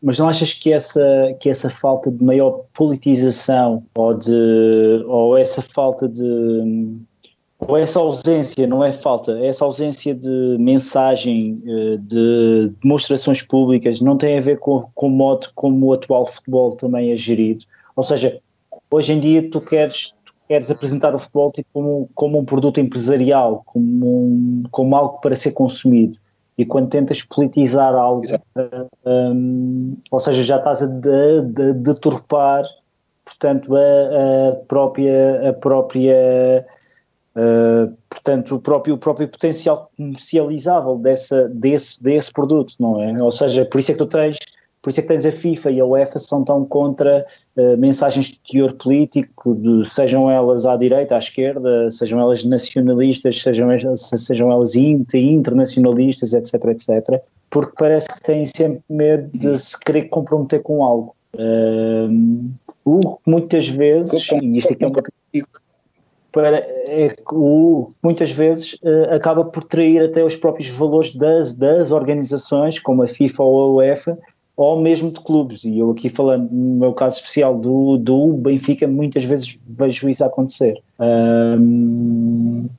[0.00, 5.60] mas não achas que essa que essa falta de maior politização ou de ou essa
[5.60, 6.22] falta de
[7.58, 14.16] ou essa ausência, não é falta, essa ausência de mensagem, eh, de demonstrações públicas, não
[14.16, 17.64] tem a ver com, com o modo como o atual futebol também é gerido.
[17.94, 18.38] Ou seja,
[18.90, 20.12] hoje em dia tu queres,
[20.46, 25.34] queres apresentar o futebol tipo, como, como um produto empresarial, como, um, como algo para
[25.34, 26.18] ser consumido.
[26.58, 28.22] E quando tentas politizar algo,
[29.04, 32.64] um, ou seja, já estás a deturpar,
[33.24, 36.66] portanto, a, a, própria, a própria
[37.36, 43.22] uh, portanto, o próprio, o próprio potencial comercializável dessa, desse, desse produto, não é?
[43.22, 44.38] Ou seja, por isso é que tu tens
[44.86, 47.26] por isso é que tens a FIFA e a UEFA são tão contra
[47.56, 53.42] uh, mensagens de teor político, de, sejam elas à direita, à esquerda, sejam elas nacionalistas,
[53.42, 60.04] sejam, sejam elas internacionalistas, etc, etc, porque parece que têm sempre medo de se querer
[60.04, 61.16] comprometer com algo.
[61.34, 62.48] Uh,
[62.84, 65.02] o muitas vezes, e isto aqui é uma
[66.36, 71.92] para, é, o, muitas vezes uh, acaba por trair até os próprios valores das, das
[71.92, 74.18] organizações, como a FIFA ou a UEFA,
[74.54, 75.64] ou mesmo de clubes.
[75.64, 80.22] E eu aqui falando no meu caso especial do, do Benfica, muitas vezes vejo isso
[80.26, 80.74] acontecer.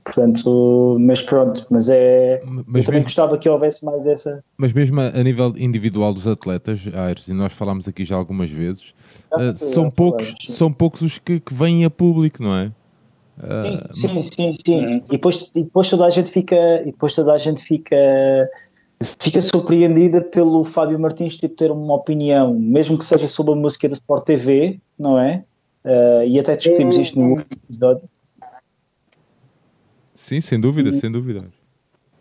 [0.03, 2.43] Portanto, mas pronto, mas é.
[2.45, 4.43] Mas eu também gostava que houvesse mais essa.
[4.55, 8.93] Mas mesmo a, nível individual dos atletas, Aires, e nós falámos aqui já algumas vezes,
[9.33, 12.71] uh, são, poucos, são poucos os que, que vêm a público, não é?
[13.61, 15.03] Sim, sim, sim, sim.
[15.05, 16.81] E, depois, e depois toda a gente fica.
[16.81, 17.95] E depois toda a gente fica
[19.19, 23.87] fica surpreendida pelo Fábio Martins tipo, ter uma opinião, mesmo que seja sobre a música
[23.87, 25.43] da Sport TV, não é?
[25.85, 28.09] Uh, e até discutimos isto no episódio.
[30.13, 31.45] Sim, sem dúvida, e, sem dúvida.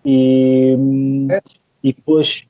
[0.05, 0.77] E,
[1.83, 2.47] e depois,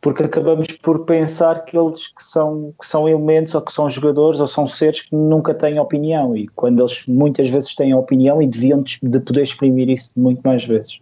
[0.00, 4.40] porque acabamos por pensar que eles que são, que são elementos ou que são jogadores
[4.40, 8.46] ou são seres que nunca têm opinião e quando eles muitas vezes têm opinião e
[8.46, 11.00] deviam de poder exprimir isso muito mais vezes.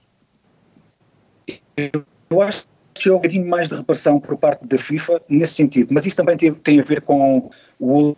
[2.30, 2.64] Eu acho
[2.94, 6.16] que houve um bocadinho mais de repressão por parte da FIFA nesse sentido, mas isso
[6.16, 7.50] também tem, tem a ver com
[7.80, 8.16] o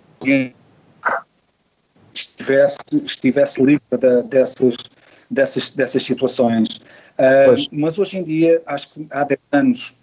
[2.14, 4.76] estivesse, estivesse livre da, dessas,
[5.30, 6.80] dessas, dessas situações.
[7.18, 9.94] Uh, mas hoje em dia, acho que há 10 anos,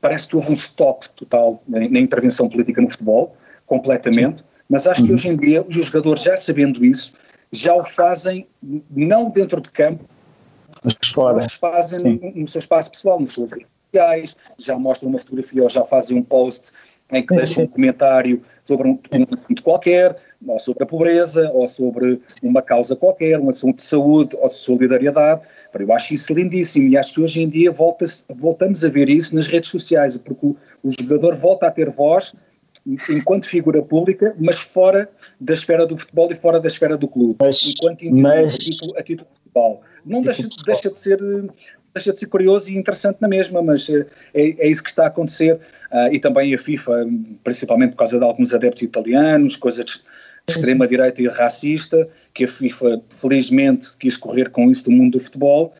[0.00, 3.36] parece que houve um stop total na, intervenção política no futebol,
[3.66, 4.44] completamente, Sim.
[4.68, 5.14] mas acho que uhum.
[5.14, 7.12] hoje em dia os jogadores, já sabendo isso,
[7.52, 8.46] já o fazem
[8.90, 10.04] não dentro de campo,
[10.82, 11.46] mas fora.
[11.60, 15.68] fazem no, no, seu espaço pessoal, nos seus redes sociais, já mostram uma fotografia ou
[15.68, 16.72] já fazem um post
[17.10, 20.16] em que deixam um comentário sobre um, um, assunto qualquer,
[20.46, 24.54] ou sobre a pobreza, ou sobre uma causa qualquer, um assunto de saúde ou de
[24.54, 25.42] solidariedade.
[25.82, 29.34] Eu acho isso lindíssimo e acho que hoje em dia volta voltamos a ver isso
[29.34, 32.34] nas redes sociais, porque o, o jogador volta a ter voz
[33.08, 35.08] enquanto figura pública, mas fora
[35.40, 38.54] da esfera do futebol e fora da esfera do clube, mas, enquanto mas...
[38.54, 39.82] a título, a título de futebol.
[40.04, 41.18] Não deixa, deixa, de ser
[41.94, 45.04] deixa de ser curioso e interessante na mesma, mas eh, é, é isso que está
[45.04, 45.54] a acontecer
[45.92, 47.06] uh, e também a FIFA,
[47.42, 50.04] principalmente por causa de alguns adeptos italianos, coisas
[50.46, 55.18] de extrema direita e racista, que a FIFA felizmente quis correr com isso do mundo
[55.18, 55.74] do futebol,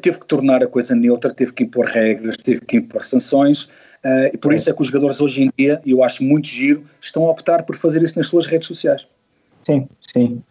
[0.00, 3.64] teve que tornar a coisa neutra, teve que impor regras, teve que impor sanções.
[4.04, 6.48] Uh, e por isso é que os jogadores hoje em dia, e eu acho muito
[6.48, 9.06] giro, estão a optar por fazer isso nas suas redes sociais.
[9.62, 10.42] Sim, sim.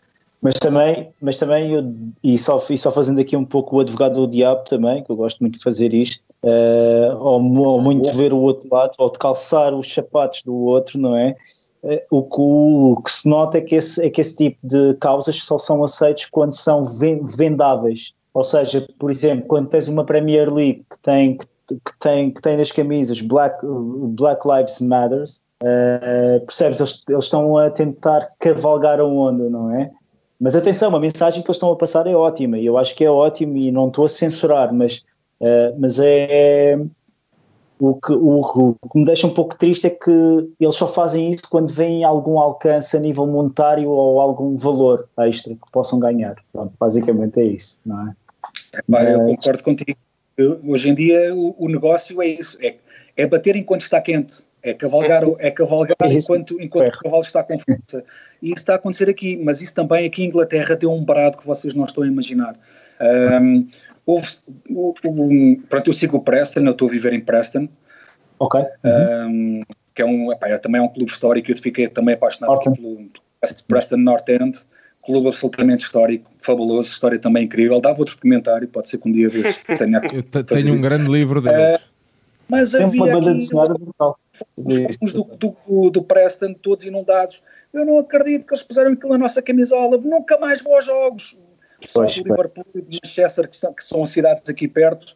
[0.41, 4.21] Mas também, mas também eu, e, só, e só fazendo aqui um pouco o advogado
[4.21, 8.17] do diabo também, que eu gosto muito de fazer isto, uh, ou, ou, muito de
[8.17, 11.35] ver o outro lado, ou de calçar os sapatos do outro, não é?
[12.11, 15.43] O, que, o, que, se nota é que, esse, é que esse tipo de causas
[15.43, 18.13] só são aceitos quando são vendáveis.
[18.33, 22.41] Ou seja, por exemplo, quando tens uma Premier League que tem, que, que tem, que
[22.41, 26.79] tem nas camisas Black, Black Lives Matters, uh, percebes?
[26.79, 29.91] Eles, eles estão a tentar cavalgar a onda, não é?
[30.39, 33.05] Mas atenção, a mensagem que eles estão a passar é ótima e eu acho que
[33.05, 35.03] é ótimo e não estou a censurar, mas,
[35.39, 36.79] uh, mas é.
[37.83, 40.11] O que, o, o que me deixa um pouco triste é que
[40.59, 45.55] eles só fazem isso quando vem algum alcance a nível monetário ou algum valor extra
[45.55, 46.35] que possam ganhar.
[46.53, 48.15] Pronto, basicamente é isso, não é?
[48.73, 49.97] é eu concordo contigo.
[50.63, 52.75] Hoje em dia o, o negócio é isso, é,
[53.17, 54.43] é bater enquanto está quente.
[54.61, 58.03] É cavalgar, é cavalgar é enquanto, enquanto o cavalo está com força.
[58.43, 61.39] E isso está a acontecer aqui, mas isso também aqui em Inglaterra deu um barato
[61.39, 62.55] que vocês não estão a imaginar.
[63.41, 63.67] Um,
[64.05, 64.27] houve,
[64.69, 67.67] um, pronto, eu sigo o Preston, eu estou a viver em Preston.
[68.39, 68.61] Ok.
[68.83, 69.61] Um,
[69.93, 72.73] que é um, epá, é também é um clube histórico, eu fiquei também apaixonado Norton.
[72.73, 73.09] pelo
[73.67, 74.59] Preston North End,
[75.03, 77.79] clube absolutamente histórico, fabuloso, história também incrível.
[77.81, 80.01] Dava outro comentário, pode ser que um dia desses tenha.
[80.13, 80.83] Eu tenho um isso.
[80.83, 81.79] grande livro deles.
[81.79, 81.91] Uh,
[82.47, 83.33] mas Tem havia uma
[83.73, 84.19] brutal.
[84.57, 87.41] Os do, do, do Preston todos inundados.
[87.73, 89.97] Eu não acredito que eles puseram aquilo na nossa camisola.
[89.97, 91.37] Nunca mais vou aos jogos.
[91.87, 95.15] Só do Liverpool e de Manchester, que são, que são cidades aqui perto,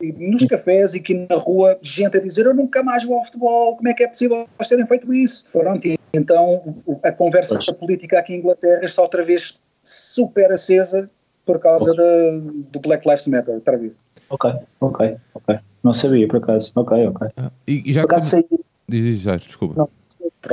[0.00, 3.24] e nos cafés e aqui na rua, gente a dizer eu nunca mais vou ao
[3.24, 5.46] futebol, como é que é possível eles terem feito isso?
[5.52, 11.10] Pronto, e então a conversa política aqui em Inglaterra está outra vez super acesa
[11.44, 13.92] por causa do Black Lives Matter, outra vez.
[14.28, 15.56] Ok, ok, ok.
[15.82, 16.72] Não sabia por acaso.
[16.74, 17.28] Ok, ok.
[17.36, 18.44] Ah, e, e já Por acaso sei-
[18.88, 19.74] Diz, diz, já, desculpa.
[19.76, 19.88] Não.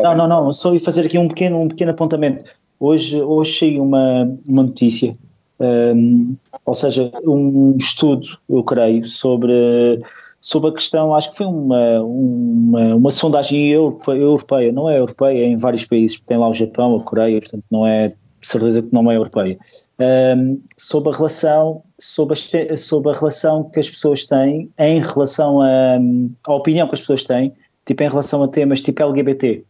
[0.04, 2.56] Não, não, não, só ia fazer aqui um pequeno, um pequeno apontamento.
[2.80, 5.12] Hoje, hoje saiu uma, uma notícia,
[5.60, 6.36] hum,
[6.66, 10.02] ou seja, um estudo, eu creio, sobre,
[10.42, 15.46] sobre a questão, acho que foi uma, uma, uma sondagem europe- europeia, não é europeia,
[15.46, 18.94] é em vários países, tem lá o Japão, a Coreia, portanto não é certeza que
[18.94, 19.58] não é europeia,
[20.38, 25.62] hum, sobre a relação, sobre a, sobre a relação que as pessoas têm em relação
[25.62, 25.98] a,
[26.46, 27.52] a opinião que as pessoas têm,
[27.86, 29.64] tipo em relação a temas tipo LGBT.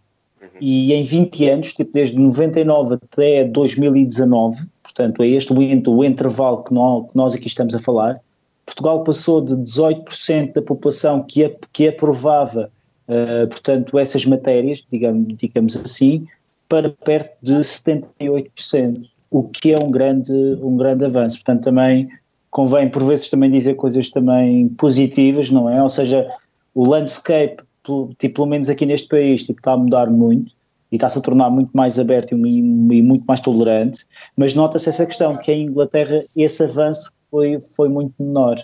[0.61, 6.03] E em 20 anos, tipo desde 99 até 2019, portanto é este o, int- o
[6.03, 8.19] intervalo que nós, que nós aqui estamos a falar,
[8.65, 12.69] Portugal passou de 18% da população que, ap- que aprovava,
[13.07, 16.25] eh, portanto, essas matérias, digamos, digamos assim,
[16.69, 21.37] para perto de 78%, o que é um grande, um grande avanço.
[21.37, 22.07] Portanto, também
[22.49, 25.81] convém por vezes também dizer coisas também positivas, não é?
[25.81, 26.27] Ou seja,
[26.73, 30.53] o landscape, pelo- tipo, pelo menos aqui neste país, tipo, está a mudar muito
[30.93, 34.05] e está-se a tornar muito mais aberto e, e muito mais tolerante,
[34.37, 38.57] mas nota-se essa questão que em Inglaterra esse avanço foi, foi muito menor.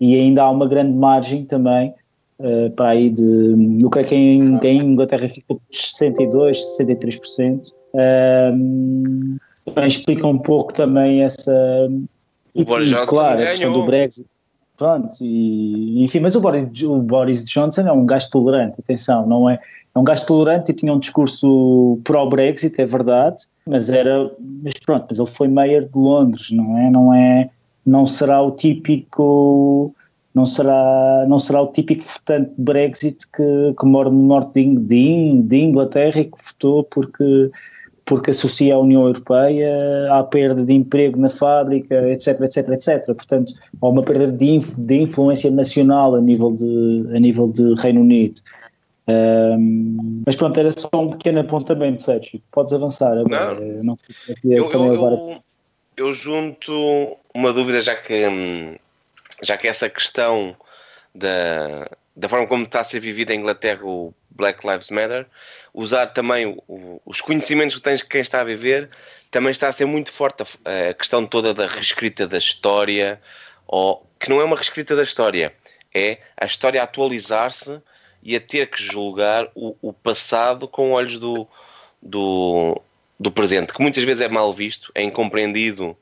[0.00, 1.94] E ainda há uma grande margem também
[2.38, 7.60] eh, para aí de, eu creio que em, que em Inglaterra fica por 62, 63%,
[7.96, 11.88] Ahm, também explica um pouco também essa
[12.54, 14.26] O Boris Johnson claro, a questão do Brexit
[14.76, 19.48] Pronto, e, enfim, mas o Boris, o Boris Johnson é um gajo tolerante, atenção, não
[19.48, 19.58] é?
[19.94, 24.30] É um gajo tolerante e tinha um discurso pró-Brexit, é verdade, mas era,
[24.62, 26.90] mas pronto, mas ele foi mayor de Londres, não é?
[26.90, 27.50] Não é,
[27.86, 29.94] não será o típico,
[30.34, 35.40] não será, não será o típico votante de Brexit que, que mora no norte de,
[35.40, 37.50] de Inglaterra e que votou porque
[38.06, 39.68] porque associa a União Europeia
[40.12, 43.04] à perda de emprego na fábrica, etc, etc, etc.
[43.06, 43.52] Portanto,
[43.82, 48.40] há uma perda de, de influência nacional a nível de, a nível de Reino Unido.
[49.08, 52.40] Ahm, mas pronto, era só um pequeno apontamento, Sérgio.
[52.52, 53.60] Podes avançar agora.
[53.82, 55.16] Não é Eu, eu, agora.
[55.16, 55.42] eu,
[55.96, 58.78] eu junto uma dúvida, já que,
[59.42, 60.54] já que essa questão
[61.12, 65.26] da, da forma como está a ser vivida em Inglaterra o Black Lives Matter,
[65.74, 68.88] usar também o- os conhecimentos que tens de quem está a viver,
[69.30, 73.20] também está a ser muito forte a, a questão toda da reescrita da história,
[73.66, 75.52] ou que não é uma reescrita da história,
[75.94, 77.80] é a história a atualizar-se
[78.22, 81.46] e a ter que julgar o, o passado com olhos do,
[82.00, 82.80] do,
[83.20, 85.96] do presente, que muitas vezes é mal visto, é incompreendido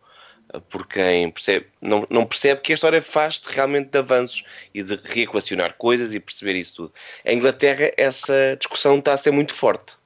[0.60, 4.98] por quem percebe, não, não percebe que a história faz realmente de avanços e de
[5.04, 6.92] reequacionar coisas e perceber isso tudo.
[7.24, 9.96] Em Inglaterra, essa discussão está a ser muito forte.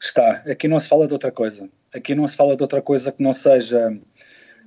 [0.00, 0.42] Está.
[0.46, 1.68] Aqui não se fala de outra coisa.
[1.92, 3.96] Aqui não se fala de outra coisa que não seja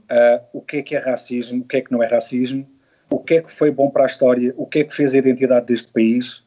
[0.10, 2.68] ah, o que é que é racismo, o que é que não é racismo,
[3.10, 5.18] o que é que foi bom para a história, o que é que fez a
[5.18, 6.44] identidade deste país,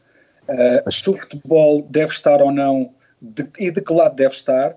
[0.49, 4.77] ah, se o futebol deve estar ou não de- e de que lado deve estar.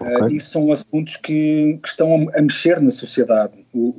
[0.00, 0.36] Ah, Ok.
[0.36, 3.52] isso são assuntos que, que estão a, a mexer na sociedade.
[3.74, 3.94] O-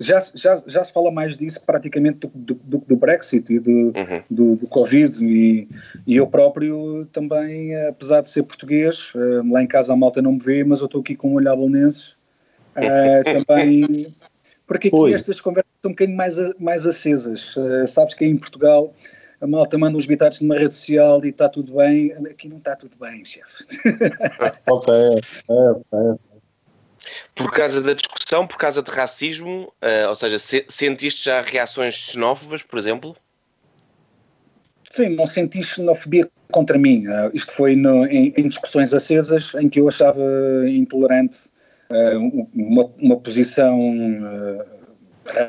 [0.00, 3.70] já, se- já, já se fala mais disso praticamente do, do, do- Brexit e do,
[3.70, 4.22] Uhum.
[4.30, 5.68] do, do Covid e,
[6.06, 10.32] e eu próprio também, apesar de ser português, eh, lá em casa a malta não
[10.34, 12.14] me vê, mas eu estou aqui com um olho à bolonenses,
[12.76, 14.06] eh, também,
[14.68, 15.14] porque aqui Oi.
[15.14, 17.56] estas conversas são um bocadinho mais, mais acesas,
[17.88, 18.94] sabes que em Portugal
[19.40, 22.74] a malta manda uns bitados numa rede social e está tudo bem, aqui não está
[22.74, 23.64] tudo bem, chefe.
[24.66, 24.92] Ok,
[25.48, 25.56] ok,
[25.90, 26.20] ok.
[27.34, 31.94] Por causa da discussão, por causa de racismo, eh, ou seja, se- sentiste já reações
[31.94, 33.16] xenófobas, por exemplo?
[34.90, 37.06] Sim, não senti xenofobia contra mim.
[37.06, 40.20] Ah, isto foi no- em, em discussões acesas em que eu achava
[40.68, 41.48] intolerante
[41.90, 43.78] um- uma, uma posição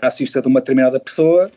[0.01, 1.49] racista de uma determinada pessoa.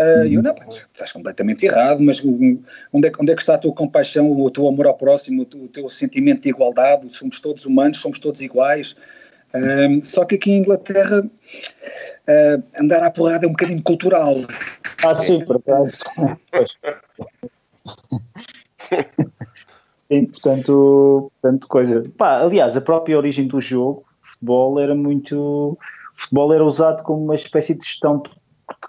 [0.00, 3.42] Ah, E eu, não, pá, estás completamente errado, mas onde é, que- onde é que
[3.42, 7.12] está a tua compaixão, o teu amor ao próximo, o teu, sentimento de igualdade?
[7.12, 8.96] Somos todos humanos, somos todos iguais.
[9.52, 9.58] Ah,
[10.02, 11.22] só que aqui em Inglaterra,
[12.26, 14.36] ah, andar à porrada é um bocadinho cultural.
[15.04, 15.92] Ah, sim, por acaso.
[20.10, 22.04] Sim, portanto, portanto, coisa.
[22.16, 25.36] Pá, aliás, a própria origem do jogo, futebol era muito.
[25.38, 25.78] O
[26.14, 28.30] futebol era usado como uma espécie de gestão de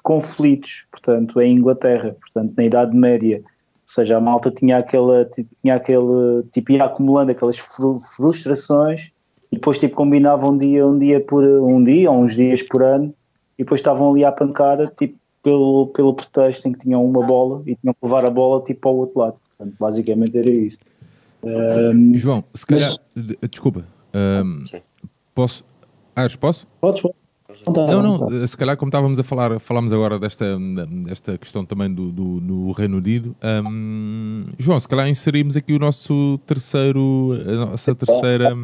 [0.04, 3.42] conflitos, portanto, em Inglaterra, portanto, na Idade Média.
[3.44, 5.30] Ou seja, a malta tinha aquela,
[5.62, 9.12] tinha aquele, tipo, ia acumulando aquelas fru- frustrações
[9.52, 12.82] e depois, tipo, combinavam um dia, um dia por um dia, ou uns dias por
[12.84, 13.14] ano,
[13.58, 17.62] e depois estavam ali à pancada, tipo, pelo, pelo pretexto em que tinham uma bola
[17.66, 19.36] e tinham que levar a bola tipo ao outro lado.
[19.50, 20.80] Portanto, basicamente era isso.
[21.44, 23.50] Um, João, se calhar, mas...
[23.50, 23.84] desculpa,
[24.14, 24.64] um,
[25.34, 25.66] posso?
[26.16, 26.68] Aires, posso?
[26.80, 27.21] Podes, podes.
[27.68, 30.58] Não, não, se calhar como estávamos a falar, falámos agora desta,
[31.06, 35.80] desta questão também do, do, do Reino Unido, um, João, se calhar inserimos aqui o
[35.80, 38.56] nosso terceiro, a nossa terceira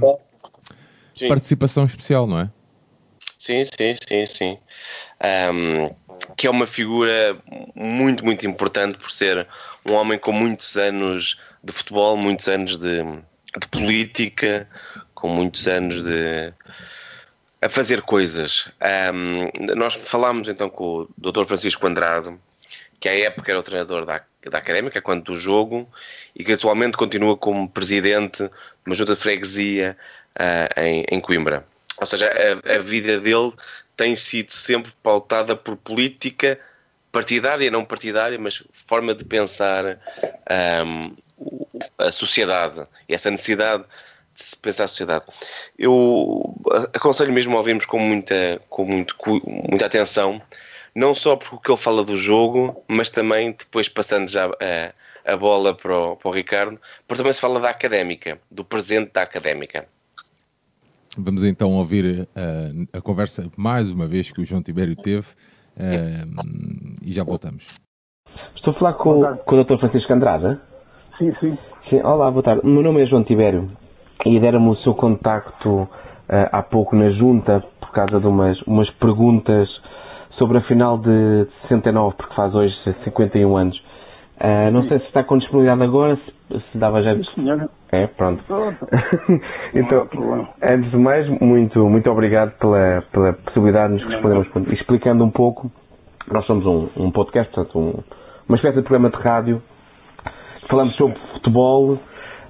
[1.16, 1.28] sim.
[1.28, 2.50] participação especial, não é?
[3.40, 4.58] Sim, sim, sim, sim.
[5.54, 5.90] Um,
[6.36, 7.38] que é uma figura
[7.76, 9.48] muito, muito importante por ser
[9.86, 14.68] um homem com muitos anos de futebol, muitos anos de, de política,
[15.14, 16.54] com muitos anos de
[17.62, 18.70] a fazer coisas.
[19.14, 21.46] Um, nós falámos então com o Dr.
[21.46, 22.36] Francisco Andrade,
[23.00, 25.90] que à época era o treinador da, da Académica, quando do jogo,
[26.36, 28.52] e que atualmente continua como presidente de
[28.86, 29.98] uma junta de freguesia
[30.36, 31.66] uh, em, em, Coimbra.
[32.00, 33.54] Ou seja, a, a, vida dele
[33.96, 36.60] tem sido sempre pautada por política
[37.12, 40.00] partidária, não partidária, mas forma de pensar
[40.86, 41.16] um,
[41.98, 43.90] a sociedade e essa necessidade de
[44.38, 45.26] se pensar a sociedade.
[45.78, 46.56] Eu
[46.94, 50.42] aconselho mesmo a ouvirmos com muita, com muito, com muita atenção,
[50.96, 55.74] não só porque ele fala do jogo, mas também depois passando já a, a bola
[55.74, 59.86] para o, para o Ricardo, porque também se fala da académica, do presente da académica.
[61.18, 65.26] Vamos então ouvir uh, a conversa mais uma vez que o João Tibério teve
[65.76, 67.66] uh, e já voltamos.
[68.56, 69.80] Estou a falar com, com o Dr.
[69.80, 70.60] Francisco Andrade?
[71.18, 71.58] Sim, sim.
[71.90, 72.02] sim.
[72.04, 72.62] Olá, boa tarde.
[72.64, 73.72] O meu nome é João Tibério
[74.26, 75.90] e deram-me o seu contacto uh,
[76.52, 79.70] há pouco na junta por causa de umas, umas perguntas
[80.38, 82.74] sobre a final de 69, porque faz hoje
[83.04, 83.78] 51 anos.
[84.40, 87.16] Uh, não sei se está com disponibilidade agora, se, se dava já.
[87.34, 87.70] Senhora.
[87.92, 88.44] É, pronto.
[89.74, 90.08] então,
[90.62, 94.48] antes de mais, muito, muito obrigado pela, pela possibilidade de nos respondermos.
[94.74, 95.72] Explicando um pouco,
[96.32, 98.04] nós somos um, um podcast, portanto, um,
[98.48, 99.62] uma espécie de programa de rádio.
[100.70, 101.98] Falamos sobre futebol,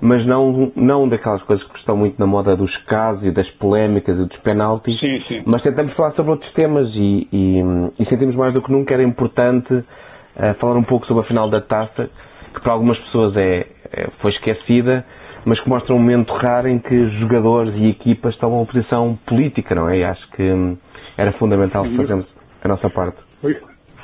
[0.02, 4.18] mas não, não daquelas coisas que estão muito na moda dos casos e das polémicas
[4.18, 5.44] e dos penaltis, sim, sim.
[5.46, 7.62] mas tentamos falar sobre outros temas e, e,
[8.00, 11.50] e sentimos mais do que nunca era importante uh, falar um pouco sobre a final
[11.50, 12.10] da taça,
[12.54, 15.06] que para algumas pessoas é, é, foi esquecida,
[15.46, 19.74] mas que mostra um momento raro em que jogadores e equipas estão em posição política,
[19.74, 20.00] não é?
[20.00, 20.78] E acho que hum,
[21.18, 22.26] era fundamental fazermos
[22.64, 23.18] a nossa parte.
[23.42, 23.58] Foi,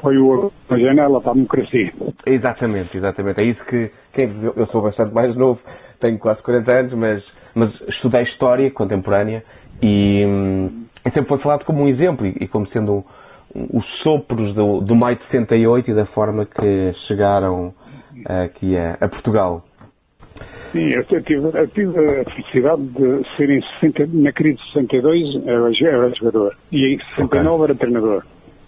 [0.03, 1.91] foi o, a janela para a democracia.
[2.27, 3.39] Exatamente, exatamente.
[3.39, 4.21] É isso que, que
[4.55, 5.59] eu sou bastante mais novo
[6.03, 7.23] tenho quase 40 anos, mas,
[7.55, 9.41] mas estudei História Contemporânea
[9.81, 10.21] e,
[11.05, 13.05] e sempre foi falado como um exemplo e, e como sendo
[13.55, 17.73] os sopros do, do maio de 68 e da forma que chegaram
[18.43, 19.63] aqui a, a Portugal.
[20.73, 25.47] Sim, eu tive, eu tive, a felicidade de ser em 60, na crise de 62
[25.47, 27.65] era, era jogador e em 69 okay.
[27.65, 28.23] era treinador.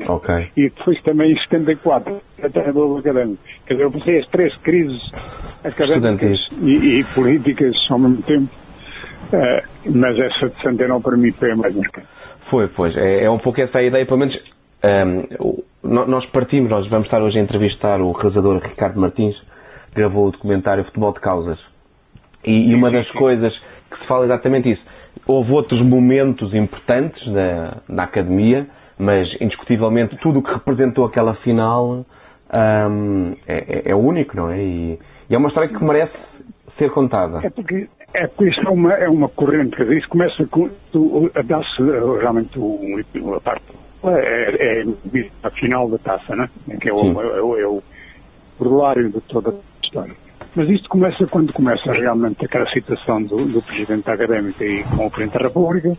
[0.07, 0.51] Ok.
[0.57, 3.41] E depois também em 74, até do académico.
[3.65, 5.01] Quer dizer, eu passei as três crises
[5.63, 8.49] académicas e, e, políticas ao mesmo tempo,
[9.33, 12.07] uh, mas essa de 69 para mim foi a mais marcante.
[12.49, 12.95] Foi, pois.
[12.97, 14.35] É, é um pouco essa a ideia, pelo menos
[14.83, 15.25] um, ehm,
[15.83, 19.35] nós partimos, nós vamos estar hoje a entrevistar o realizador Ricardo Martins,
[19.89, 21.59] que gravou o documentário Futebol de Causas.
[22.43, 23.53] E, e uma das coisas
[23.89, 24.81] que se fala exatamente isso.
[25.25, 28.67] Houve outros momentos importantes da, da academia,
[28.97, 32.05] mas indiscutivelmente tudo o que representou aquela final
[32.55, 34.61] um, é, é, é, único, não é?
[34.61, 34.99] E,
[35.29, 36.17] e, é uma história que merece
[36.77, 37.39] ser contada.
[37.43, 40.69] É porque, é porque isto é uma, é uma corrente, quer dizer, isso começa com,
[41.35, 41.81] a dar-se
[42.21, 42.59] realmente
[43.35, 43.63] a parte,
[44.05, 44.85] é, é,
[45.43, 46.49] a final da taça, né?
[46.79, 47.83] que é o, é, o, é o
[48.57, 49.53] corolário de toda a
[49.83, 50.13] história.
[50.55, 55.11] Mas isto começa quando começa realmente aquela situação do, do Presidente Académico e com o
[55.11, 55.97] Presidente da República,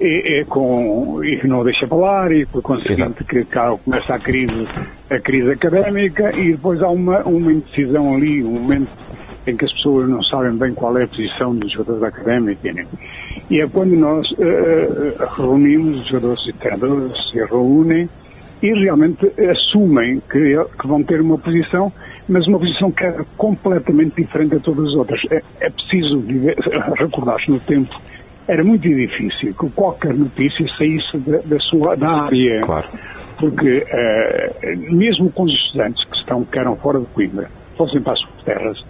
[0.00, 4.18] e, e, com, e que não deixa falar, e por conseguinte que cá começa a
[4.18, 4.66] crise,
[5.10, 8.90] a crise académica e depois há uma, uma indecisão ali, um momento
[9.46, 12.72] em que as pessoas não sabem bem qual é a posição dos jogadores da académica.
[12.72, 12.86] Né?
[13.50, 18.08] E é quando nós uh, reunimos, os jogadores e treinadores se reúnem
[18.62, 21.92] e realmente assumem que, que vão ter uma posição,
[22.28, 25.20] mas uma posição que é completamente diferente de todas as outras.
[25.30, 26.22] É, é preciso
[26.98, 27.90] recordar-se no tempo
[28.50, 32.62] era muito difícil que qualquer notícia saísse da, da sua da área.
[32.62, 32.88] Claro.
[33.38, 38.14] Porque uh, mesmo com os estudantes que, estão, que eram fora de Coimbra, fossem para
[38.14, 38.84] as terras,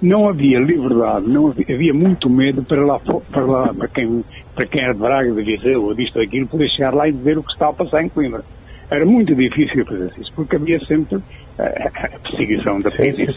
[0.00, 4.24] não havia liberdade, não havia, havia, muito medo para lá, para lá, para quem,
[4.54, 7.12] para quem era de Braga, de Viseu, ou disto ou daquilo, poder chegar lá e
[7.12, 8.42] dizer o que estava a passar em Coimbra.
[8.90, 11.22] Era muito difícil fazer isso, porque havia sempre uh,
[11.58, 13.34] a perseguição da polícia.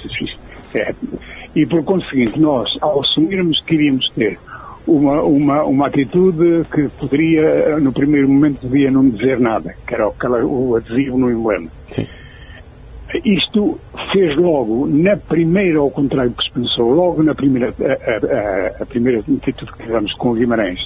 [1.56, 4.38] E por conseguinte, nós, ao assumirmos que iríamos ter
[4.88, 10.08] uma, uma, uma atitude que poderia, no primeiro momento, devia não dizer nada, que era
[10.08, 11.70] aquela, o adesivo no emblema.
[11.96, 12.08] Sim.
[13.26, 13.80] Isto
[14.12, 18.84] fez logo, na primeira, ao contrário do que se pensou, logo na primeira, a, a,
[18.84, 20.80] a primeira atitude que tivemos com o Guimarães,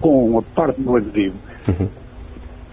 [0.00, 1.88] com a parte do adesivo, Uhum.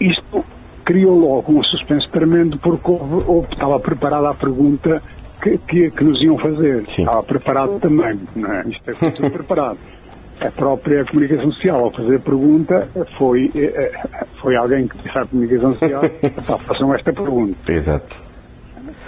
[0.02, 0.46] isto
[0.86, 5.02] criou logo um suspense tremendo porque houve, houve- estava preparada a pergunta
[5.42, 6.86] que, que, que nos iam fazer.
[6.96, 7.02] Sim.
[7.04, 8.64] Estava preparado também, não é?
[8.68, 9.80] Isto é tudo preparado.
[10.42, 15.18] A própria comunicação social, ao fazer a pergunta, foi, eh, eh, foi alguém que disse
[15.18, 17.72] à comunicação social, "Epá, façam esta pergunta.
[17.72, 18.16] Exato.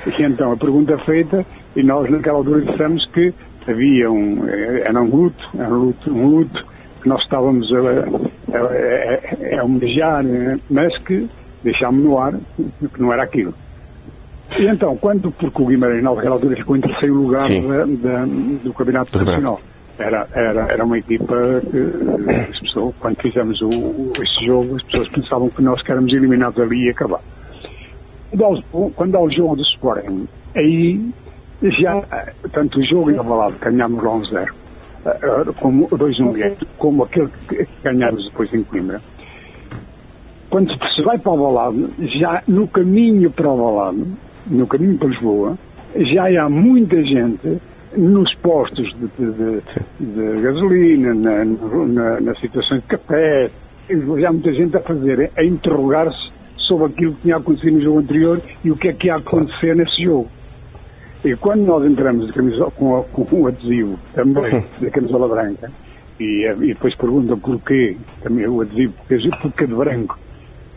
[0.05, 1.43] E então a pergunta feita,
[1.75, 3.33] e nós naquela altura dissemos que
[3.67, 6.65] havia um, eh, era um luto, era um luto, um luto
[7.01, 10.23] que nós estávamos a, a, a, a homenagear,
[10.69, 11.27] mas que
[11.63, 13.55] deixámos no ar que não era aquilo.
[14.59, 18.73] E então, quando, porque o Guimarães naquela altura ficou em terceiro lugar da- da- do
[18.73, 19.17] Campeonato.
[19.17, 19.59] Nacional.
[19.99, 21.35] Era, era, era uma equipa
[21.69, 25.91] que as pessoas, quando fizemos o, o- esse jogo, as pessoas pensavam que nós que
[25.91, 27.19] éramos eliminados ali e acabar.
[28.95, 31.11] Quando há o- jogo do Sporting, aí
[31.61, 32.01] já,
[32.51, 34.53] tanto o jogo em Avalado, ganhámos lá um zero,
[35.05, 38.99] eh, eh, como o 2-1, como aquele que ganhámos depois em Coimbra.
[40.49, 44.07] Quando se vai para o Avalado, já no caminho para o Avalado,
[44.47, 45.57] no caminho para Lisboa,
[45.95, 47.61] já há muita gente
[47.97, 49.61] nos postos de, de-
[49.99, 53.51] de- gasolina, na, na, nas situações de café,
[54.19, 56.31] já há muita gente a fazer, a interrogar-se
[56.67, 59.75] sobre aquilo que tinha acontecido no jogo anterior e o que é que ia acontecer
[59.75, 60.29] nesse jogo.
[61.25, 65.71] E quando nós entramos de camisola, com, a- com o adesivo também da camisola branca,
[66.19, 70.17] e, e depois perguntam porquê, também o adesivo, porque, porque de branco,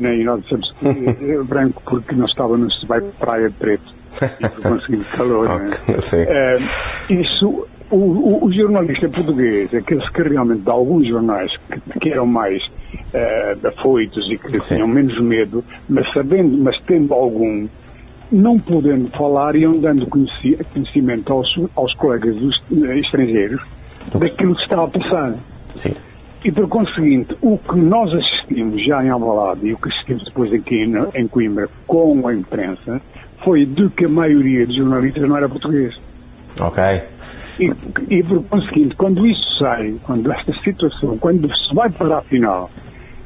[0.00, 0.16] né?
[0.16, 3.95] e nós dissemos que é branco porque não estava no se vai praia de preto,
[4.90, 5.48] e calor.
[5.48, 5.76] né?
[5.88, 6.24] Ok, sim.
[6.28, 6.58] Eh,
[7.10, 12.26] isso, o, o- o jornalista português, aqueles que realmente, de alguns jornais que, que eram
[12.26, 12.60] mais
[13.14, 17.68] eh, afoitos e que tinham menos medo, mas sabendo, mas tendo algum,
[18.32, 23.60] não podendo falar, iam dando conheci- conhecimento aos, aos colegas dos, eh, estrangeiros
[24.18, 25.34] daquilo que estava a passar.
[25.82, 25.94] Sim.
[26.44, 30.52] E por conseguinte, o que nós assistimos já em Alvalade e o que assistimos depois
[30.52, 30.84] aqui
[31.16, 33.00] em Coimbra com a imprensa
[33.44, 35.94] foi de que a maioria dos jornalistas não era português.
[36.60, 36.82] Ok.
[37.58, 37.72] E,
[38.10, 42.70] e por conseguinte, quando isso sai, quando esta situação, quando se vai para a final,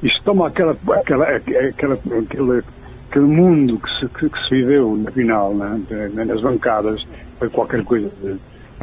[0.02, 2.62] isto toma aquela, aquela, aquela, aquele,
[3.08, 7.04] aquele mundo que se, que, que se viveu na final, né, de- nas bancadas,
[7.38, 8.38] foi qualquer coisa de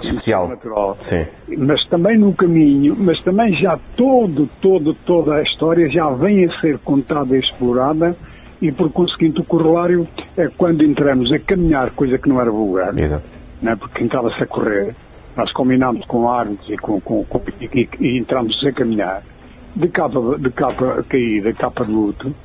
[0.05, 0.47] Especial.
[0.49, 1.25] natural Sim.
[1.57, 6.59] mas também no caminho, mas também já todo, todo, toda a história já vem a
[6.59, 8.15] ser contada e explorada
[8.61, 10.07] e por conseguinte o corolário
[10.37, 13.23] é quando entramos a caminhar, coisa que não era vulgar, Exato.
[13.61, 14.95] né, porque estava-se a correr,
[15.35, 19.21] nós combinámos com árbitros e com, com, com e, e, entramos a caminhar,
[19.75, 22.35] de capa, de capa caída, capa de luto,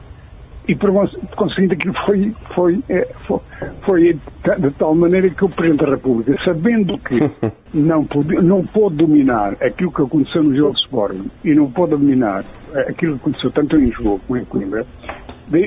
[0.68, 3.40] e por cons- por conseguinte aquilo foi, foi, eh, foi,
[3.84, 7.18] foi de tal maneira que o Presidente da República, sabendo que
[7.74, 11.92] não, pode, não pôde dominar aquilo que aconteceu no jogo de Sporting e não pôde
[11.92, 12.44] dominar
[12.74, 14.86] eh, aquilo que aconteceu tanto em Lisboa como em Coimbra,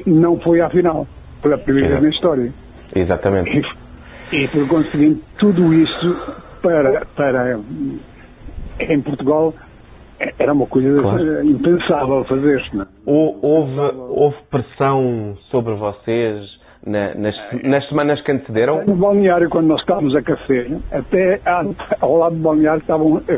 [0.05, 1.07] não foi à final,
[1.41, 2.53] pela primeira vez na história.
[2.95, 3.61] Exatamente.
[4.31, 6.17] E, e por conseguinte, tudo isso
[6.61, 7.59] para, para
[8.79, 9.53] em Portugal
[10.39, 11.37] era uma coisa Claro.
[11.39, 12.79] eh, impensável fazer-se.
[12.79, 12.85] é?
[13.05, 13.79] Hou- Houve,
[14.09, 18.85] houve pressão sobre vocês na- nas, nas semanas que antecederam?
[18.85, 21.41] No balneário, quando nós estávamos a café, até
[21.99, 23.37] ao lado do balneário estavam, eh,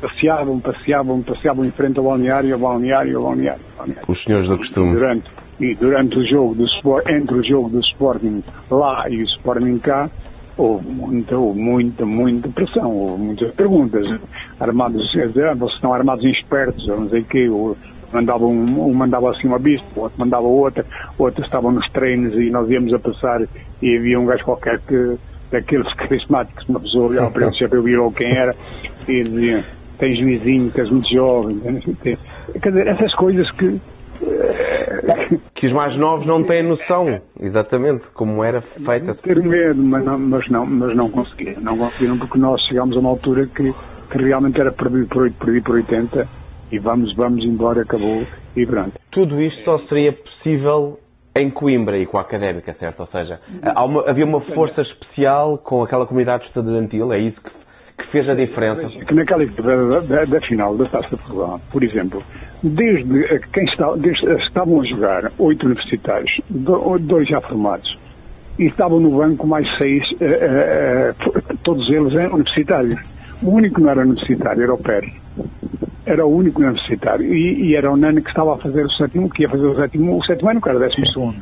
[0.00, 3.62] passeavam, passeavam, passeavam em frente ao balneário, ao balneário, ao balneário.
[3.72, 4.06] ao balneário.
[4.12, 4.92] Os senhores do costume.
[4.92, 6.64] Durante, e durante o jogo do
[7.08, 10.08] entre o jogo do Sporting lá e o Sporting cá,
[10.56, 14.04] houve muita, houve muita, muita pressão, houve muitas perguntas.
[14.60, 17.76] Armados, ah, vocês estão armados em espertos, não sei o quê, ou
[18.12, 20.84] mandava um, um mandava assim uma bista, o outro mandava outra,
[21.18, 23.40] outros estavam nos treinos e nós íamos a passar
[23.82, 25.18] e havia um gajo qualquer que,
[25.50, 28.54] daqueles carismáticos, uma pessoa olhava para ele, já virou quem era,
[29.06, 29.64] e dizia,
[29.98, 31.60] tem juizinho, que és muito jovem,
[32.62, 33.80] quer dizer, essas coisas que
[35.54, 39.14] Que os mais novos não têm noção, exatamente, como era feita.
[39.16, 41.60] ter medo, mas não, mas não, mas não conseguiram.
[41.62, 43.74] Não conseguiram porque nós chegámos a uma altura que,
[44.10, 46.28] que realmente era perdido por 8, perdido por 80
[46.70, 48.24] e vamos, vamos embora, acabou
[48.56, 48.92] e pronto.
[49.10, 50.98] Tudo isto só seria possível
[51.36, 53.00] em Coimbra e com a académica, certo?
[53.00, 53.40] Ou seja,
[53.84, 57.50] uma- havia uma força especial com aquela comunidade estudantil, é isso que,
[58.04, 58.88] que fez a diferença.
[59.04, 62.22] Que naquela da, da, da final da Taça de Portugal, por exemplo,
[62.62, 67.98] desde quem está, desde, estavam a jogar oito universitários, do- dois já formados,
[68.58, 73.00] e estavam no banco mais seis, eh, eh, eh, todos eles eram universitários.
[73.42, 75.12] O único que não era universitário era o Pérez.
[76.06, 77.32] era o único universitário.
[77.32, 79.76] E, e, era o Nani que estava a fazer o sétimo, que ia fazer o
[79.76, 81.36] sétimo, o sétimo ano, que era o décimo segundo.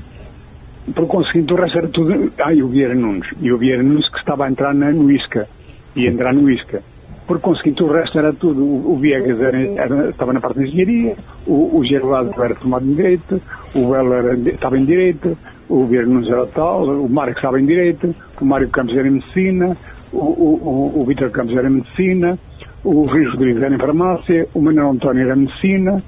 [0.94, 2.32] Por conseguinte, o resto era tudo.
[2.38, 3.28] Ah, e o Vieira Nunes.
[3.40, 5.48] E o Vieira Nunes que estava a entrar na, no ISCA.
[5.94, 6.82] Ia entrar no ISCA.
[7.26, 8.62] Por conseguinte, o resto era tudo.
[8.62, 11.16] O, Viegas era, era, estava na parte de engenharia,
[11.46, 13.42] o, o Gervásio era formado em Direito,
[13.74, 15.36] o Belo estava em Direito,
[15.68, 19.76] o Nunes era tal, o Mário estava em Direito, o Mário Campos era em Medicina,
[20.12, 22.38] o, o, o, o Vitor Campos era em Medicina,
[22.84, 26.02] o Luís Rodrigues era em Farmácia, o Manuel António era em Medicina,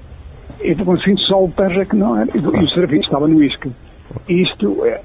[0.61, 3.69] e por conseguinte, só o Perra que não era, e o Serafim estava no ISCA.
[4.27, 5.01] Isto, é,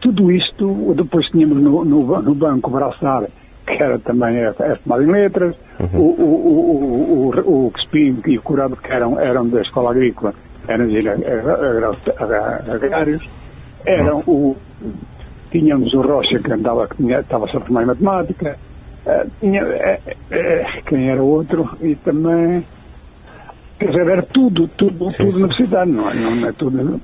[0.00, 3.28] tudo isto, depois tínhamos no, no, no banco Braçar,
[3.66, 4.36] que era também
[4.82, 6.00] formado em letras, uhum.
[6.00, 10.34] o, o, o, o, o Crespim e o Curado, que eram, eram da escola agrícola,
[10.68, 10.86] eram
[12.70, 13.22] agrários,
[13.86, 14.56] eram o,
[15.50, 18.56] tínhamos o Rocha, que andava, que tinha, estava-se a formar em matemática,
[19.06, 22.66] uh, tinha, uh, uh, quem era outro, e também
[23.78, 26.14] Quer dizer, era tudo, tudo, sim, tudo na cidade, não é?
[26.14, 27.00] Não, é tudo,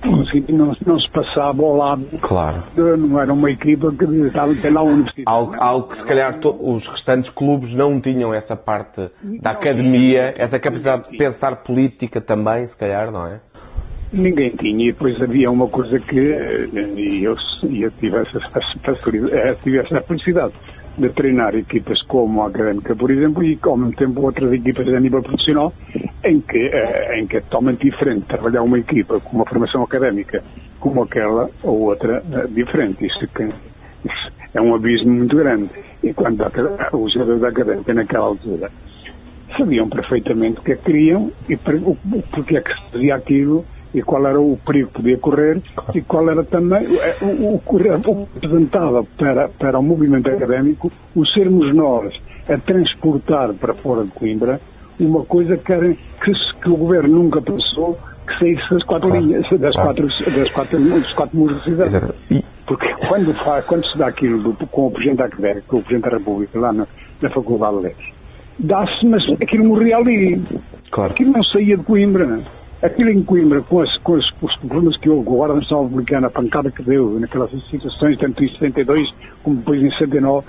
[0.53, 2.07] não, não se passava ao lado.
[2.23, 2.63] Claro.
[2.77, 5.25] Não era uma equipa que estava até lá universidade.
[5.27, 9.11] Algo, algo que se calhar to, os restantes clubes não tinham essa parte
[9.43, 13.41] da academia, essa capacidade de pensar política também, se calhar, não é?
[14.13, 19.79] Ninguém tinha, e depois havia uma coisa que e eu, eu tive essa eh, tive
[19.79, 20.53] essa felicidade
[21.01, 25.01] de treinar equipas como a Académica, por exemplo, e ao mesmo tempo outras equipas a
[25.01, 25.73] nível profissional,
[26.25, 30.43] em que, eh, em que é totalmente diferente trabalhar uma equipa com uma formação académica
[30.79, 33.05] como aquela ou outra eh, diferente.
[33.07, 35.71] Isso, é um abismo muito grande.
[36.03, 36.43] E quando
[36.93, 38.71] os jogadores da Académica naquela altura
[39.57, 43.65] sabiam perfeitamente o que é que queriam e porque é que se fazia aquilo
[43.95, 45.63] e qual era o perigo que podia correr
[45.95, 46.87] e qual era também
[47.23, 52.15] o, o, o apresentava para, para o movimento académico o sermos nós
[52.49, 54.61] a transportar para fora de Coimbra
[54.99, 59.25] uma coisa que, era, que, que o governo nunca pensou que saísse das quatro claro.
[59.25, 59.89] linhas, das claro.
[59.89, 62.15] quatro, das quatro, dos quatro muros da cidade.
[62.67, 65.83] Porque quando, faz, quando se dá aquilo do, com o Presidente da Académica, com o
[65.83, 66.87] Presidente da República, lá na,
[67.21, 68.09] na Faculdade de Letras,
[68.59, 70.41] dá-se, mas aquilo morria ali.
[70.91, 71.13] Claro.
[71.13, 72.41] Aquilo não saía de Coimbra.
[72.83, 76.27] Aquilo em Coimbra, com, as, com os, os problemas que houve, a Guarda Nacional Republicana,
[76.29, 79.07] a pancada que deu naquelas situações, tanto em 72
[79.43, 80.47] como depois em 79,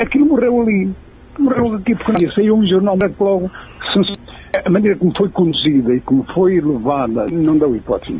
[0.00, 0.94] aquilo morreu ali.
[1.38, 3.50] Morreu aqui porque saiu um jornal logo.
[4.64, 8.18] A maneira como foi conduzida e como foi levada não deu hipótese.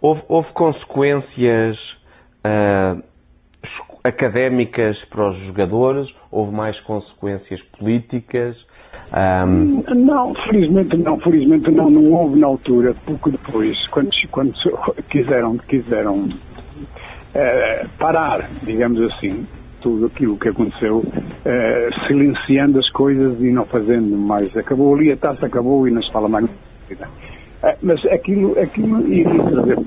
[0.00, 1.76] Houve, houve consequências
[2.44, 3.02] uh,
[4.02, 6.08] académicas para os jogadores?
[6.30, 8.56] Houve mais consequências políticas?
[9.14, 9.84] Um...
[9.94, 14.52] Não, felizmente não, felizmente não, não houve na altura, porque depois, quando, quando
[15.08, 19.46] quiseram, quiseram uh, parar, digamos assim,
[19.80, 24.54] tudo aquilo que aconteceu, uh, silenciando as coisas e não fazendo mais.
[24.56, 26.46] Acabou ali, a taça acabou e não se fala mais.
[26.46, 27.06] Uh,
[27.82, 29.78] mas aquilo, aquilo iria trazer,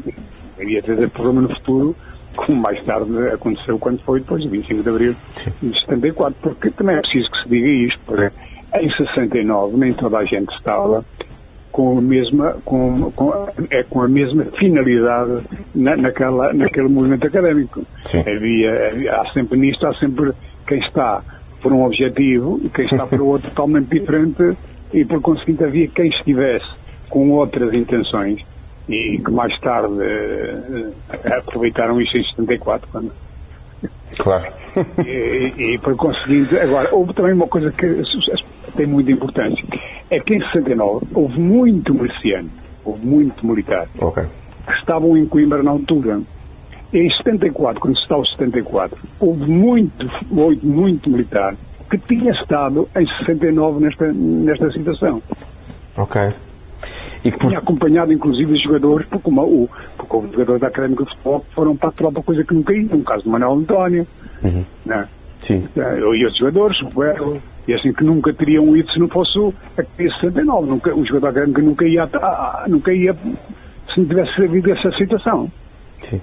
[0.60, 1.96] iria trazer problema no futuro,
[2.38, 5.16] como mais tarde aconteceu quando foi depois do 25 de Abril
[5.62, 8.32] de 74, porque também é preciso que se diga isto, porque
[8.76, 11.04] em 69 nem toda a gente estava
[11.72, 15.44] com a mesma, com, com, é, com a mesma finalidade
[15.76, 17.86] na, naquela, naquele movimento académico.
[18.14, 20.32] Havia, há sempre nisto, há sempre
[20.68, 21.22] quem está
[21.62, 24.58] por um objetivo e quem está por outro totalmente diferente
[24.94, 26.68] e por conseguinte havia quem estivesse
[27.10, 28.42] com outras intenções
[28.88, 30.94] e que mais tarde uh,
[31.38, 33.12] aproveitaram isso em 74 quando
[34.18, 34.52] Claro.
[35.06, 37.86] e, e, por conseguinte, agora, houve também uma coisa que
[38.72, 39.64] tem muita importância.
[40.10, 42.50] É que em 69 houve muito miliciano,
[42.84, 44.24] houve muito militar, okay.
[44.66, 46.22] que estavam em Coimbra na altura.
[46.92, 51.56] Em 74, quando se está o 74, houve muito, muito, muito militar
[51.90, 55.22] que tinha estado em 69 nesta, nesta situação.
[55.98, 56.22] Ok.
[57.24, 57.48] E que por...
[57.48, 61.46] Tinha acompanhado, inclusive, os jogadores, porque, uma, o, porque os jogadores da Académica de Futebol
[61.54, 64.08] foram para a tropa, coisa que nunca iam, no caso do Manuel António,
[64.44, 64.66] uhum.
[64.86, 65.08] né?
[65.46, 65.68] Sim.
[65.76, 69.38] Eh, e os jogadores, o Berro, e assim que nunca teriam ido se não fosse
[69.78, 70.68] a 69.
[70.68, 72.10] Nunca, o jogador académico nunca ia,
[72.68, 75.52] nunca ia se não tivesse havido essa situação.
[76.10, 76.20] Sim.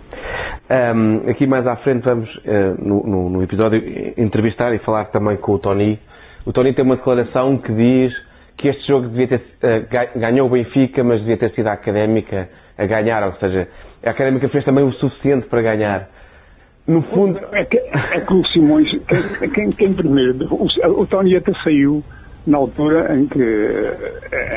[0.68, 3.80] Um, aqui mais à frente vamos, uh, no, no, no, episódio,
[4.16, 6.00] entrevistar e falar também com o Tony.
[6.44, 8.12] O Tony tem uma declaração que diz
[8.58, 12.48] que este jogo devia ter, uh, ganhou o Benfica, mas devia ter sido a Académica
[12.76, 13.68] a ganhar, ou seja,
[14.04, 16.08] a Académica fez também o suficiente para ganhar.
[16.86, 17.38] No fundo.
[17.52, 20.66] É que, é que o Simões, quem, quem, quem primeiro, o,
[21.00, 22.02] o Tony até saiu
[22.46, 23.42] na altura em que,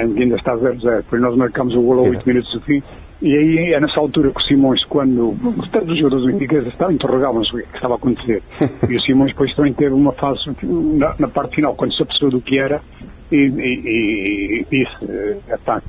[0.02, 0.98] em que ainda está 0-0.
[0.98, 2.84] Depois nós marcamos o gol a 8 minutos do fim.
[3.22, 5.36] E aí é nessa altura que o Simões, quando
[5.72, 8.42] todos os jogadores do Benfica estavam, interrogavam-se o que estava a acontecer.
[8.88, 12.30] E o Simões depois também teve uma fase na, na parte final, quando se apercebeu
[12.30, 12.80] do que era,
[13.30, 15.82] e, e, e disse, epá,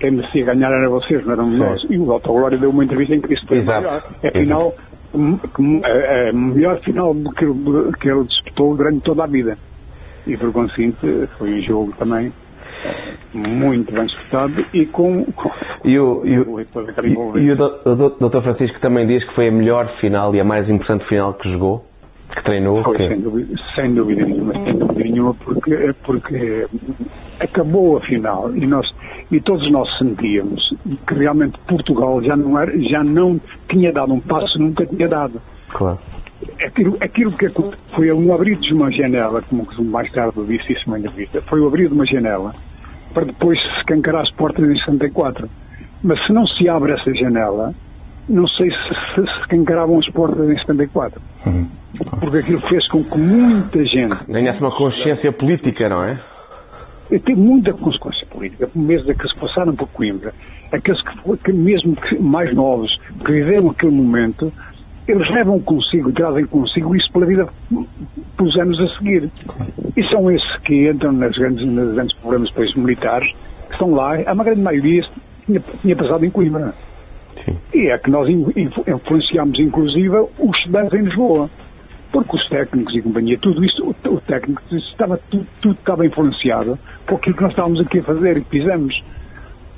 [0.00, 1.80] quem merecia ganhar era vocês, não eram nós.
[1.88, 4.14] E o Otto Glória deu uma entrevista em que disse, Exato.
[4.22, 4.74] é final,
[5.14, 9.56] a, a melhor final que, que ele disputou durante toda a vida.
[10.26, 12.32] E por conseguinte foi um jogo também
[13.34, 15.50] muito bem disputado e com, com
[15.84, 16.66] e o, e o, e,
[17.42, 18.42] e o Dr.
[18.42, 21.84] Francisco também diz que foi a melhor final e a mais importante final que jogou,
[22.32, 22.82] que treinou.
[22.82, 26.66] Foi, sem, dúvida, sem dúvida nenhuma, sem dúvida nenhuma, porque, porque
[27.40, 28.86] acabou a final e, nós,
[29.30, 30.74] e todos nós sentíamos
[31.06, 35.40] que realmente Portugal já não, era, já não tinha dado um passo, nunca tinha dado.
[35.70, 35.98] Claro.
[36.62, 37.50] Aquilo, aquilo que
[37.94, 41.66] foi um abrir de uma janela, como mais tarde disse isso numa entrevista, foi o
[41.66, 42.54] abrir de uma janela
[43.14, 45.48] para depois se escancarar as portas em 64.
[46.02, 47.72] Mas se não se abre essa janela,
[48.28, 51.20] não sei se se, se escancaravam as portas em 74.
[51.46, 51.68] Uhum.
[52.20, 54.24] Porque aquilo fez com que muita gente.
[54.28, 56.18] Ganhasse uma consciência política, não é?
[57.20, 60.32] Tem muita consequência política, mesmo daqueles que passaram por Coimbra,
[60.72, 64.52] aqueles que, que mesmo que mais novos, que viveram aquele momento,
[65.06, 67.46] eles levam consigo, trazem consigo isso pela vida
[68.36, 69.30] pelos anos a seguir.
[69.96, 73.30] E são esses que entram nas grandes, nos grandes problemas depois militares,
[73.66, 75.04] que estão lá, a uma grande maioria
[75.46, 76.74] tinha, tinha passado em Coimbra.
[77.44, 77.56] Sim.
[77.74, 81.50] E é que nós influenciámos, inclusive, os estudantes em Lisboa.
[82.14, 86.78] Porque os técnicos e companhia, tudo isso, o, o técnico, estava, tudo, tudo estava influenciado
[87.08, 89.02] por aquilo que nós estávamos aqui a fazer e fizemos.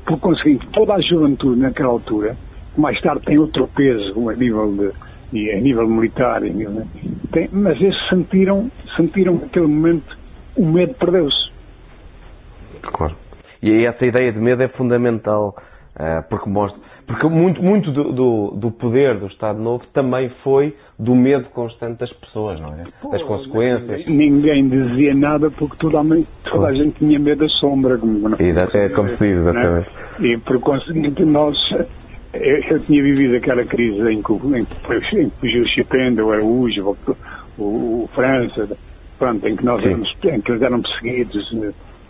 [0.05, 2.37] Por conseguinte, toda a juventude naquela altura,
[2.77, 4.93] mais tarde tem outro peso a nível de,
[5.33, 6.87] e a nível militar, a nível,
[7.33, 10.19] tem, mas esses sentiram, sentiram naquele momento
[10.59, 11.51] o medo perdeu-se.
[12.83, 13.17] Claro.
[13.63, 15.57] E essa ideia de medo é fundamental,
[15.99, 20.75] uh, porque mostra, porque muito, muito do, do, do, poder do Estado Novo também foi
[20.99, 22.85] do medo constante das pessoas, não é?
[23.11, 24.07] Das consequências.
[24.07, 26.05] Ninguém dizia nada porque toda a,
[26.51, 27.97] toda a gente tinha medo da sombra.
[27.97, 29.89] Como, não, é como se diz, exatamente.
[30.21, 31.57] E por conseguinte nós
[32.41, 37.17] eu, eu, tinha vivido aquela crise em que, em, que o Chipenda, o Araújo, o,
[37.59, 38.77] o, o, França,
[39.19, 41.53] pronto, em que nós éramos, em que eles eram perseguidos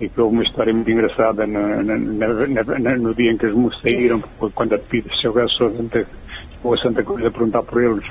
[0.01, 3.81] e que houve uma história muito engraçada na, na, na, no dia em que eles
[3.81, 4.23] saíram,
[4.55, 6.07] quando a Pida chegou a Santa,
[6.65, 8.05] a Santa Cruz a perguntar por eles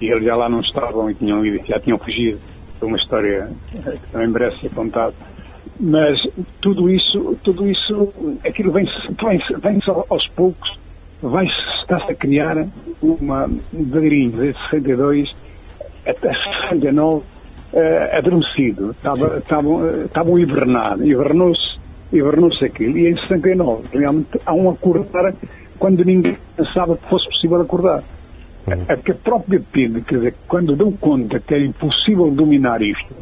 [0.00, 2.38] e eles já lá não estavam e tinham, já tinham fugido.
[2.78, 5.14] Foi uma história que também merece ser contada.
[5.78, 6.20] Mas
[6.60, 8.92] tudo isso, tudo isso, aquilo vem-se
[9.22, 10.82] vem, vem aos poucos
[11.22, 11.46] vai
[11.80, 12.66] está-se a criar
[13.00, 15.32] uma devagarinho, desde 62
[16.06, 17.24] até 69,
[17.72, 18.90] uh, adormecido.
[18.92, 21.78] Estava, estavam, estavam a hibernar, hibernou-se,
[22.12, 22.98] hibernou-se aquilo.
[22.98, 25.34] E em 69, realmente, há um acordar
[25.78, 28.02] quando ninguém pensava que fosse possível acordar.
[28.88, 33.12] É que a própria PID, quer dizer, quando deu conta que era impossível dominar isto,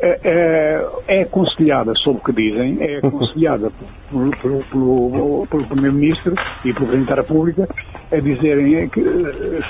[0.00, 3.70] é, é, é aconselhada, sob o que dizem, é aconselhada
[4.10, 6.34] pelo, pelo, pelo, pelo Primeiro-Ministro
[6.64, 7.68] e pelo Presidente da República
[8.10, 9.02] a dizerem, é que,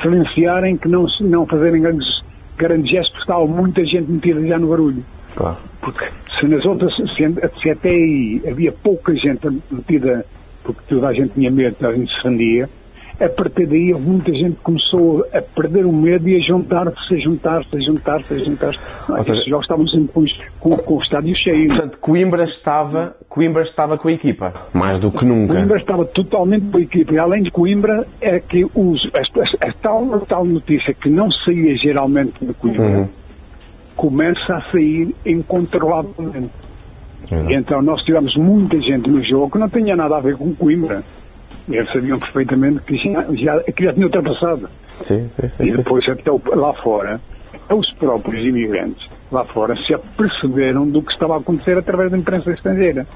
[0.03, 2.07] silenciarem, que não, não fazerem grandes,
[2.61, 5.05] grandes gestos, porque estava muita gente metida já no barulho.
[5.35, 5.59] Claro.
[5.81, 6.05] Porque
[6.39, 7.07] se nas outras, se,
[7.61, 10.25] se, até aí havia pouca gente metida,
[10.63, 12.69] porque toda a gente tinha medo, toda a gente se defendia,
[13.21, 17.77] a partir daí muita gente começou a perder o medo e a juntar-se, a juntar-se,
[17.77, 18.81] a juntar-se, a juntar-se.
[19.21, 20.25] Esses jogos estavam sempre com,
[20.59, 21.69] com, com, o estádio cheio.
[21.69, 25.55] Portanto, Coimbra estava, Coimbra estava com a equipa, mais do que nunca.
[25.55, 27.13] Coimbra estava totalmente com a equipa.
[27.13, 31.11] E além de Coimbra, é que os, a, a, a, tal, a tal notícia que
[31.11, 33.09] não saía geralmente de Coimbra uhum.
[33.97, 36.51] começa a sair incontrolavelmente.
[37.31, 37.51] Uhum.
[37.51, 41.05] Então nós tivemos muita gente no jogo que não tinha nada a ver com Coimbra.
[41.71, 44.69] Eles sabiam perfeitamente que já, já, que já tinha ultrapassado.
[45.07, 47.21] Sim, sim, sim, e depois, até lá fora,
[47.71, 52.51] os próprios imigrantes lá fora se aperceberam do que estava a acontecer através da imprensa
[52.51, 53.07] estrangeira.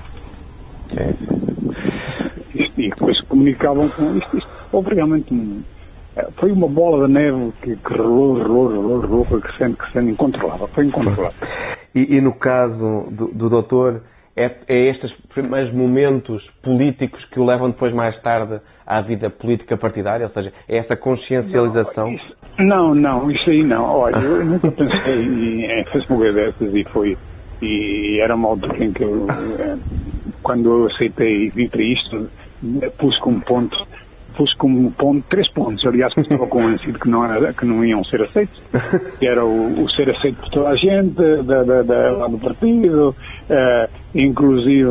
[2.54, 4.36] Isto, e depois comunicavam com isto.
[4.36, 5.62] isto houve realmente um,
[6.36, 10.68] foi uma bola de neve que, que rolou, rolou, rolou, rolou, foi crescendo, crescendo, incontrolável.
[10.68, 11.32] Foi incontrolável.
[11.94, 14.02] E, e no caso do, do doutor,
[14.36, 19.76] é, é estes primeiros momentos políticos que o levam depois mais tarde à vida política
[19.76, 20.26] partidária?
[20.26, 22.06] Ou seja, é essa consciencialização?
[22.06, 23.84] Não, isso, não, não, isso aí não.
[23.84, 27.16] Olha, eu nunca pensei em fazer uma dessas e foi.
[27.62, 29.76] E era uma altura em que eu, eh,
[30.42, 32.28] quando eu aceitei vir para isto,
[32.98, 33.76] pus como ponto
[34.36, 38.02] fosse como ponto, três pontos, aliás, que estava convencido que não, era, que não iam
[38.04, 38.60] ser aceitos,
[39.18, 42.38] que era o, o ser aceito por toda a gente, da, da, da, lá do
[42.38, 44.90] partido, uh, inclusive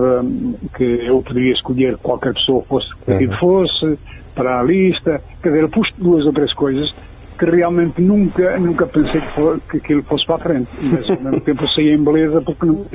[0.75, 3.99] que eu poderia escolher qualquer pessoa fosse que partido fosse,
[4.35, 6.93] para a lista, quer dizer, eu pus duas ou três coisas
[7.37, 11.19] que realmente nunca, nunca pensei que, for, que aquilo fosse para a frente, mas ao
[11.19, 12.85] mesmo tempo saí em beleza porque não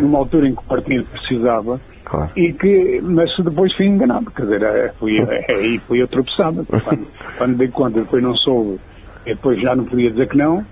[0.00, 2.30] numa altura em que o partido precisava Claro.
[2.36, 6.64] e que, mas depois fui enganado, quer dizer, é, fui, é, aí fui eu tropeçado.
[6.64, 7.06] Quando,
[7.36, 8.78] quando dei conta, depois não soube,
[9.26, 10.64] e depois já não podia dizer que não,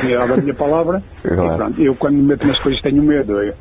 [0.00, 1.52] tinha dado a minha palavra, Claro.
[1.52, 3.54] e pronto, eu quando me meto nas coisas tenho medo, eu,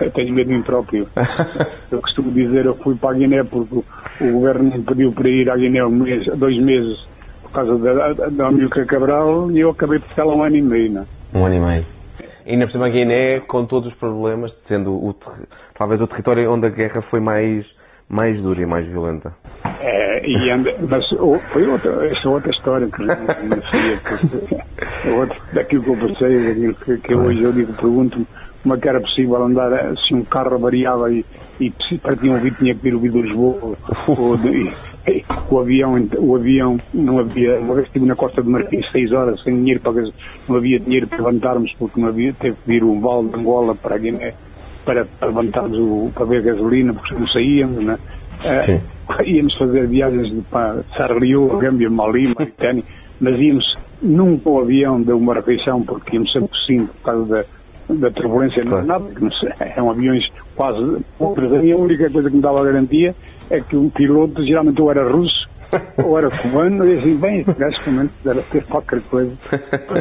[0.00, 1.08] eu tenho medo de mim próprio.
[1.90, 3.76] Eu costumo dizer, eu fui para a Guiné porque
[4.20, 6.96] o, governo me pediu para ir à Guiné um mês, dois meses
[7.42, 10.62] por causa da, da, Amilcar Cabral e eu acabei por ficar lá um ano e
[10.62, 11.06] meio, não é?
[11.38, 11.95] Um ano e meio.
[12.46, 15.12] E ainda por cima a Guiné, com todos os problemas, sendo o,
[15.76, 17.66] talvez o território onde a guerra foi mais,
[18.08, 19.34] mais dura e mais violenta.
[19.80, 21.04] É, e anda, mas
[21.52, 23.12] foi outra, essa é outra história que não
[25.24, 28.24] é daquilo que eu passei, que, que hoje eu digo, pergunto-me
[28.62, 31.24] como é que era possível andar se um carro variava e,
[31.60, 34.72] e se partia um vídeo tinha que vir o Lisboa ou de,
[35.50, 39.40] o avião, o avião não havia, uma vez estive na Costa do Marfim seis horas
[39.42, 39.92] sem dinheiro para
[40.48, 43.74] não havia dinheiro para levantarmos porque não havia, teve que vir o Val de Angola
[43.74, 44.34] para Guiné
[44.84, 47.98] para, para levantarmos o, para ver gasolina porque não saíamos, né?
[48.44, 48.80] Eh,
[49.26, 52.84] íamos fazer viagens de, para Sarriú, Gâmbia, Mali, Mauritânia,
[53.20, 53.64] mas íamos
[54.02, 57.46] nunca o avião de uma refeição porque íamos sempre sim por causa
[57.88, 60.24] da, da turbulência não é nada, que não sei, eram aviões
[60.56, 61.52] quase outros.
[61.52, 63.14] A minha única coisa que me dava garantia
[63.50, 65.46] é que um piloto geralmente ou era russo
[66.04, 69.36] ou era cubano, e assim, bem, este gajo deve ter qualquer coisa.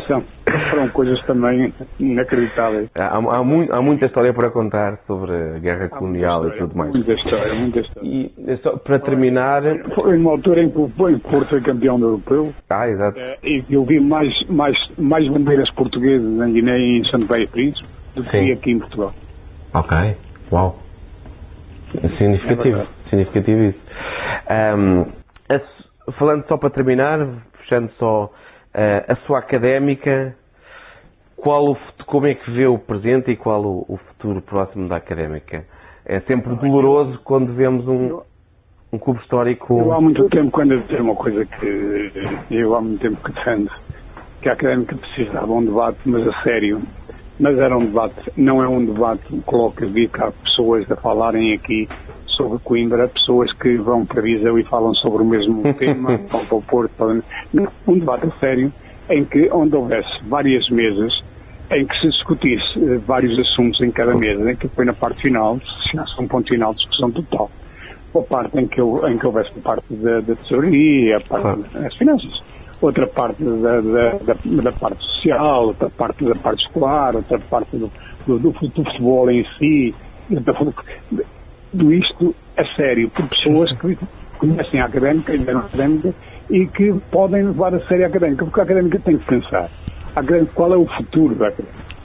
[0.07, 0.23] São,
[0.69, 2.89] foram coisas também inacreditáveis.
[2.95, 6.91] Há, há, há muita história para contar sobre a guerra colonial e tudo mais.
[6.93, 8.07] Muita história, muita história.
[8.07, 9.63] E é só para terminar.
[9.95, 13.19] Foi uma altura em que o Porto foi campeão europeu Ah, exato.
[13.19, 17.47] eh, e eu vi mais, mais, mais bandeiras portuguesas em Guiné e em Santo e
[17.47, 18.51] Príncipe do que Sim.
[18.51, 19.13] aqui em Portugal.
[19.73, 19.97] Ok.
[20.51, 20.79] Uau.
[22.03, 22.79] É significativo.
[22.79, 23.79] É significativo isso.
[24.49, 25.05] Ahm,
[25.49, 27.19] a falando só para terminar,
[27.59, 28.31] fechando só
[28.73, 30.35] ah, a sua académica,
[31.35, 34.97] qual o, como é que vê o presente e qual o, o futuro próximo da
[34.97, 35.65] académica?
[36.05, 38.21] É sempre doloroso quando vemos um,
[38.93, 39.79] um clube histórico.
[39.79, 42.11] Eu há muito tempo, quando eu dizer uma coisa que
[42.51, 43.71] eu há muito tempo que defendo,
[44.41, 46.81] que a académica precisava de um debate, mas a sério.
[47.37, 51.53] Mas era um debate, não é um debate que coloca vi cá pessoas a falarem
[51.53, 51.85] aqui
[52.35, 56.57] sobre Coimbra, pessoas que vão para Viseu e falam sobre o mesmo tema, vão para
[56.57, 57.21] o Porto.
[57.53, 58.71] Não, um debate sério,
[59.09, 61.13] em que onde houvesse várias mesas,
[61.71, 65.21] em que se discutisse eh, vários assuntos em cada mesa, em que foi na parte
[65.21, 67.49] final, se chegasse um ponto final de discussão total.
[68.15, 71.69] A parte em que, eu, em que houvesse a parte da, da tesouraria, a parte
[71.73, 72.31] das finanças,
[72.81, 77.77] outra parte da, da, da, da parte social, outra parte da parte escolar, outra parte
[77.77, 77.91] do,
[78.25, 79.93] do, do fut- do futebol em si,
[80.53, 81.25] parte-
[81.75, 83.97] tudo isto a sério, por pessoas que
[84.37, 86.15] conhecem a académica e a académica
[86.49, 89.69] e que podem levar a sério a académica, porque a académica tem que pensar
[90.15, 91.95] a académica, qual é o futuro da académica.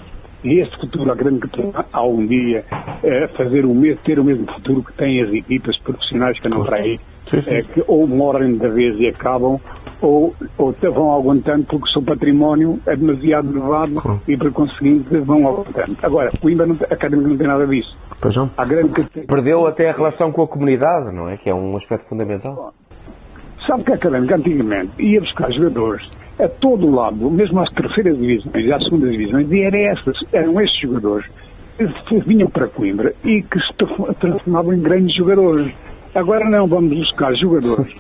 [0.42, 2.64] E este futuro académico tem algum dia
[3.04, 6.64] eh, fazer o mesmo, ter o mesmo futuro que têm as equipas profissionais que andam
[6.64, 6.98] para aí,
[7.36, 9.58] eh, que ou morrem da vez e acabam,
[10.02, 15.46] ou, ou vão aguentando porque o seu património é demasiado elevado e por conseguinte vão
[15.48, 15.96] aguentando.
[16.02, 17.96] Agora, Coimbra não, tem- a académica não tem nada disso.
[18.20, 18.50] Pois não.
[19.12, 21.36] Tem, Perdeu até a relação com a comunidade, não é?
[21.36, 22.72] Que é um aspecto fundamental.
[23.66, 26.08] Sabe que a Académica antigamente ia buscar jogadores
[26.38, 30.58] a todo lado, mesmo às terceiras divisões e às segundas divisões, e era essas, eram
[30.60, 31.26] esses jogadores
[32.08, 35.72] que vinham para Coimbra e que se tra- transformavam em grandes jogadores.
[36.14, 37.94] Agora não, vamos buscar jogadores.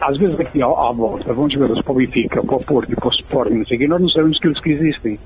[0.00, 3.08] Às vezes aqui à, à volta vão jogadores para o Benfica, para o Porto para
[3.08, 5.18] o Sporting, não sei o quê, nós não sabemos que eles que existem.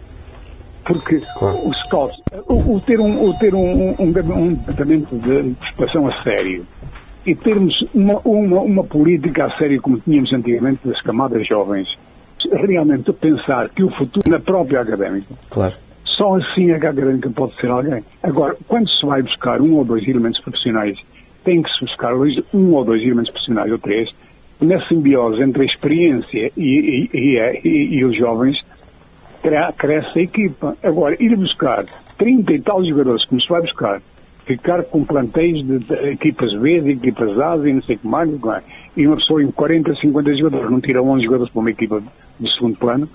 [0.86, 2.14] Porque o Scott,
[2.48, 6.66] o, o ter, um, o ter um, um, um, departamento de prospeção a sério
[7.24, 11.86] e termos uma, uma, uma política a sério como tínhamos antigamente das camadas jovens,
[12.52, 15.74] realmente pensar que o futuro na própria académica, Claro.
[16.04, 18.02] só assim é que a académica pode ser alguém.
[18.22, 20.98] Agora, quando se vai buscar um ou dois elementos profissionais,
[21.44, 22.14] tem que se buscar
[22.54, 24.08] um ou dois elementos profissionais ou três,
[24.60, 28.56] na simbiose entre a experiência e, e, e, e- e os jovens,
[29.42, 30.76] cre- cresce a equipa.
[30.82, 31.84] Agora, ir buscar
[32.18, 34.00] 30 e tal jogadores, como se vai buscar,
[34.46, 38.28] ficar com plantéis de, equipas B, de equipas A, e não sei o que mais,
[38.30, 38.62] é?
[38.96, 42.00] e uma pessoa em 40, 50 jogadores, não tira 11 jogadores para uma equipa
[42.38, 43.08] de segundo plano,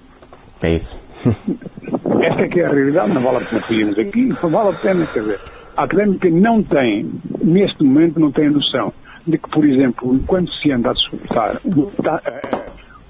[0.62, 0.98] É isso.
[2.22, 4.74] esta é que é a realidade, não vale a pena fugirmos aqui, não vale a
[4.80, 5.40] pena, quer dizer,
[5.78, 7.10] a académica não tem,
[7.42, 8.92] neste momento, não tem noção
[9.28, 11.62] de que, por exemplo, enquanto se anda a disputar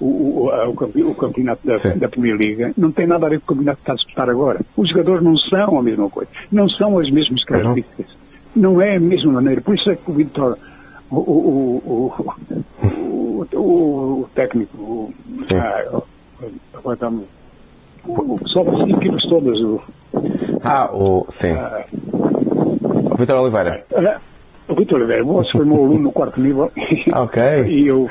[0.00, 3.48] o, o, o, campeonato da, da Primeira Liga, não tem nada a ver com o
[3.56, 4.60] campeonato que está a disputar agora.
[4.76, 8.06] Os jogadores não são a mesma coisa, não são as mesmas características,
[8.54, 9.62] não é a mesma maneira.
[9.62, 10.58] Por isso é que o Vitor,
[11.10, 11.80] o,
[14.34, 15.14] técnico, o,
[15.54, 16.02] ah,
[18.06, 19.80] o pessoal das equipas todas, o,
[20.62, 21.48] ah, o, sim.
[21.48, 21.86] Ah,
[23.18, 23.84] Vitor Oliveira.
[24.68, 26.70] O Vitor Oliveira, você foi meu aluno no quarto nível.
[27.14, 27.42] ok.
[27.66, 28.08] E eu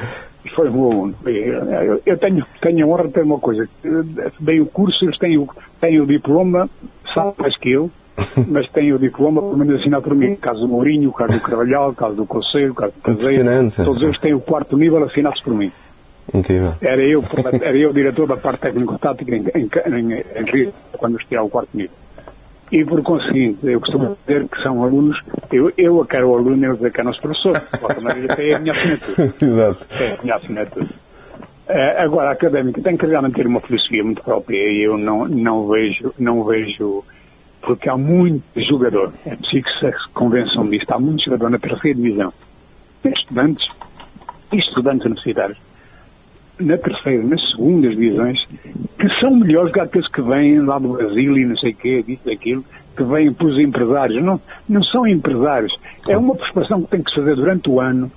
[0.56, 1.16] foi meu aluno.
[1.26, 3.68] Eu, eu tenho, tenho a honra de ter uma coisa.
[4.40, 5.48] Dei o curso, eles têm,
[5.80, 6.70] têm o diploma,
[7.14, 7.90] sabe mais que eu,
[8.48, 10.36] mas têm o diploma, pelo menos assinado por mim.
[10.36, 13.72] Caso do Mourinho, caso do Carvalhal, caso do Conselho, caso do Caseiro.
[13.76, 15.72] Todos eles têm o quarto nível assinados por mim.
[16.34, 16.74] Incrível.
[16.82, 17.24] Era eu,
[17.62, 21.70] era eu diretor da parte técnico-tática em, em, em, em Rio, quando estive ao quarto
[21.74, 21.96] nível.
[22.72, 25.18] E por conseguinte, eu costumo dizer que são alunos,
[25.52, 27.61] eu, eu a quero o aluno, eu dizer que é nosso professor,
[28.35, 29.34] tem a minha assinatura.
[29.41, 29.85] Exato.
[29.98, 30.85] Tem a minha assinatura.
[30.85, 35.27] Uh, agora, a académica tem que realmente ter uma filosofia muito própria e eu não,
[35.27, 37.03] não vejo, não vejo,
[37.61, 41.98] porque há muito jogador, é preciso que se convençam disto, há muito jogador na terceira
[41.98, 42.34] divisão,
[43.06, 43.65] estudantes
[44.52, 45.66] e estudantes universitários
[46.60, 48.40] na terceira, nas segundas divisões,
[49.00, 52.04] que são melhores que aqueles que vêm lá do Brasil e não sei o quê,
[52.04, 52.64] disso, daquilo,
[52.96, 54.24] que vêm para os empresários.
[54.24, 55.74] Não, não são empresários.
[56.08, 58.12] É uma preparação que tem que se fazer durante o ano,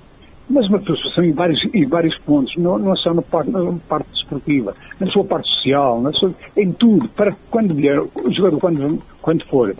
[0.48, 4.08] mas uma preparação em vários, em vários pontos, não, não só na parte, na parte
[4.10, 8.58] desportiva, na sua parte social, na sua, em tudo, para que quando vier, o jogador,
[8.58, 9.74] quando, quando for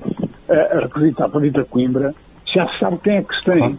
[0.49, 2.15] a, a requisitar para vir a Coimbra,
[2.55, 3.78] já sabe quem é que se tem.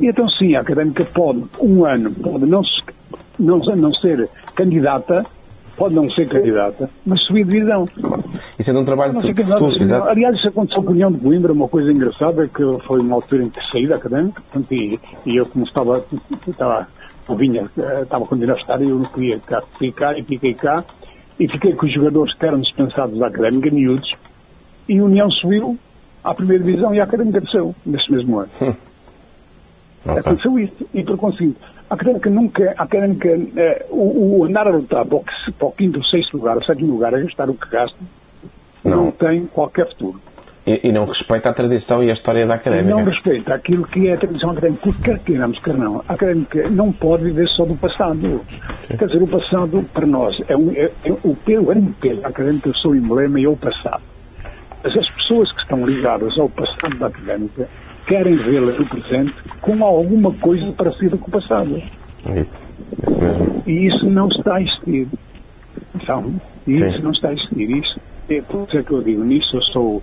[0.00, 2.82] E então sim, a académica pode, um ano, pode não se
[3.42, 5.26] não, não ser candidata,
[5.76, 7.88] pode não ser candidata, mas subir divisão.
[8.58, 11.90] Isso é um trabalho de Aliás, isso aconteceu com a União de Coimbra, uma coisa
[11.90, 15.64] engraçada, que foi uma altura em que saí da académica, portanto, e, e, eu como
[15.64, 16.04] estava,
[16.46, 16.88] estava,
[17.28, 17.68] eu vinha,
[18.02, 20.84] estava com universitário, eu não queria cá, ficar e fiquei cá,
[21.40, 24.12] e fiquei com os jogadores que eram dispensados da académica, miúdos,
[24.88, 25.78] e a União subiu
[26.22, 28.50] à primeira divisão e a académica desceu, nesse mesmo ano.
[28.60, 28.74] Hum.
[30.04, 34.70] Aconteceu isso, e por conseguinte, a académica nunca, a académica, eh, o, o, andar a
[34.70, 35.24] lutar para o,
[35.58, 37.98] para o quinto, sexto lugar, o sétimo lugar, a gastar o que gasta,
[38.84, 40.20] não, não tem qualquer futuro.
[40.64, 42.90] E, e, não respeita a tradição e a história da académica.
[42.90, 46.04] Não respeita aquilo que é a tradição académica, porque quer queiramos, quer não.
[46.08, 48.20] A académica não pode viver só do passado.
[48.20, 48.96] Sim.
[48.96, 52.28] Quer dizer, o passado, para nós, é, um, é, é o, o grande peso da
[52.28, 54.02] académica, o seu emblema e é o passado.
[54.84, 57.68] Mas as pessoas que estão ligadas ao passado da académica
[58.12, 59.32] querem vê-la no presente
[59.62, 61.82] com alguma coisa parecida com o passado.
[63.66, 65.08] E isso não está a existir.
[65.94, 66.34] Então,
[66.66, 67.02] isso Sim.
[67.02, 67.70] não está a existir.
[67.70, 70.02] Isso, é por isso é que eu digo, nisso eu sou,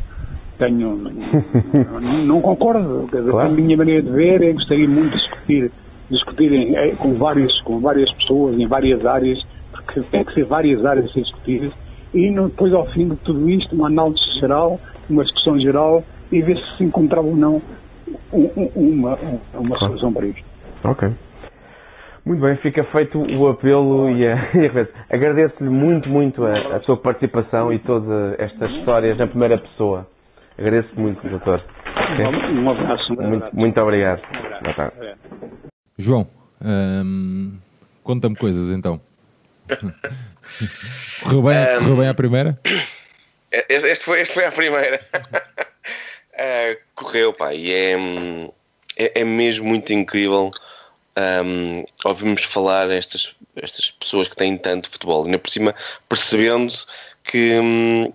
[0.57, 0.98] tenho,
[2.26, 3.07] não, concordo.
[3.11, 3.40] Claro.
[3.41, 5.72] A minha maneira de ver é gostaria muito de discutir,
[6.10, 9.40] discutir em, é, com, várias, com várias pessoas, em várias áreas,
[9.72, 11.72] porque tem que ser várias áreas a ser discutidas,
[12.15, 16.57] e depois ao fim de tudo isto, uma análise geral, uma discussão geral, e ver
[16.57, 17.61] se se encontrava ou não
[18.31, 19.18] uma,
[19.53, 19.80] uma claro.
[19.80, 20.44] solução para isto.
[20.84, 21.10] Ok.
[22.26, 24.36] Muito bem, fica feito o apelo e, a,
[25.10, 30.07] a agradeço-lhe muito, muito a, a, sua participação e todas estas histórias na primeira pessoa.
[30.57, 31.64] Agradeço muito, doutor.
[32.19, 33.14] Um, um abraço.
[33.14, 34.22] Um muito, muito obrigado.
[34.61, 35.15] Boa tarde.
[35.98, 36.27] João,
[36.64, 37.57] hum,
[38.03, 38.99] conta-me coisas então.
[41.23, 42.60] correu, bem, um, correu bem a primeira?
[43.69, 44.99] Este foi, este foi a primeira.
[46.39, 47.95] Uh, correu, pá, e é,
[48.95, 50.51] é, é mesmo muito incrível
[51.19, 55.75] um, ouvimos falar estas, estas pessoas que têm tanto futebol, ainda por cima
[56.07, 56.73] percebendo
[57.25, 58.13] que, um,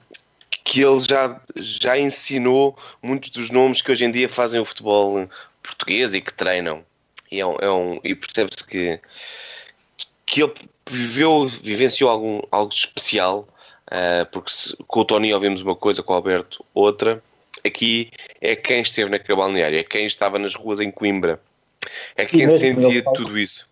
[0.64, 5.28] que ele já, já ensinou muitos dos nomes que hoje em dia fazem o futebol
[5.62, 6.82] português e que treinam.
[7.30, 8.98] E, é um, é um e percebe-se que,
[10.24, 10.54] que ele
[10.88, 13.46] viveu, vivenciou algum, algo especial,
[13.88, 17.22] uh, porque se, com o Tony ouvimos uma coisa, com o Alberto outra
[17.64, 18.10] aqui
[18.40, 21.40] é quem esteve naquele balneário, é quem estava nas ruas em Coimbra,
[22.16, 23.68] é quem sentia tudo isso.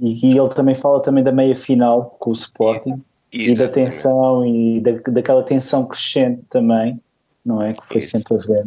[0.00, 4.44] E, ele também fala também da meia final com o Sporting e, e da tensão
[4.46, 7.00] e da, daquela tensão crescente também,
[7.44, 7.72] não é?
[7.72, 8.10] Que foi isso.
[8.10, 8.66] sempre a ver.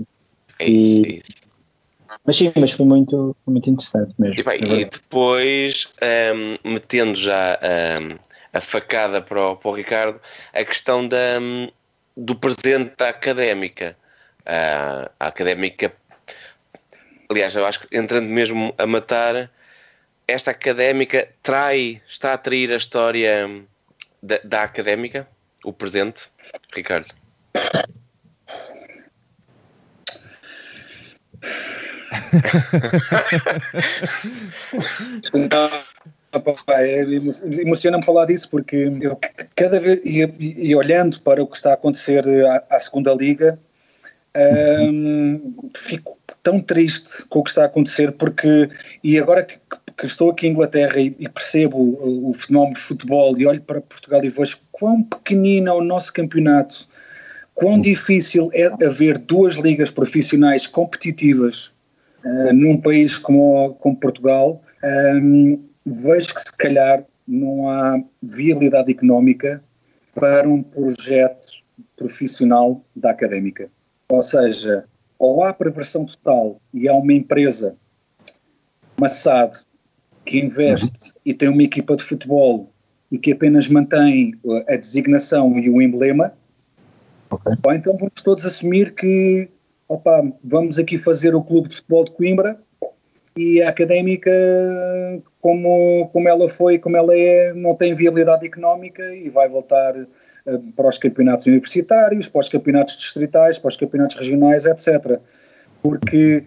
[0.59, 1.49] É isso, e, é isso.
[2.25, 4.39] Mas sim, mas foi muito, foi muito interessante mesmo.
[4.39, 5.87] E, bem, e depois,
[6.65, 7.59] um, metendo já
[8.01, 8.17] um,
[8.51, 10.19] a facada para o, para o Ricardo,
[10.53, 11.69] a questão da, um,
[12.17, 13.95] do presente da académica
[14.45, 15.93] a, a académica.
[17.29, 19.51] Aliás, eu acho que entrando mesmo a matar,
[20.27, 23.47] esta académica trai, está a trair a história
[24.21, 25.27] da, da académica,
[25.63, 26.29] o presente,
[26.73, 27.13] Ricardo.
[36.69, 37.01] é,
[37.61, 39.19] Emociona-me falar disso porque eu
[39.55, 43.59] cada vez e, e, olhando para o que está a acontecer à, à segunda liga
[44.35, 48.69] um, fico tão triste com o que está a acontecer porque
[49.03, 49.57] e agora que,
[49.97, 53.61] que estou aqui em Inglaterra e, e, percebo o, o fenómeno de futebol e olho
[53.61, 56.87] para Portugal e vejo quão pequenino é o nosso campeonato
[57.59, 61.71] quão difícil é haver duas ligas profissionais competitivas
[62.23, 64.63] uh, num país como, como Portugal,
[65.21, 69.61] um, vejo que se calhar não há viabilidade económica
[70.15, 71.49] para um projeto
[71.97, 73.69] profissional da académica.
[74.09, 74.85] Ou seja,
[75.17, 77.75] ou há perversão total e há uma empresa,
[78.97, 79.59] uma SAD,
[80.25, 81.13] que investe uhum.
[81.25, 82.71] e tem uma equipa de futebol
[83.11, 84.33] e que apenas mantém
[84.67, 86.33] a designação e o emblema,
[87.31, 87.53] Okay.
[87.63, 89.47] Ou então vamos todos assumir que
[89.87, 92.59] opa, vamos aqui fazer o clube de futebol de Coimbra
[93.37, 94.31] e a académica,
[95.39, 99.95] como, como ela foi, como ela é, não tem viabilidade económica e vai voltar
[100.75, 105.19] para os campeonatos universitários, para os campeonatos distritais, para os campeonatos regionais, etc.
[105.81, 106.45] Porque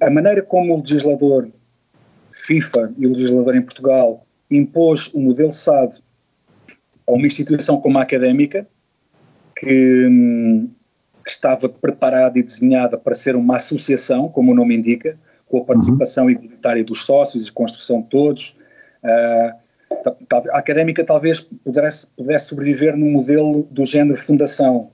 [0.00, 1.48] a, maneira como o legislador
[2.32, 6.02] FIFA e o legislador em Portugal impôs o modelo SAD
[7.06, 8.66] a uma instituição como a académica,
[9.56, 10.08] que,
[11.24, 15.64] que, estava preparada e desenhada para ser uma associação, como o nome indica, com a
[15.64, 16.30] participação uhum.
[16.30, 18.56] igualitária dos sócios e construção de todos.
[19.02, 19.63] Uh,
[20.52, 24.90] a académica talvez pudesse, pudesse sobreviver no modelo do género fundação,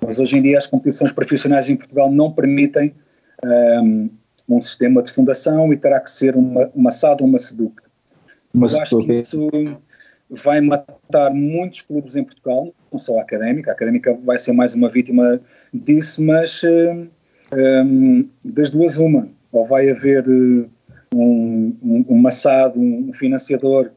[0.00, 2.94] mas hoje em dia as competições profissionais em Portugal não permitem
[3.44, 4.10] um,
[4.48, 7.82] um sistema de fundação e terá que ser uma, uma SAD ou uma SEDUC.
[8.52, 9.48] Mas Eu acho que isso
[10.28, 14.74] vai matar muitos clubes em Portugal, não só a Académica, a Académica vai ser mais
[14.74, 15.40] uma vítima
[15.72, 17.08] disso, mas um,
[17.54, 20.70] hum, das duas uma, ou vai haver uh,
[21.14, 23.90] um, um, um maçado, um financiador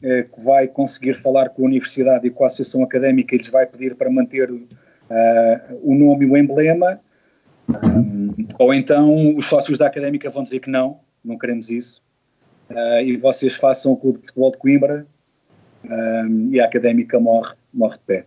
[0.00, 3.66] que vai conseguir falar com a universidade e com a associação académica e lhes vai
[3.66, 4.50] pedir para manter
[5.10, 7.00] uh, o nome e o emblema,
[7.68, 12.02] um, ou então os sócios da académica vão dizer que não, não queremos isso,
[12.70, 15.06] uh, e vocês façam o Clube de Futebol de Coimbra
[15.84, 18.26] um, e a académica morre, morre de pé.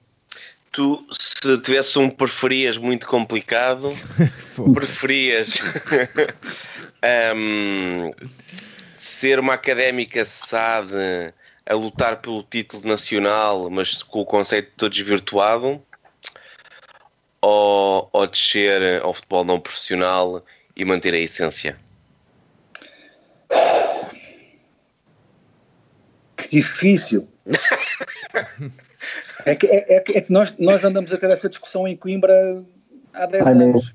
[0.72, 3.90] Tu, se tivesse um preferias muito complicado,
[4.74, 5.60] preferias
[7.36, 8.12] um,
[8.98, 10.90] ser uma académica SAD
[11.66, 15.82] a lutar pelo título nacional, mas com o conceito todo desvirtuado,
[17.42, 20.44] ou, ou descer ao futebol não profissional
[20.76, 21.78] e manter a essência?
[26.38, 27.28] Que difícil.
[29.46, 32.64] é que, é, é, é, que nós, nós andamos a ter essa discussão em Coimbra
[33.14, 33.94] há 10 anos.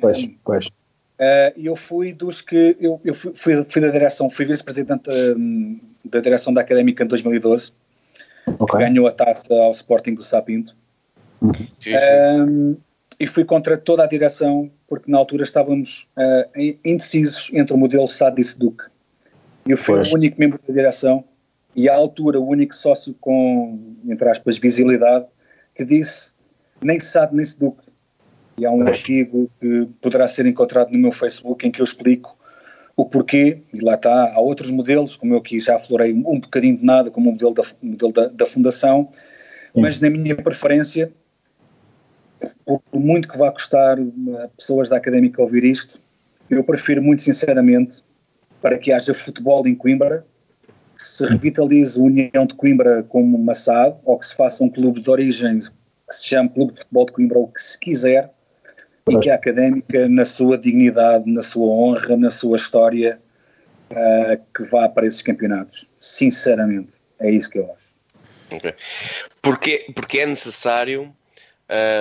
[0.00, 0.66] Pois, pois.
[0.66, 2.76] Uh, eu fui dos que.
[2.78, 7.06] Eu, eu fui, fui, fui da direção, fui vice-presidente um, da direção da Académica em
[7.06, 7.72] 2012,
[8.58, 8.80] okay.
[8.80, 10.74] ganhou a taça ao Sporting do Sapinto.
[11.40, 11.52] Uhum.
[11.78, 12.40] Sim, sim.
[12.40, 12.76] Um,
[13.20, 18.06] e fui contra toda a direção, porque na altura estávamos uh, indecisos entre o modelo
[18.06, 18.84] SAD e SEDUC.
[19.66, 20.12] Eu fui pois.
[20.12, 21.24] o único membro da direção
[21.74, 25.26] e à altura o único sócio com, entre aspas, visibilidade,
[25.74, 26.32] que disse
[26.80, 27.82] nem SAD nem SEDUC.
[28.56, 32.37] E há um artigo que poderá ser encontrado no meu Facebook em que eu explico
[32.98, 36.76] o porquê, e lá está, há outros modelos, como eu aqui já aflorei um bocadinho
[36.76, 39.10] de nada, como o modelo da, modelo da, da Fundação,
[39.72, 39.82] Sim.
[39.82, 41.12] mas na minha preferência,
[42.64, 46.00] por muito que vá custar a pessoas da Académica ouvir isto,
[46.50, 48.02] eu prefiro muito sinceramente
[48.60, 50.26] para que haja futebol em Coimbra,
[50.96, 54.68] que se revitalize a União de Coimbra como uma SAD, ou que se faça um
[54.68, 55.70] clube de origem que
[56.16, 58.34] se chame Clube de Futebol de Coimbra, ou o que se quiser,
[59.10, 63.20] e que a Académica, na sua dignidade, na sua honra, na sua história,
[63.90, 65.86] uh, que vá para esses campeonatos.
[65.98, 68.56] Sinceramente, é isso que eu acho.
[68.56, 68.74] Okay.
[69.42, 71.14] Porque, porque é necessário,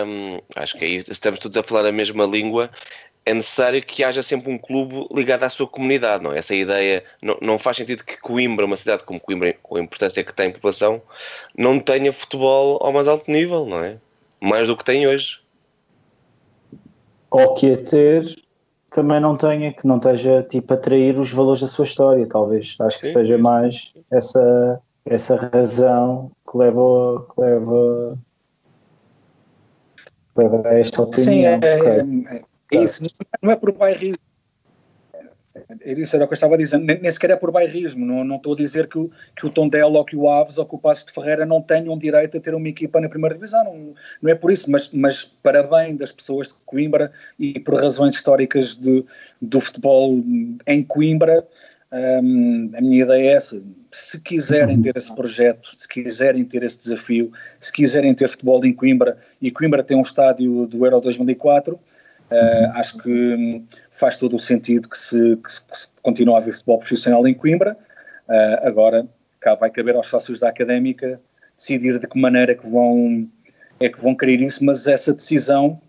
[0.05, 2.69] um, acho que é isso, estamos todos a falar a mesma língua,
[3.25, 6.37] é necessário que haja sempre um clube ligado à sua comunidade, não é?
[6.37, 10.23] Essa ideia não, não faz sentido que Coimbra, uma cidade como Coimbra, com a importância
[10.23, 11.01] que tem em população,
[11.57, 13.97] não tenha futebol ao mais alto nível, não é?
[14.39, 15.41] Mais do que tem hoje.
[17.29, 18.25] Ou que a ter
[18.89, 22.75] também não tenha, que não esteja tipo a atrair os valores da sua história, talvez.
[22.79, 24.03] Acho que sim, seja sim, mais sim.
[24.11, 28.19] essa essa razão que leva, que leva,
[30.35, 31.23] leva a esta opinião.
[31.23, 32.43] Sim, é, é, é,
[32.73, 33.03] é isso,
[33.41, 34.17] não é por bairro.
[35.85, 38.35] Isso era o que eu estava dizer, nem, nem sequer é por bairrismo, não, não
[38.37, 40.77] estou a dizer que o, que o Tondela ou que o Aves ou que o
[40.79, 44.31] Passo de Ferreira não tenham direito a ter uma equipa na primeira divisão, não, não
[44.31, 48.75] é por isso, mas, mas para bem das pessoas de Coimbra e por razões históricas
[48.77, 49.03] de,
[49.41, 50.23] do futebol
[50.65, 51.47] em Coimbra,
[51.91, 53.61] hum, a minha ideia é essa,
[53.91, 58.73] se quiserem ter esse projeto, se quiserem ter esse desafio, se quiserem ter futebol em
[58.73, 61.79] Coimbra, e Coimbra tem um estádio do Euro 2004,
[62.31, 66.35] Uh, acho que hum, faz todo o sentido que se, que se, que se continue
[66.35, 67.77] a haver futebol profissional em Coimbra.
[68.27, 69.07] Uh, agora,
[69.39, 71.21] cá vai caber aos sócios da académica
[71.57, 73.27] decidir de que maneira que vão,
[73.79, 75.81] é que vão querer isso, mas essa decisão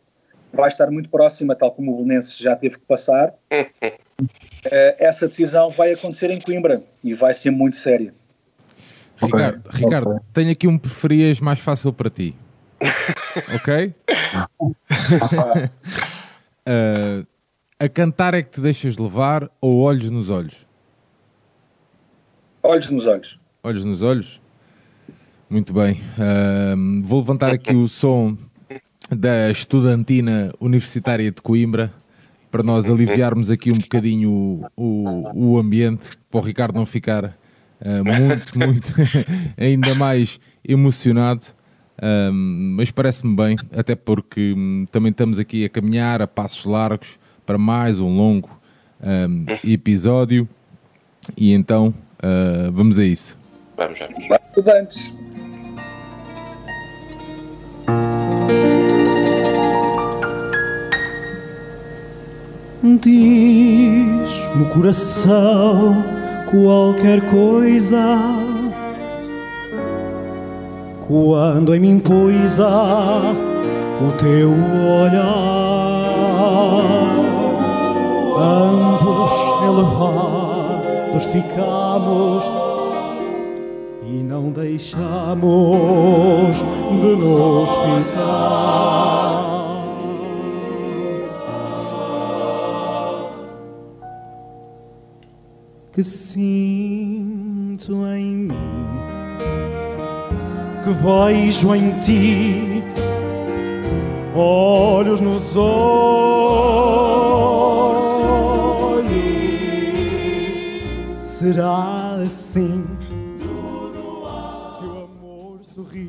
[0.53, 3.35] vai estar muito próxima, tal como o Belenenses já teve que passar.
[3.53, 3.99] Uh,
[4.99, 8.15] essa decisão vai acontecer em Coimbra e vai ser muito séria.
[9.21, 9.85] Ricardo, okay.
[9.85, 10.23] Ricardo okay.
[10.33, 12.35] tenho aqui um preferias mais fácil para ti.
[13.55, 13.93] ok?
[16.69, 17.27] Uh,
[17.81, 20.67] a cantar é que te deixas levar ou olhos nos olhos?
[22.63, 23.41] Olhos nos olhos.
[23.63, 24.41] Olhos nos olhos?
[25.49, 26.03] Muito bem.
[26.19, 28.37] Uh, vou levantar aqui o som
[29.11, 31.91] da estudantina universitária de Coimbra
[32.51, 37.25] para nós aliviarmos aqui um bocadinho o, o, o ambiente, para o Ricardo não ficar
[37.81, 38.95] uh, muito, muito
[39.57, 41.47] ainda mais emocionado.
[42.01, 47.19] Um, mas parece-me bem, até porque um, também estamos aqui a caminhar a passos largos
[47.45, 48.51] para mais um longo
[49.03, 50.49] um, episódio.
[51.37, 53.37] E então uh, vamos a isso.
[53.77, 54.19] Vamos, vamos.
[54.49, 55.13] Estudantes.
[63.01, 66.03] Diz-me coração
[66.51, 68.48] qualquer coisa
[71.09, 72.69] quando em mim poisa
[74.07, 75.89] o teu olhar.
[78.37, 79.33] Ambos
[79.67, 82.45] elevados ficamos
[84.07, 84.99] e não deixamos
[87.01, 89.09] de nos ficar.
[95.91, 98.38] Que sinto em
[100.89, 102.83] que vejo em ti
[104.35, 105.69] olhos nos olhos.
[111.23, 112.87] Será assim?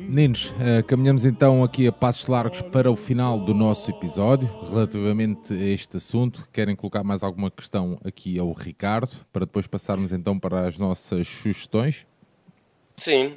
[0.08, 5.52] Meninos, uh, caminhamos então aqui a passos largos para o final do nosso episódio relativamente
[5.52, 6.48] a este assunto.
[6.52, 11.28] Querem colocar mais alguma questão aqui ao Ricardo para depois passarmos então para as nossas
[11.28, 12.06] sugestões?
[12.96, 13.36] Sim,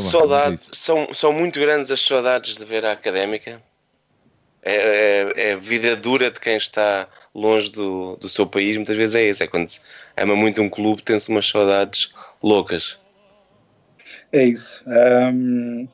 [0.00, 3.62] então, saudades, são, são muito grandes as saudades de ver a académica.
[4.62, 8.96] É, é, é, a vida dura de quem está longe do, do seu país, muitas
[8.96, 9.42] vezes é isso.
[9.42, 9.68] É quando
[10.16, 12.12] ama muito um clube, tem-se umas saudades
[12.42, 12.98] loucas.
[14.30, 14.82] É isso.
[14.86, 15.88] Um,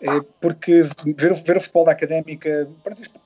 [0.00, 2.68] é porque ver, ver o futebol da académica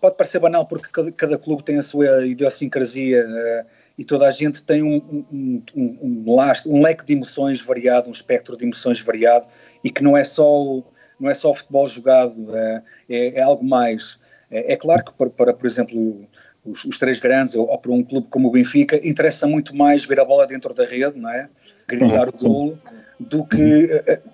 [0.00, 3.66] pode parecer banal, porque cada, cada clube tem a sua idiosincrasia uh,
[3.98, 4.96] e toda a gente tem um,
[5.30, 9.46] um, um, um, um leque de emoções variado, um espectro de emoções variado
[9.82, 10.82] e que não é só,
[11.18, 14.18] não é só futebol jogado, é, é, é algo mais.
[14.50, 16.26] É, é, claro que para, para por exemplo,
[16.64, 20.04] os, os, três grandes, ou, ou para um clube como o Benfica, interessa muito mais
[20.04, 21.48] ver a bola dentro da rede, não é?
[21.86, 22.78] Gritar o golo,
[23.18, 23.90] do que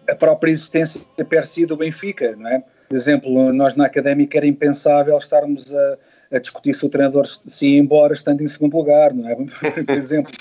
[0.07, 2.63] a, a própria existência per si do Benfica, não é?
[2.89, 5.99] Por exemplo, nós na Académica era impensável estarmos a,
[6.33, 9.35] a discutir se o treinador se ia embora estando em segundo lugar, não é?
[9.85, 10.33] Por exemplo,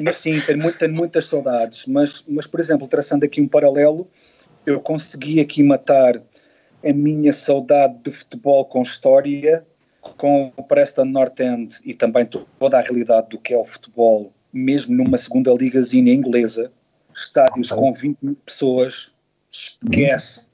[0.00, 4.08] mas sim, tenho, muito, tenho muitas saudades, mas, mas, por exemplo, traçando aqui um paralelo,
[4.66, 6.20] eu consegui aqui matar
[6.84, 9.64] a minha saudade de futebol com história,
[10.00, 14.32] com o Preston North End e também toda a realidade do que é o futebol,
[14.52, 16.72] mesmo numa segunda ligazinha inglesa,
[17.14, 19.12] estádios com 20 mil pessoas,
[19.50, 20.48] esquece.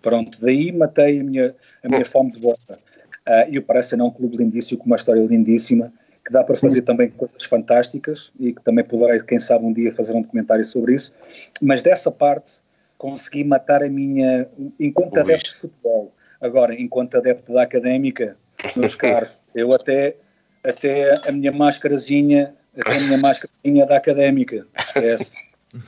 [0.00, 2.58] Pronto, daí matei a minha, a minha fome de bola.
[2.68, 5.92] Uh, e o Preston é um clube lindíssimo, com uma história lindíssima,
[6.24, 9.92] que dá para fazer também coisas fantásticas e que também poderei, quem sabe, um dia
[9.92, 11.14] fazer um documentário sobre isso.
[11.60, 12.63] Mas dessa parte,
[13.04, 14.48] consegui matar a minha.
[14.80, 16.14] enquanto adepto de futebol.
[16.40, 18.34] Agora, enquanto adepto da académica,
[18.74, 20.16] meus caros, eu até,
[20.62, 25.34] até a minha máscarazinha, até a minha máscarazinha da académica, esquece.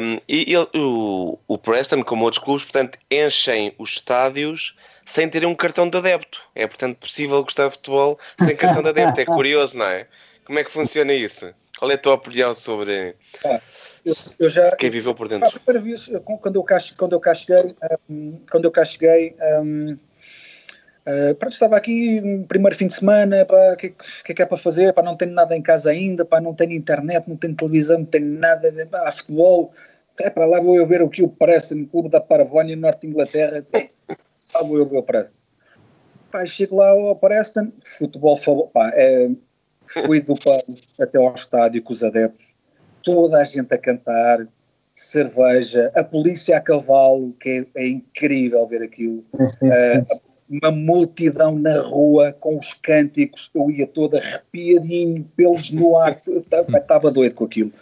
[0.00, 4.74] um, e ele, o, o Preston, como outros clubes, portanto, enchem os estádios
[5.04, 6.42] sem terem um cartão de adepto.
[6.54, 9.20] É, portanto, possível gostar de futebol sem cartão de adepto.
[9.20, 10.06] É curioso, não é?
[10.42, 11.52] Como é que funciona isso?
[11.78, 13.14] Qual é a tua opinião sobre.
[13.44, 13.60] Ah
[14.04, 15.48] eu, eu já, Quem viveu por dentro?
[15.48, 17.74] A primeira vez, quando eu cá, quando eu cá cheguei,
[18.08, 19.96] um, quando eu cá cheguei um,
[21.00, 24.46] Uh, pronto, estava aqui, um primeiro fim de semana, o que, que, é que é
[24.46, 24.92] para fazer?
[24.92, 28.04] Pá, não tenho nada em casa ainda, pá, não tenho internet, não tenho televisão, não
[28.04, 29.72] tenho nada, pá, há futebol.
[30.18, 32.82] É para lá vou eu ver o que o parece no clube da Paravónia, no
[32.82, 33.64] norte de Inglaterra.
[34.54, 35.32] Lá vou eu ver o Preston.
[36.30, 38.38] Pá, chego lá ao Preston, futebol,
[38.68, 39.30] pá, é,
[39.88, 40.60] fui do pub
[41.00, 42.54] até ao estádio com os adeptos,
[43.02, 44.46] toda a gente a cantar,
[44.94, 49.24] cerveja, a polícia a cavalo, que é, é incrível ver aquilo.
[49.34, 49.98] Sim, sim, sim.
[49.98, 56.20] Uh, uma multidão na rua com os cânticos, eu ia todo arrepiadinho, pelos no ar,
[56.26, 57.72] estava doido com aquilo.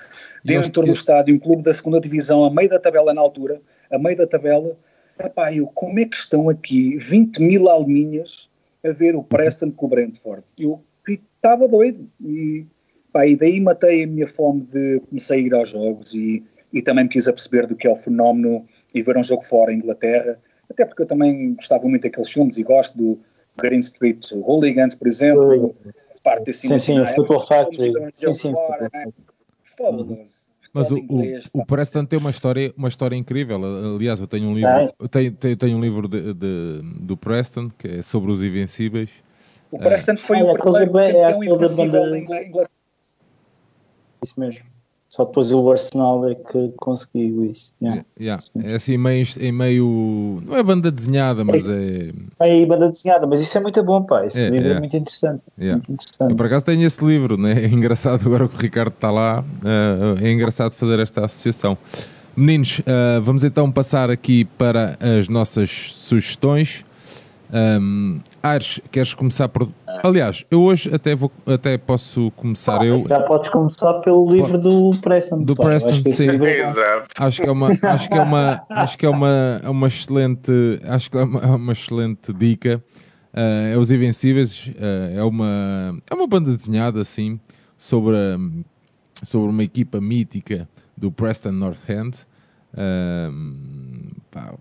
[0.44, 3.98] Dentro do estádio, um clube da segunda divisão, a meio da tabela na altura, a
[3.98, 4.76] meio da tabela,
[5.18, 8.48] epá, eu, como é que estão aqui 20 mil alminhas
[8.84, 10.44] a ver o Preston com o Brentford?
[10.58, 12.66] Eu estava doido e,
[13.12, 16.82] pá, e daí matei a minha fome de comecei a ir aos jogos e, e
[16.82, 19.78] também me quis aperceber do que é o fenómeno e ver um jogo fora em
[19.78, 20.38] Inglaterra
[20.70, 23.18] até porque eu também gostava muito daqueles filmes e gosto do
[23.56, 25.74] Green Street Hooligans, por exemplo,
[26.22, 27.92] parte desse Sim, sim, o Football Factory.
[28.14, 29.06] Sim, sim, né?
[29.76, 30.48] Fabuloso.
[30.72, 33.58] Mas o, inglês, o, o Preston tem uma história, uma história incrível.
[33.96, 37.68] Aliás, eu tenho um livro, eu tenho, tenho, tenho um livro de, de, do Preston
[37.70, 39.10] que é sobre os Invencíveis.
[39.70, 42.70] O Preston foi ah, o primeiro é campeão invencível da Inglaterra.
[44.22, 44.64] Isso mesmo.
[45.08, 47.74] Só depois o Arsenal é que conseguiu isso.
[47.80, 48.04] Yeah.
[48.20, 48.44] Yeah.
[48.62, 50.42] É assim meio, em meio.
[50.44, 52.12] Não é banda desenhada, mas é.
[52.40, 54.26] É banda desenhada, mas isso é muito bom, pá.
[54.26, 56.30] Esse é, livro é, é muito, interessante, muito interessante.
[56.30, 57.64] Eu por acaso tenho esse livro, né?
[57.64, 59.42] É engraçado agora que o Ricardo está lá.
[59.42, 61.78] Uh, é engraçado fazer esta associação.
[62.36, 66.84] Meninos, uh, vamos então passar aqui para as nossas sugestões.
[67.50, 69.68] Um, Aires, queres começar por.
[70.02, 73.04] Aliás, eu hoje até, vou, até posso começar ah, eu.
[73.08, 75.42] Já podes começar pelo livro do Preston.
[75.42, 76.28] Do Preston, sim.
[77.18, 80.52] Acho que é uma, acho que é uma, acho que é uma, é uma excelente,
[80.84, 82.82] acho que é uma, é uma excelente dica.
[83.32, 87.40] Uh, é os Invencíveis, uh, é uma, é uma banda desenhada assim
[87.76, 88.16] sobre,
[89.22, 92.18] sobre uma equipa mítica do Preston North End.
[94.30, 94.54] Pá,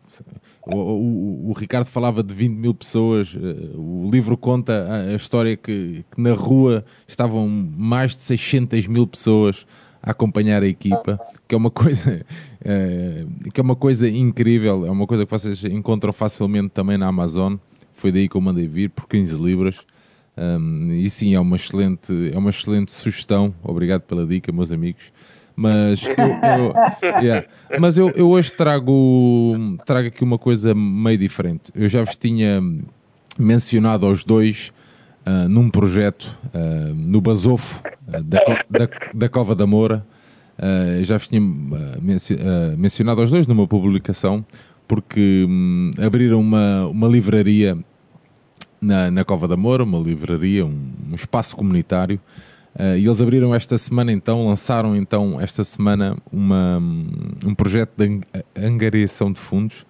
[0.66, 3.36] o, o, o, Ricardo falava de 20 mil pessoas.
[3.36, 8.88] Eh, o livro conta a, a história que, que, na rua estavam mais de 600
[8.88, 9.66] mil pessoas
[10.02, 12.26] a acompanhar a equipa, que é uma coisa
[12.64, 14.86] é, que é uma coisa incrível.
[14.86, 17.56] É uma coisa que vocês encontram facilmente também na Amazon.
[17.94, 19.80] Foi daí que eu mandei vir por 15 libras.
[20.38, 23.54] Um, e sim, é uma excelente, é uma excelente sugestão.
[23.64, 25.12] Obrigado pela dica, meus amigos.
[25.60, 27.48] Mas eu, eu, yeah.
[27.80, 31.72] Mas eu, eu hoje trago, trago aqui uma coisa meio diferente.
[31.74, 32.62] Eu já vos tinha
[33.40, 34.72] mencionado aos dois
[35.26, 40.06] uh, num projeto uh, no Basofo uh, da, da, da, Cova da Moura.
[41.02, 41.42] já vos tinha
[42.78, 44.46] mencionado aos dois numa publicação
[44.88, 47.78] porque um, abriram uma, uma livraria
[48.80, 52.20] na, na Cova da Moura, uma livraria, um, um espaço comunitário
[52.78, 56.78] Uh, e eles abriram esta semana, então, lançaram então esta semana uma,
[57.44, 58.22] um projeto de
[58.56, 59.84] angariação de fundos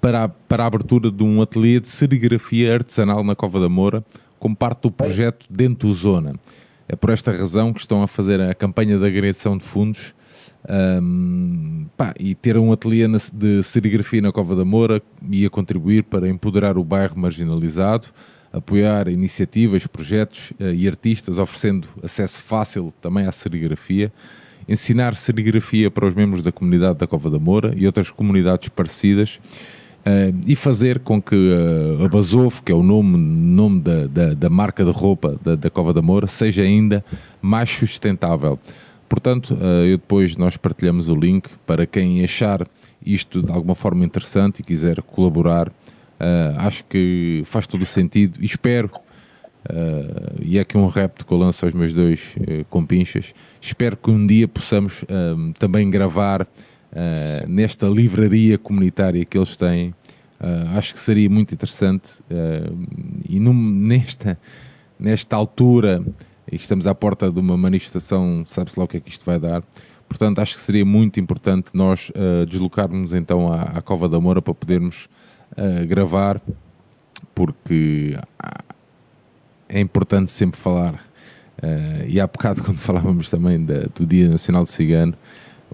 [0.00, 4.02] para a, para a abertura de um ateliê de serigrafia artesanal na Cova da Moura,
[4.38, 6.36] como parte do projeto Dentro Zona.
[6.88, 10.14] É por esta razão que estão a fazer a campanha de angariação de fundos
[11.02, 16.04] um, pá, e ter um ateliê de serigrafia na Cova da Moura e a contribuir
[16.04, 18.08] para empoderar o bairro marginalizado
[18.56, 24.12] apoiar iniciativas, projetos uh, e artistas, oferecendo acesso fácil também à serigrafia,
[24.68, 29.38] ensinar serigrafia para os membros da comunidade da Cova da Moura e outras comunidades parecidas.
[30.06, 34.34] Uh, e fazer com que uh, a Basovo, que é o nome, nome da, da,
[34.34, 37.04] da marca de roupa da, da, Cova da Moura, seja ainda
[37.42, 38.56] mais sustentável.
[39.08, 42.66] Portanto, uh, eu depois nós partilhamos o link para quem achar
[43.04, 45.72] isto de alguma forma interessante e quiser colaborar
[46.18, 48.90] Uh, acho que faz todo o sentido e espero,
[49.68, 53.98] uh, e é aqui um repto que eu lanço aos meus dois uh, compinchas, espero
[53.98, 55.04] que um dia possamos
[55.58, 56.46] também gravar
[57.46, 59.92] nesta livraria comunitária que eles têm.
[60.74, 62.12] acho que seria muito interessante
[63.28, 64.38] e num, nesta,
[64.98, 66.02] nesta altura,
[66.50, 69.62] estamos à porta de uma manifestação, sabe-se lá o que é que isto vai dar.
[70.08, 72.10] Portanto, acho que seria muito importante nós
[72.48, 75.06] deslocarmos então à, à Cova da Moura para podermos
[75.86, 76.40] gravar,
[77.34, 78.16] porque
[79.68, 81.06] é importante sempre falar.
[81.62, 85.14] Uh, e há bocado, quando falávamos também da, do Dia Nacional do Cigano,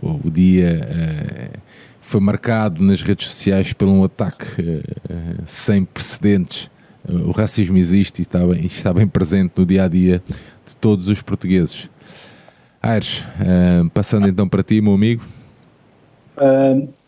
[0.00, 1.58] o, o dia uh,
[2.00, 6.70] foi marcado nas redes sociais por um ataque uh, sem precedentes.
[7.08, 10.22] o racismo existe e está bem, está bem presente no dia a dia
[10.66, 11.90] de todos os portugueses.
[12.80, 13.24] Aires,
[13.94, 15.22] passando então para ti, meu amigo.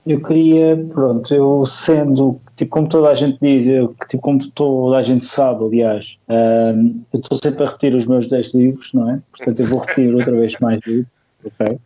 [0.06, 4.98] Eu queria, pronto, eu sendo, tipo, como toda a gente diz, eu, tipo, como toda
[4.98, 9.10] a gente sabe, aliás, ahm, eu estou sempre a repetir os meus 10 livros, não
[9.10, 9.22] é?
[9.30, 11.06] Portanto, eu vou repetir outra vez mais livros,
[11.44, 11.78] ok?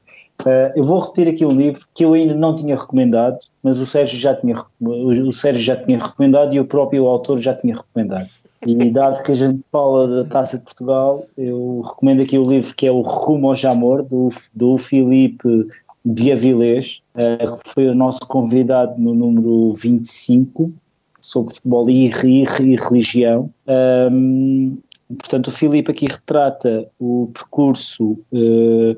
[0.47, 3.87] Ah, eu vou repetir aqui um livro que eu ainda não tinha recomendado, mas o
[3.87, 8.29] Sérgio já tinha, o Sérgio já tinha recomendado e o próprio autor já tinha recomendado.
[8.67, 12.75] E dado que a gente fala da Taça de Portugal, eu recomendo aqui o livro
[12.75, 15.69] que é o Rumo ao Jamor, do, do Filipe
[16.12, 20.73] de Avilés, eh, que foi o nosso convidado no número 25,
[21.20, 23.51] sobre futebol e, e- e religião.
[23.67, 24.77] Ahm,
[25.19, 28.97] portanto, o Filipe aqui retrata o percurso, eh,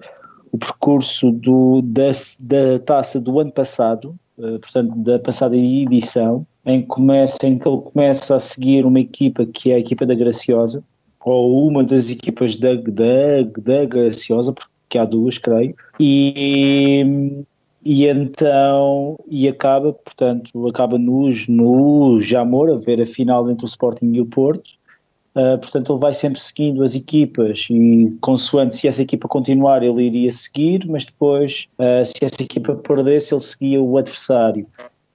[0.53, 6.83] o percurso do, da, da taça do ano passado, eh, portanto, da passada edição, em
[6.83, 10.15] que, começa, em que ele começa a seguir uma equipa que é a equipa da
[10.15, 10.85] Graciosa,
[11.25, 17.45] ou uma das equipas da, da, da Graciosa, porque há duas, creio, e,
[17.85, 23.69] e então, e acaba, portanto, acaba no, no Jamor, a ver a final entre o
[23.69, 24.81] Sporting e o Porto,
[25.31, 30.03] Uh, portanto, ele vai sempre seguindo as equipas e, consoante se essa equipa continuar, ele
[30.03, 34.67] iria seguir, mas depois, uh, se essa equipa perdesse, ele seguia o adversário.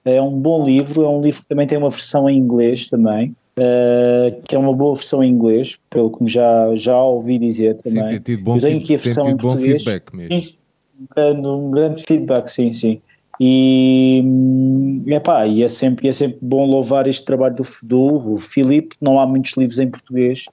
[0.06, 3.36] É um bom livro, é um livro que também tem uma versão em inglês também,
[3.58, 7.94] uh, que é uma boa versão em inglês, pelo que já, já ouvi dizer Sim,
[7.94, 8.08] também.
[8.10, 9.82] tem tido bom, Eu tenho aqui a versão em português.
[9.82, 10.42] feedback mesmo.
[10.42, 10.54] Sim,
[11.00, 13.00] um grande, um grande feedback, sim, sim.
[13.38, 18.96] E, hum, epá, e é, sempre, é sempre bom louvar este trabalho do, do Filipe.
[19.00, 20.46] Não há muitos livros em português,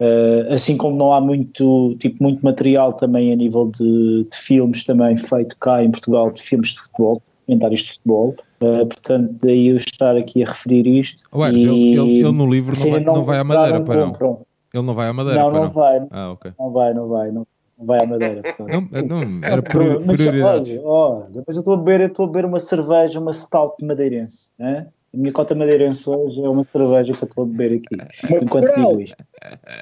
[0.00, 4.84] eh, assim como não há muito, tipo, muito material também a nível de, de filmes
[4.84, 8.34] também feito cá em Portugal, de filmes de futebol, comentários de futebol.
[8.64, 11.22] Eh, portanto, daí eu estar aqui a referir isto.
[11.30, 13.84] Oh, Aires, E- ele, ele- ele no livro não vai, não vai à Madeira, não
[13.84, 14.12] para não.
[14.12, 14.46] compram.
[14.72, 15.72] Ele não vai à Madeira, Não, para não não.
[15.72, 16.06] vai.
[16.10, 16.52] Ah, ok.
[16.58, 17.46] Não vai, não vai, não,
[17.78, 18.42] não vai à Madeira.
[18.56, 18.88] portanto.
[18.90, 20.70] Não, não, era Mas, priori- mas, prioridades.
[20.70, 23.84] olha, olha, depois eu estou a beber, eu estou a beber uma cerveja, uma stout
[23.84, 24.52] madeirense.
[24.58, 24.88] né?
[25.12, 27.96] A minha cota madeirense hoje é uma cerveja que eu estou a beber aqui,
[28.42, 28.88] enquanto coral.
[28.88, 29.24] digo isto.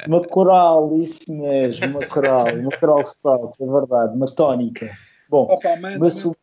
[0.06, 4.90] Uma coral, isso mesmo, uma coral, uma coral stout, é verdade, uma tónica.
[5.30, 6.36] Bom, Opa, meu, seg-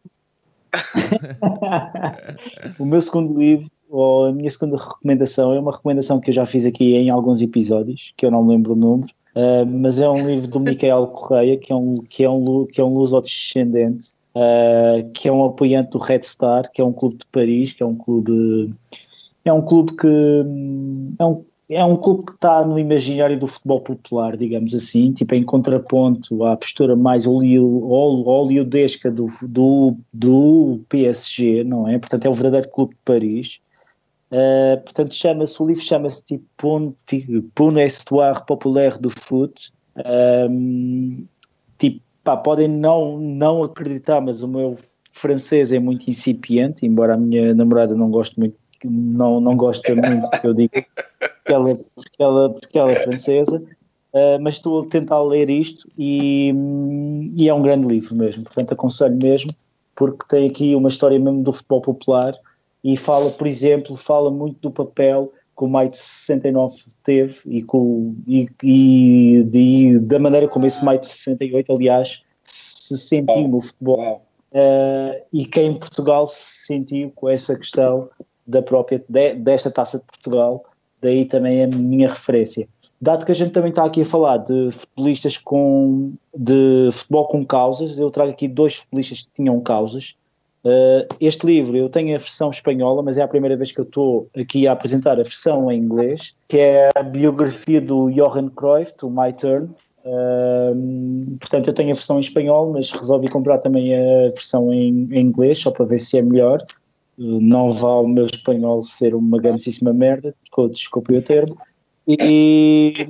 [2.80, 6.46] o meu segundo livro, ou a minha segunda recomendação, é uma recomendação que eu já
[6.46, 10.10] fiz aqui em alguns episódios, que eu não me lembro o número, ah, mas é
[10.10, 14.14] um livro do Micael Correia, que é um, que é um, que é um luso-descendente,
[14.36, 17.84] ah, que é um apoiante do Red Star, que é um clube de Paris, que
[17.84, 18.74] é um clube.
[19.46, 20.08] É um clube que.
[20.08, 25.14] hum, É um, é um clube que está no imaginário do futebol popular, digamos assim,
[25.14, 32.00] tipo em contraponto à postura mais oleodesca do, do, do PSG, não é?
[32.00, 33.62] Portanto, é o verdadeiro clube de Paris.
[34.32, 36.96] Uh, portanto, chama-se, o livro chama-se tipo Pune,
[37.54, 39.72] Pune Histoire Populaire do Foot.
[40.50, 41.26] Um,
[41.78, 44.76] tipo, pá, podem não, não acreditar, mas o meu
[45.12, 50.30] francês é muito incipiente, embora a minha namorada não goste muito, não, não gosta muito
[50.30, 50.86] que eu diga
[51.50, 53.64] porque ela, porque ela, porque ela é francesa.
[54.12, 56.52] Uh, mas estou a tentar ler isto e,
[57.36, 59.54] e é um grande livro mesmo, portanto aconselho mesmo,
[59.96, 62.34] porque tem aqui uma história mesmo do futebol popular
[62.84, 67.62] e fala, por exemplo, fala muito do papel que o Maio de 69 teve e,
[67.62, 73.62] com, e, e de- da maneira como esse Maio de 68, aliás, se sentiu no
[73.62, 78.10] futebol eh, e que em Portugal se sentiu com essa questão
[78.48, 80.64] da própria, de- desta taça de Portugal,
[81.02, 82.68] daí também a minha referência.
[83.02, 87.46] Dado que a gente também está aqui a falar de futebolistas com de futebol com
[87.46, 90.16] causas, eu trago aqui dois futebolistas que tinham causas.
[90.64, 93.86] Uh, este livro eu tenho a versão espanhola, mas é a primeira vez que eu
[93.86, 98.94] estou aqui a apresentar a versão em inglês, que é a biografia do Johan Cruyff,
[99.00, 99.70] do My Turn.
[100.04, 105.08] Uh, portanto, eu tenho a versão em espanhol, mas resolvi comprar também a versão em,
[105.12, 106.62] em inglês, só para ver se é melhor.
[107.20, 110.34] Uh, não vale o meu espanhol ser uma grandíssima merda,
[110.72, 111.58] desculpe, o termo.
[112.08, 113.08] E,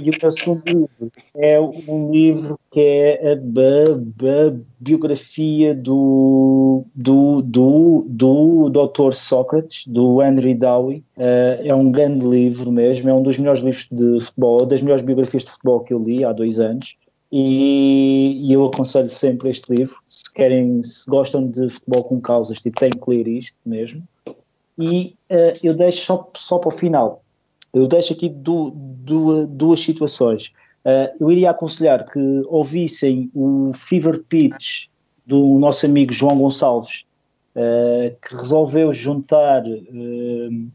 [0.00, 7.42] e o meu segundo livro é um livro que é a, ba- biografia do, do,
[7.42, 9.12] do, do Dr.
[9.12, 11.04] Sócrates, do Andrew Dowie.
[11.18, 15.04] Eh, é um grande livro mesmo, é um dos melhores livros de futebol, das melhores
[15.04, 16.96] biografias de futebol que eu li há dois anos.
[17.32, 19.96] E, e eu aconselho sempre este livro.
[20.06, 24.06] Se querem, se gostam de futebol com causas, tipo, têm que ler isto mesmo.
[24.78, 27.22] E eh, eu deixo só, só para o final
[27.72, 30.52] eu deixo aqui du- du- duas situações.
[30.84, 34.88] Uh, eu iria aconselhar que ouvissem o Fever Pitch
[35.24, 37.04] do nosso amigo João Gonçalves,
[37.54, 40.70] uh, que resolveu juntar, uh,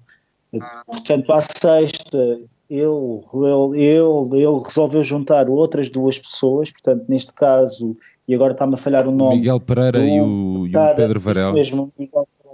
[0.86, 2.40] portanto, à sexta
[2.70, 7.96] ele, ele, ele, ele resolveu juntar outras duas pessoas, portanto, neste caso,
[8.28, 9.38] e agora está-me a falhar o nome.
[9.38, 11.54] Miguel Pereira e o, e o Pedro Varela.
[11.54, 11.94] Mesmo,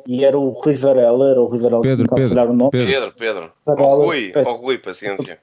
[0.06, 2.54] e era o Rui Varela, era o Rui Varela Pedro, que me a falhar o
[2.54, 2.72] nome.
[2.72, 3.52] Pedro, Pedro.
[3.66, 5.40] Varela, Rui, peço- Rui, paciência.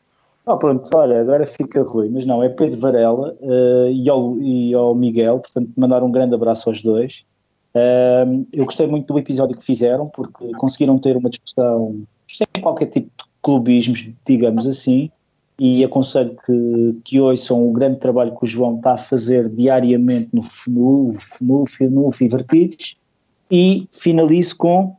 [0.47, 4.75] Ah, pronto, olha, agora fica Rui, mas não, é Pedro Varela eh, e, ao, e
[4.75, 7.25] ao Miguel, portanto, mandar um grande abraço aos dois.
[7.75, 12.87] Ahm, eu gostei muito do episódio que fizeram, porque conseguiram ter uma discussão sem qualquer
[12.87, 15.11] tipo de clubismos, digamos assim,
[15.59, 20.31] e aconselho que, que ouçam o grande trabalho que o João está a fazer diariamente
[20.33, 22.95] no, no, no, no Fever Pitch,
[23.51, 24.97] e finalizo com,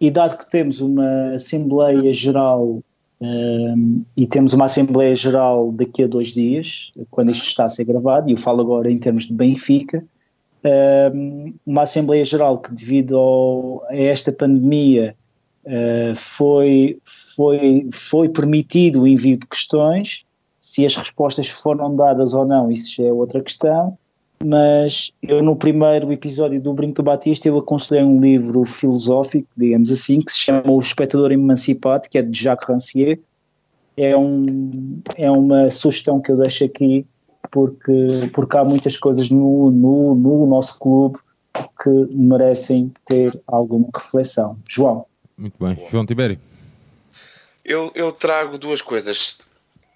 [0.00, 2.80] e dado que temos uma Assembleia Geral
[3.20, 7.84] um, e temos uma Assembleia Geral daqui a dois dias, quando isto está a ser
[7.84, 10.02] gravado, e eu falo agora em termos de Benfica,
[11.14, 15.14] um, uma Assembleia Geral que devido ao- a esta pandemia
[15.64, 20.24] uh, foi, foi, foi permitido o envio de questões,
[20.60, 23.96] se as respostas foram dadas ou não, isso já é outra questão,
[24.42, 29.90] mas eu no primeiro episódio do Brinco do Batista eu aconselhei um livro filosófico, digamos
[29.90, 33.20] assim, que se chama O Espectador Emancipado, que é de Jacques Rancière.
[33.96, 37.04] É, um, é uma sugestão que eu deixo aqui,
[37.50, 41.18] porque, porque há muitas coisas no, no, no nosso clube
[41.82, 44.56] que merecem ter alguma reflexão.
[44.68, 45.04] João.
[45.40, 45.88] Muito bem.
[45.90, 46.38] João Tibério.
[47.64, 49.38] Eu, eu trago duas coisas.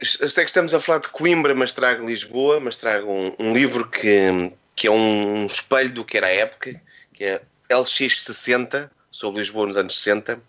[0.00, 3.86] Até que estamos a falar de Coimbra, mas trago Lisboa, mas trago um, um livro
[3.89, 6.81] que, que é um espelho do que era a época,
[7.12, 10.40] que é LX60, sobre Lisboa nos anos 60,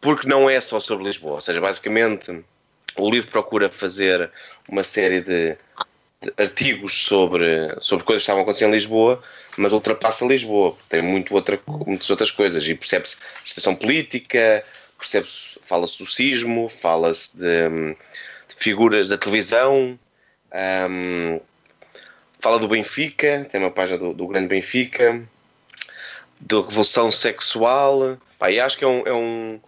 [0.00, 1.34] porque não é só sobre Lisboa.
[1.34, 2.42] Ou seja, basicamente,
[2.96, 4.30] o livro procura fazer
[4.66, 5.56] uma série de,
[6.22, 9.22] de artigos sobre, sobre coisas que estavam acontecendo em Lisboa,
[9.56, 14.64] mas ultrapassa Lisboa, porque tem muito outra, muitas outras coisas, e percebe-se situação política,
[14.98, 17.94] percebe-se, fala-se do sismo, fala-se de,
[18.48, 19.98] de figuras da televisão,
[20.90, 21.40] hum,
[22.40, 25.22] fala do Benfica, tem uma página do, do grande Benfica,
[26.40, 29.60] da revolução sexual, pá, e acho que é, um, é um-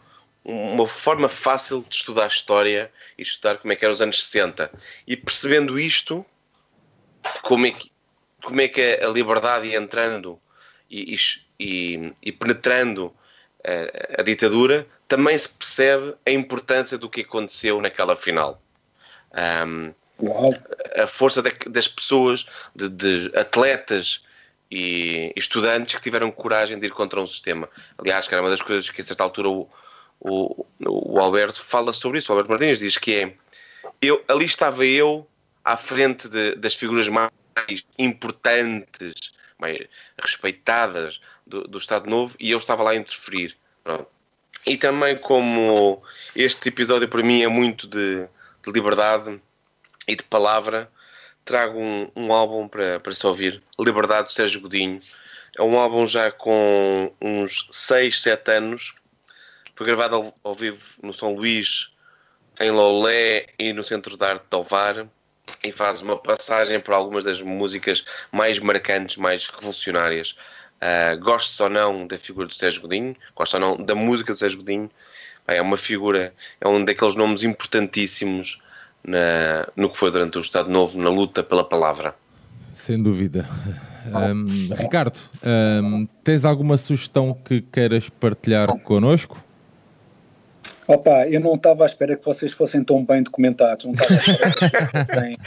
[0.45, 4.23] uma forma fácil de estudar a história e estudar como é que eram os anos
[4.23, 4.71] 60.
[5.07, 6.25] E percebendo isto,
[7.43, 7.91] como é que,
[8.47, 10.41] como é que a liberdade ia entrando
[10.89, 11.15] e,
[11.59, 13.13] e- e- penetrando
[13.65, 18.63] a, a ditadura, também se percebe a importância do que aconteceu naquela final.
[20.23, 20.55] Uau.
[20.97, 24.25] a força da- das pessoas, de, de atletas
[24.71, 27.69] e estudantes que tiveram coragem de ir contra um sistema.
[27.99, 29.69] Aliás, que era uma das coisas que a certa altura o,
[30.21, 32.33] o, o Alberto fala sobre isso.
[32.33, 33.35] O Alberto Martins diz que é
[34.01, 35.27] eu, ali estava eu
[35.65, 37.31] à frente de- das figuras mais
[37.99, 39.79] importantes, mais
[40.21, 43.57] respeitadas do, do Estado Novo e eu estava lá a interferir.
[43.83, 44.09] Pronto.
[44.67, 46.03] E também como
[46.35, 48.27] este episódio para mim é muito de,
[48.65, 49.41] de liberdade
[50.09, 50.91] e de palavra,
[51.45, 55.01] trago um, um álbum para, para se ouvir, Liberdade de Sérgio Godinho.
[55.57, 58.95] É um álbum já com uns 6, 7 anos.
[59.75, 61.93] Foi gravado ao, ao vivo no São Luís,
[62.61, 65.07] em Lolé e no Centro de Arte de Ovar.
[65.63, 70.37] E faz uma passagem por algumas das músicas mais marcantes, mais revolucionárias.
[70.77, 74.39] Uh, gostes ou não da figura do Sérgio Godinho, gostes ou não da música do
[74.39, 74.91] Sérgio Godinho,
[75.47, 78.61] é uma figura, é um daqueles nomes importantíssimos
[79.03, 82.15] na- no que foi durante o Estado Novo, na luta pela palavra.
[82.75, 83.49] Sem dúvida.
[84.13, 89.43] Ahm, Ricardo, ahm, tens alguma sugestão que queiras partilhar connosco?
[90.89, 94.17] Opa, eu não estava à espera que vocês fossem tão bem documentados, não estava à
[94.17, 95.39] espera que vocês fossem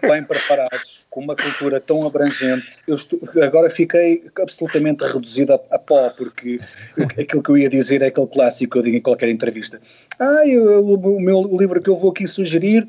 [0.00, 2.80] tão bem preparados, com uma cultura tão abrangente.
[2.86, 6.60] Eu estou- agora fiquei absolutamente reduzido a, a pó, porque
[6.96, 9.80] eu- aquilo que eu ia dizer é aquele clássico que eu digo em qualquer entrevista.
[10.18, 12.88] Ah, eu- o, meu o livro que eu vou aqui sugerir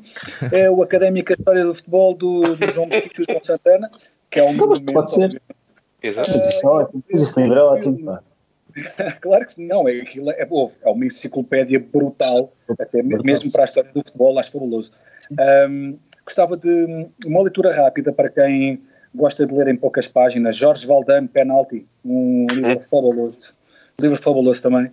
[0.52, 3.90] é o Académica História do Futebol do, do João Mosquito e João Santana,
[4.30, 5.40] que é um Então, mas monumento, pode ser.
[6.02, 6.30] Exato.
[6.30, 7.04] Isso é ótimo.
[7.08, 8.04] Esse livro é ótimo.
[8.04, 8.20] pá.
[9.20, 13.24] Claro que sim, não, é, aquilo é, ouve, é uma enciclopédia brutal, até Brutal.
[13.24, 14.92] mesmo para a história do futebol, acho fabuloso.
[15.38, 18.82] Ahm, gostava de uma leitura rápida para quem
[19.14, 20.56] gosta de ler em poucas páginas.
[20.56, 23.54] Jorge Valdano, Penalty, um livro fabuloso,
[23.98, 24.90] um livro fabuloso também.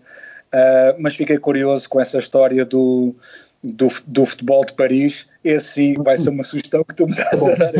[0.55, 3.13] Ah, mas fiquei curioso com essa história do,
[3.61, 5.27] do, do futebol de Paris.
[5.43, 7.73] Esse sim vai ser uma sugestão que tu me estás a dar.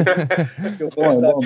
[0.78, 1.40] Eu vou Bom,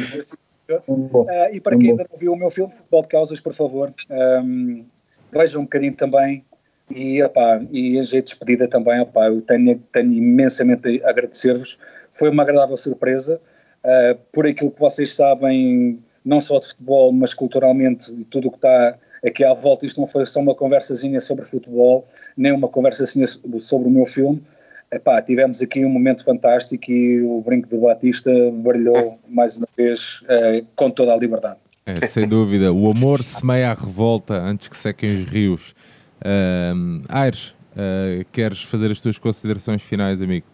[0.70, 3.94] ah, e para quem ainda não viu o meu filme, Futebol de Causas, por favor,
[4.10, 4.84] ahm,
[5.32, 6.46] vejam um bocadinho também.
[6.90, 11.78] E, epá, e a jeito de despedida também, epá, eu tenho, tenho imensamente a agradecer-vos.
[12.12, 13.40] Foi uma agradável surpresa
[13.84, 18.52] ah, por aquilo que vocês sabem, não só de futebol, mas culturalmente, de tudo o
[18.52, 22.08] que está aqui à volta isto não foi só uma conversazinha sobre futebol,
[22.38, 24.42] nem uma conversazinha sobre o meu filme.
[24.92, 30.24] Epá, tivemos aqui um momento fantástico e o brinco do Batista brilhou mais uma vez
[30.28, 31.60] eh, com toda a liberdade.
[31.86, 32.72] É, sem dúvida.
[32.74, 35.76] O amor semeia a revolta antes que sequem os rios.
[36.26, 40.46] Um, Aires, uh, queres fazer as tuas considerações finais, amigo?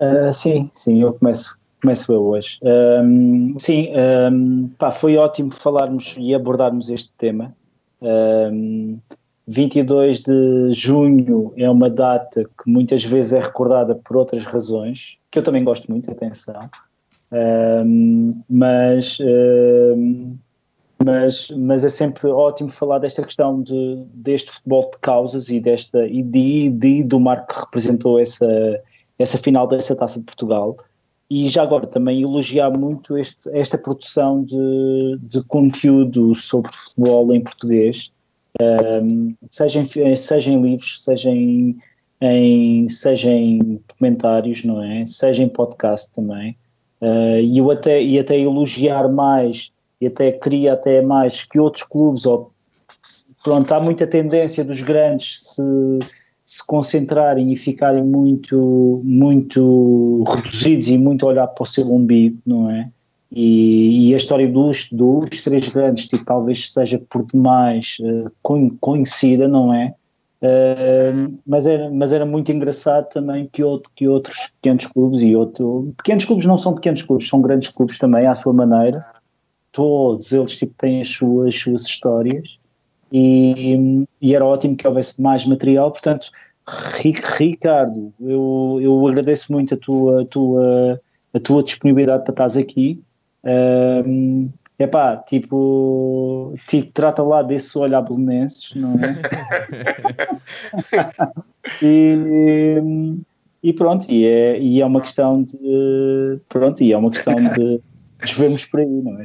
[0.00, 2.58] Uh, sim, sim, eu começo, começo eu hoje.
[2.62, 3.88] Um, sim,
[4.32, 7.54] um, pá, foi ótimo falarmos e abordarmos este tema.
[8.00, 8.98] Um,
[9.46, 15.38] 22 de junho é uma data que muitas vezes é recordada por outras razões, que
[15.38, 16.70] eu também gosto muito, atenção,
[17.32, 20.36] um, mas, um,
[21.04, 26.06] mas, mas é sempre ótimo falar desta questão de, deste futebol de causas e, desta,
[26.06, 28.46] e de, de, do marco que representou essa,
[29.18, 30.76] essa final dessa Taça de Portugal.
[31.30, 37.40] E já agora também elogiar muito este, esta produção de, de conteúdo sobre futebol em
[37.40, 38.12] português,
[38.60, 41.76] um, seja, em, seja em livros, seja em,
[42.20, 45.06] em, seja em documentários, não é?
[45.06, 46.56] Seja em podcast também.
[47.00, 51.82] Uh, e eu até, e até elogiar mais, e até queria até mais que outros
[51.82, 52.52] clubes, ou,
[53.42, 55.62] pronto, há muita tendência dos grandes se,
[56.44, 62.70] se concentrarem e ficarem muito, muito reduzidos e muito olhar para o seu umbigo, não
[62.70, 62.88] é?
[63.34, 68.30] E, e, a história dos, dos três grandes tipo, talvez seja por demais uh,
[68.78, 69.94] conhecida, não é?
[70.42, 75.34] Uh, mas, era, mas era muito engraçado também que, outro, que outros pequenos clubes e
[75.34, 79.06] outro, pequenos clubes não são pequenos clubes, são grandes clubes também à sua maneira.
[79.70, 82.58] Todos eles tipo, têm as suas, as suas histórias
[83.10, 85.90] e, e era ótimo que houvesse mais material.
[85.90, 86.30] Portanto,
[87.38, 91.00] Ricardo, eu, eu agradeço muito a tua, a tua,
[91.32, 93.02] a tua disponibilidade para estás aqui.
[93.44, 99.22] Um, epá, tipo, tipo, trata lá desse olhar belenenses, não é?
[101.82, 103.16] e,
[103.62, 107.80] e pronto, e é, e é uma questão de pronto, e é uma questão de
[108.20, 109.24] nos vermos por aí, não é?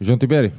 [0.00, 0.52] João Tibério.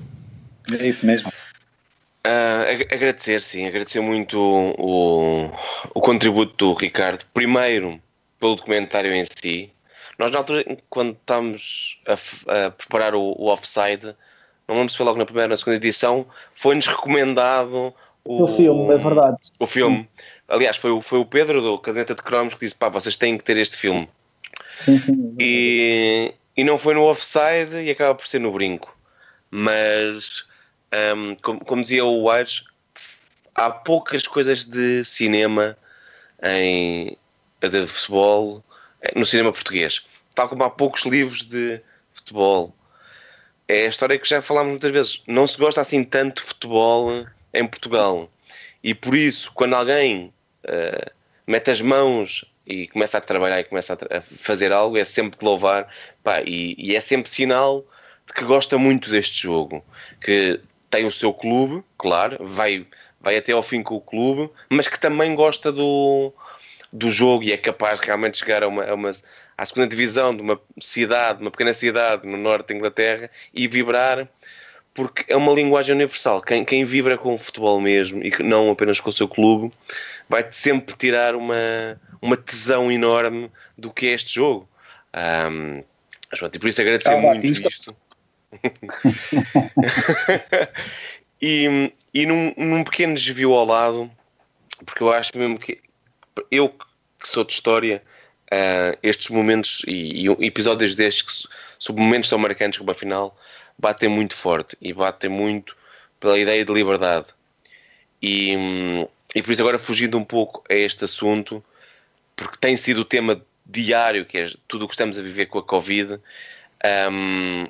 [0.79, 1.29] É isso mesmo.
[1.29, 5.49] Uh, agradecer, sim, agradecer muito o,
[5.93, 7.23] o contributo do Ricardo.
[7.33, 8.01] Primeiro,
[8.37, 9.71] pelo documentário em si,
[10.17, 14.15] nós, na altura, quando estávamos a, a preparar o, o, offside,
[14.67, 17.93] não lembro se foi logo na primeira ou na segunda edição, foi-nos recomendado
[18.25, 19.37] o, o filme, é verdade.
[19.59, 19.99] O filme.
[19.99, 20.07] Sim.
[20.49, 23.43] Aliás, foi, foi o Pedro do Caderneta de Cromos que disse: pá, vocês têm que
[23.43, 24.09] ter este filme.
[24.77, 25.35] Sim, sim.
[25.39, 28.95] É e, e não foi no offside e acaba por ser no brinco.
[29.49, 30.45] Mas,
[31.15, 32.65] um, como, como, dizia o Aires,
[33.55, 35.77] há poucas coisas de cinema
[36.43, 37.17] em,
[37.61, 38.63] de futebol
[39.15, 40.05] no cinema português.
[40.33, 41.81] Tal como há poucos livros de
[42.13, 42.75] futebol.
[43.67, 45.23] É a história que já falámos muitas vezes.
[45.27, 48.29] Não se gosta assim tanto de futebol em Portugal.
[48.83, 50.33] E por isso, quando alguém
[50.65, 51.11] uh,
[51.45, 55.39] mete as mãos e começa a trabalhar e começa a, a fazer algo, é sempre
[55.39, 55.91] de louvar.
[56.23, 57.85] Pá, e, e é sempre sinal
[58.25, 59.83] de que gosta muito deste jogo.
[60.21, 60.59] Que
[60.89, 62.85] tem o seu clube, claro, vai,
[63.19, 66.33] vai até ao fim com o clube, mas que também gosta do,
[66.97, 69.11] do jogo e é capaz de realmente chegar a uma, a uma,
[69.57, 74.27] à segunda divisão de uma cidade, uma pequena cidade no norte da Inglaterra e vibrar,
[74.93, 76.41] porque é uma linguagem universal.
[76.41, 79.71] Quem, quem vibra com o futebol mesmo e não apenas com o seu clube
[80.27, 81.55] vai sempre tirar uma,
[82.21, 84.67] uma tesão enorme do que é este jogo.
[85.51, 85.83] Um,
[86.53, 87.69] e por isso agradecer ah, muito Batista.
[87.69, 87.95] isto.
[91.41, 94.11] e e num, num pequeno desvio ao lado,
[94.83, 95.79] porque eu acho mesmo que
[96.49, 96.75] eu
[97.27, 98.01] que sou de história,
[98.51, 103.37] uh, estes momentos e, e, episódios destes que sobre momentos tão marcantes como a final
[103.77, 105.75] batem muito forte e batem muito
[106.19, 107.27] pela ideia de liberdade.
[108.21, 108.55] E,
[109.35, 111.63] e por isso agora fugindo um pouco a este assunto,
[112.35, 115.59] porque tem sido o tema diário, que é tudo o que estamos a viver com
[115.59, 116.19] a Covid,
[117.11, 117.67] um,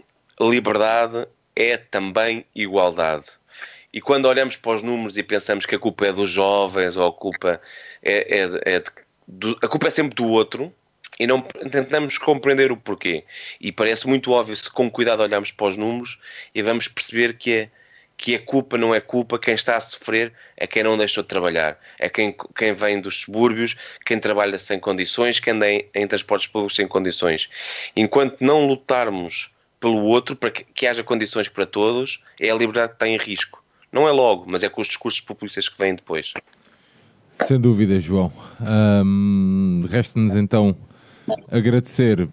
[0.49, 3.25] liberdade é também igualdade.
[3.91, 7.07] E quando olhamos para os números e pensamos que a culpa é dos jovens ou
[7.07, 7.59] a culpa
[8.03, 8.91] é, é, é de,
[9.27, 10.73] do, a culpa é sempre do outro
[11.19, 13.23] e não tentamos compreender o porquê.
[13.59, 16.19] E parece muito óbvio se com cuidado olharmos para os números
[16.53, 17.69] e vamos perceber que é
[18.17, 21.29] que a culpa não é culpa, quem está a sofrer é quem não deixou de
[21.29, 26.07] trabalhar, é quem, quem vem dos subúrbios, quem trabalha sem condições, quem anda em, em
[26.07, 27.47] transportes públicos sem condições.
[27.95, 32.89] Enquanto não lutarmos pelo outro, para que, que, haja condições para todos, é a liberdade
[32.89, 33.63] que está em risco.
[33.91, 36.33] Não é logo, mas é com os discursos populistas que vêm depois.
[37.45, 38.31] Sem dúvida, João.
[38.59, 40.75] Um, Resta-nos então
[41.49, 42.27] agradecer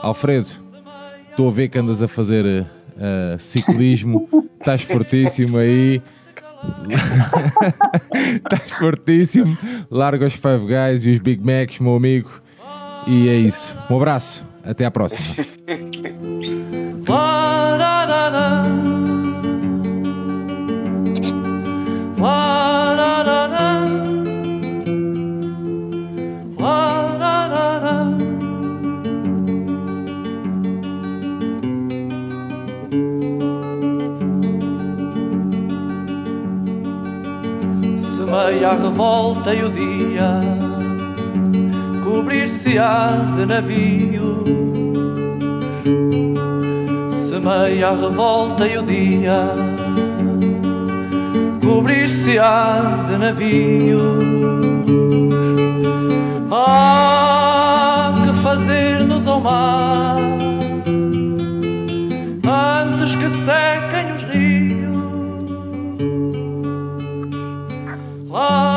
[0.00, 0.50] Alfredo,
[1.28, 2.75] estou a ver que andas a fazer
[3.38, 6.02] ciclismo, estás fortíssimo aí.
[8.36, 9.56] Estás fortíssimo.
[9.90, 12.30] Larga os Five Guys e os Big Macs, meu amigo.
[13.06, 13.76] E é isso.
[13.88, 14.44] Um abraço.
[14.64, 15.24] Até à próxima.
[38.52, 40.40] e a revolta e o dia
[42.04, 44.44] cobrir-se-á de navio.
[47.10, 49.54] Semeia a revolta e o dia
[51.60, 54.00] cobrir-se-á de navio.
[56.50, 60.16] Há que fazer-nos ao mar
[62.48, 64.05] antes que sequem
[68.36, 68.75] love.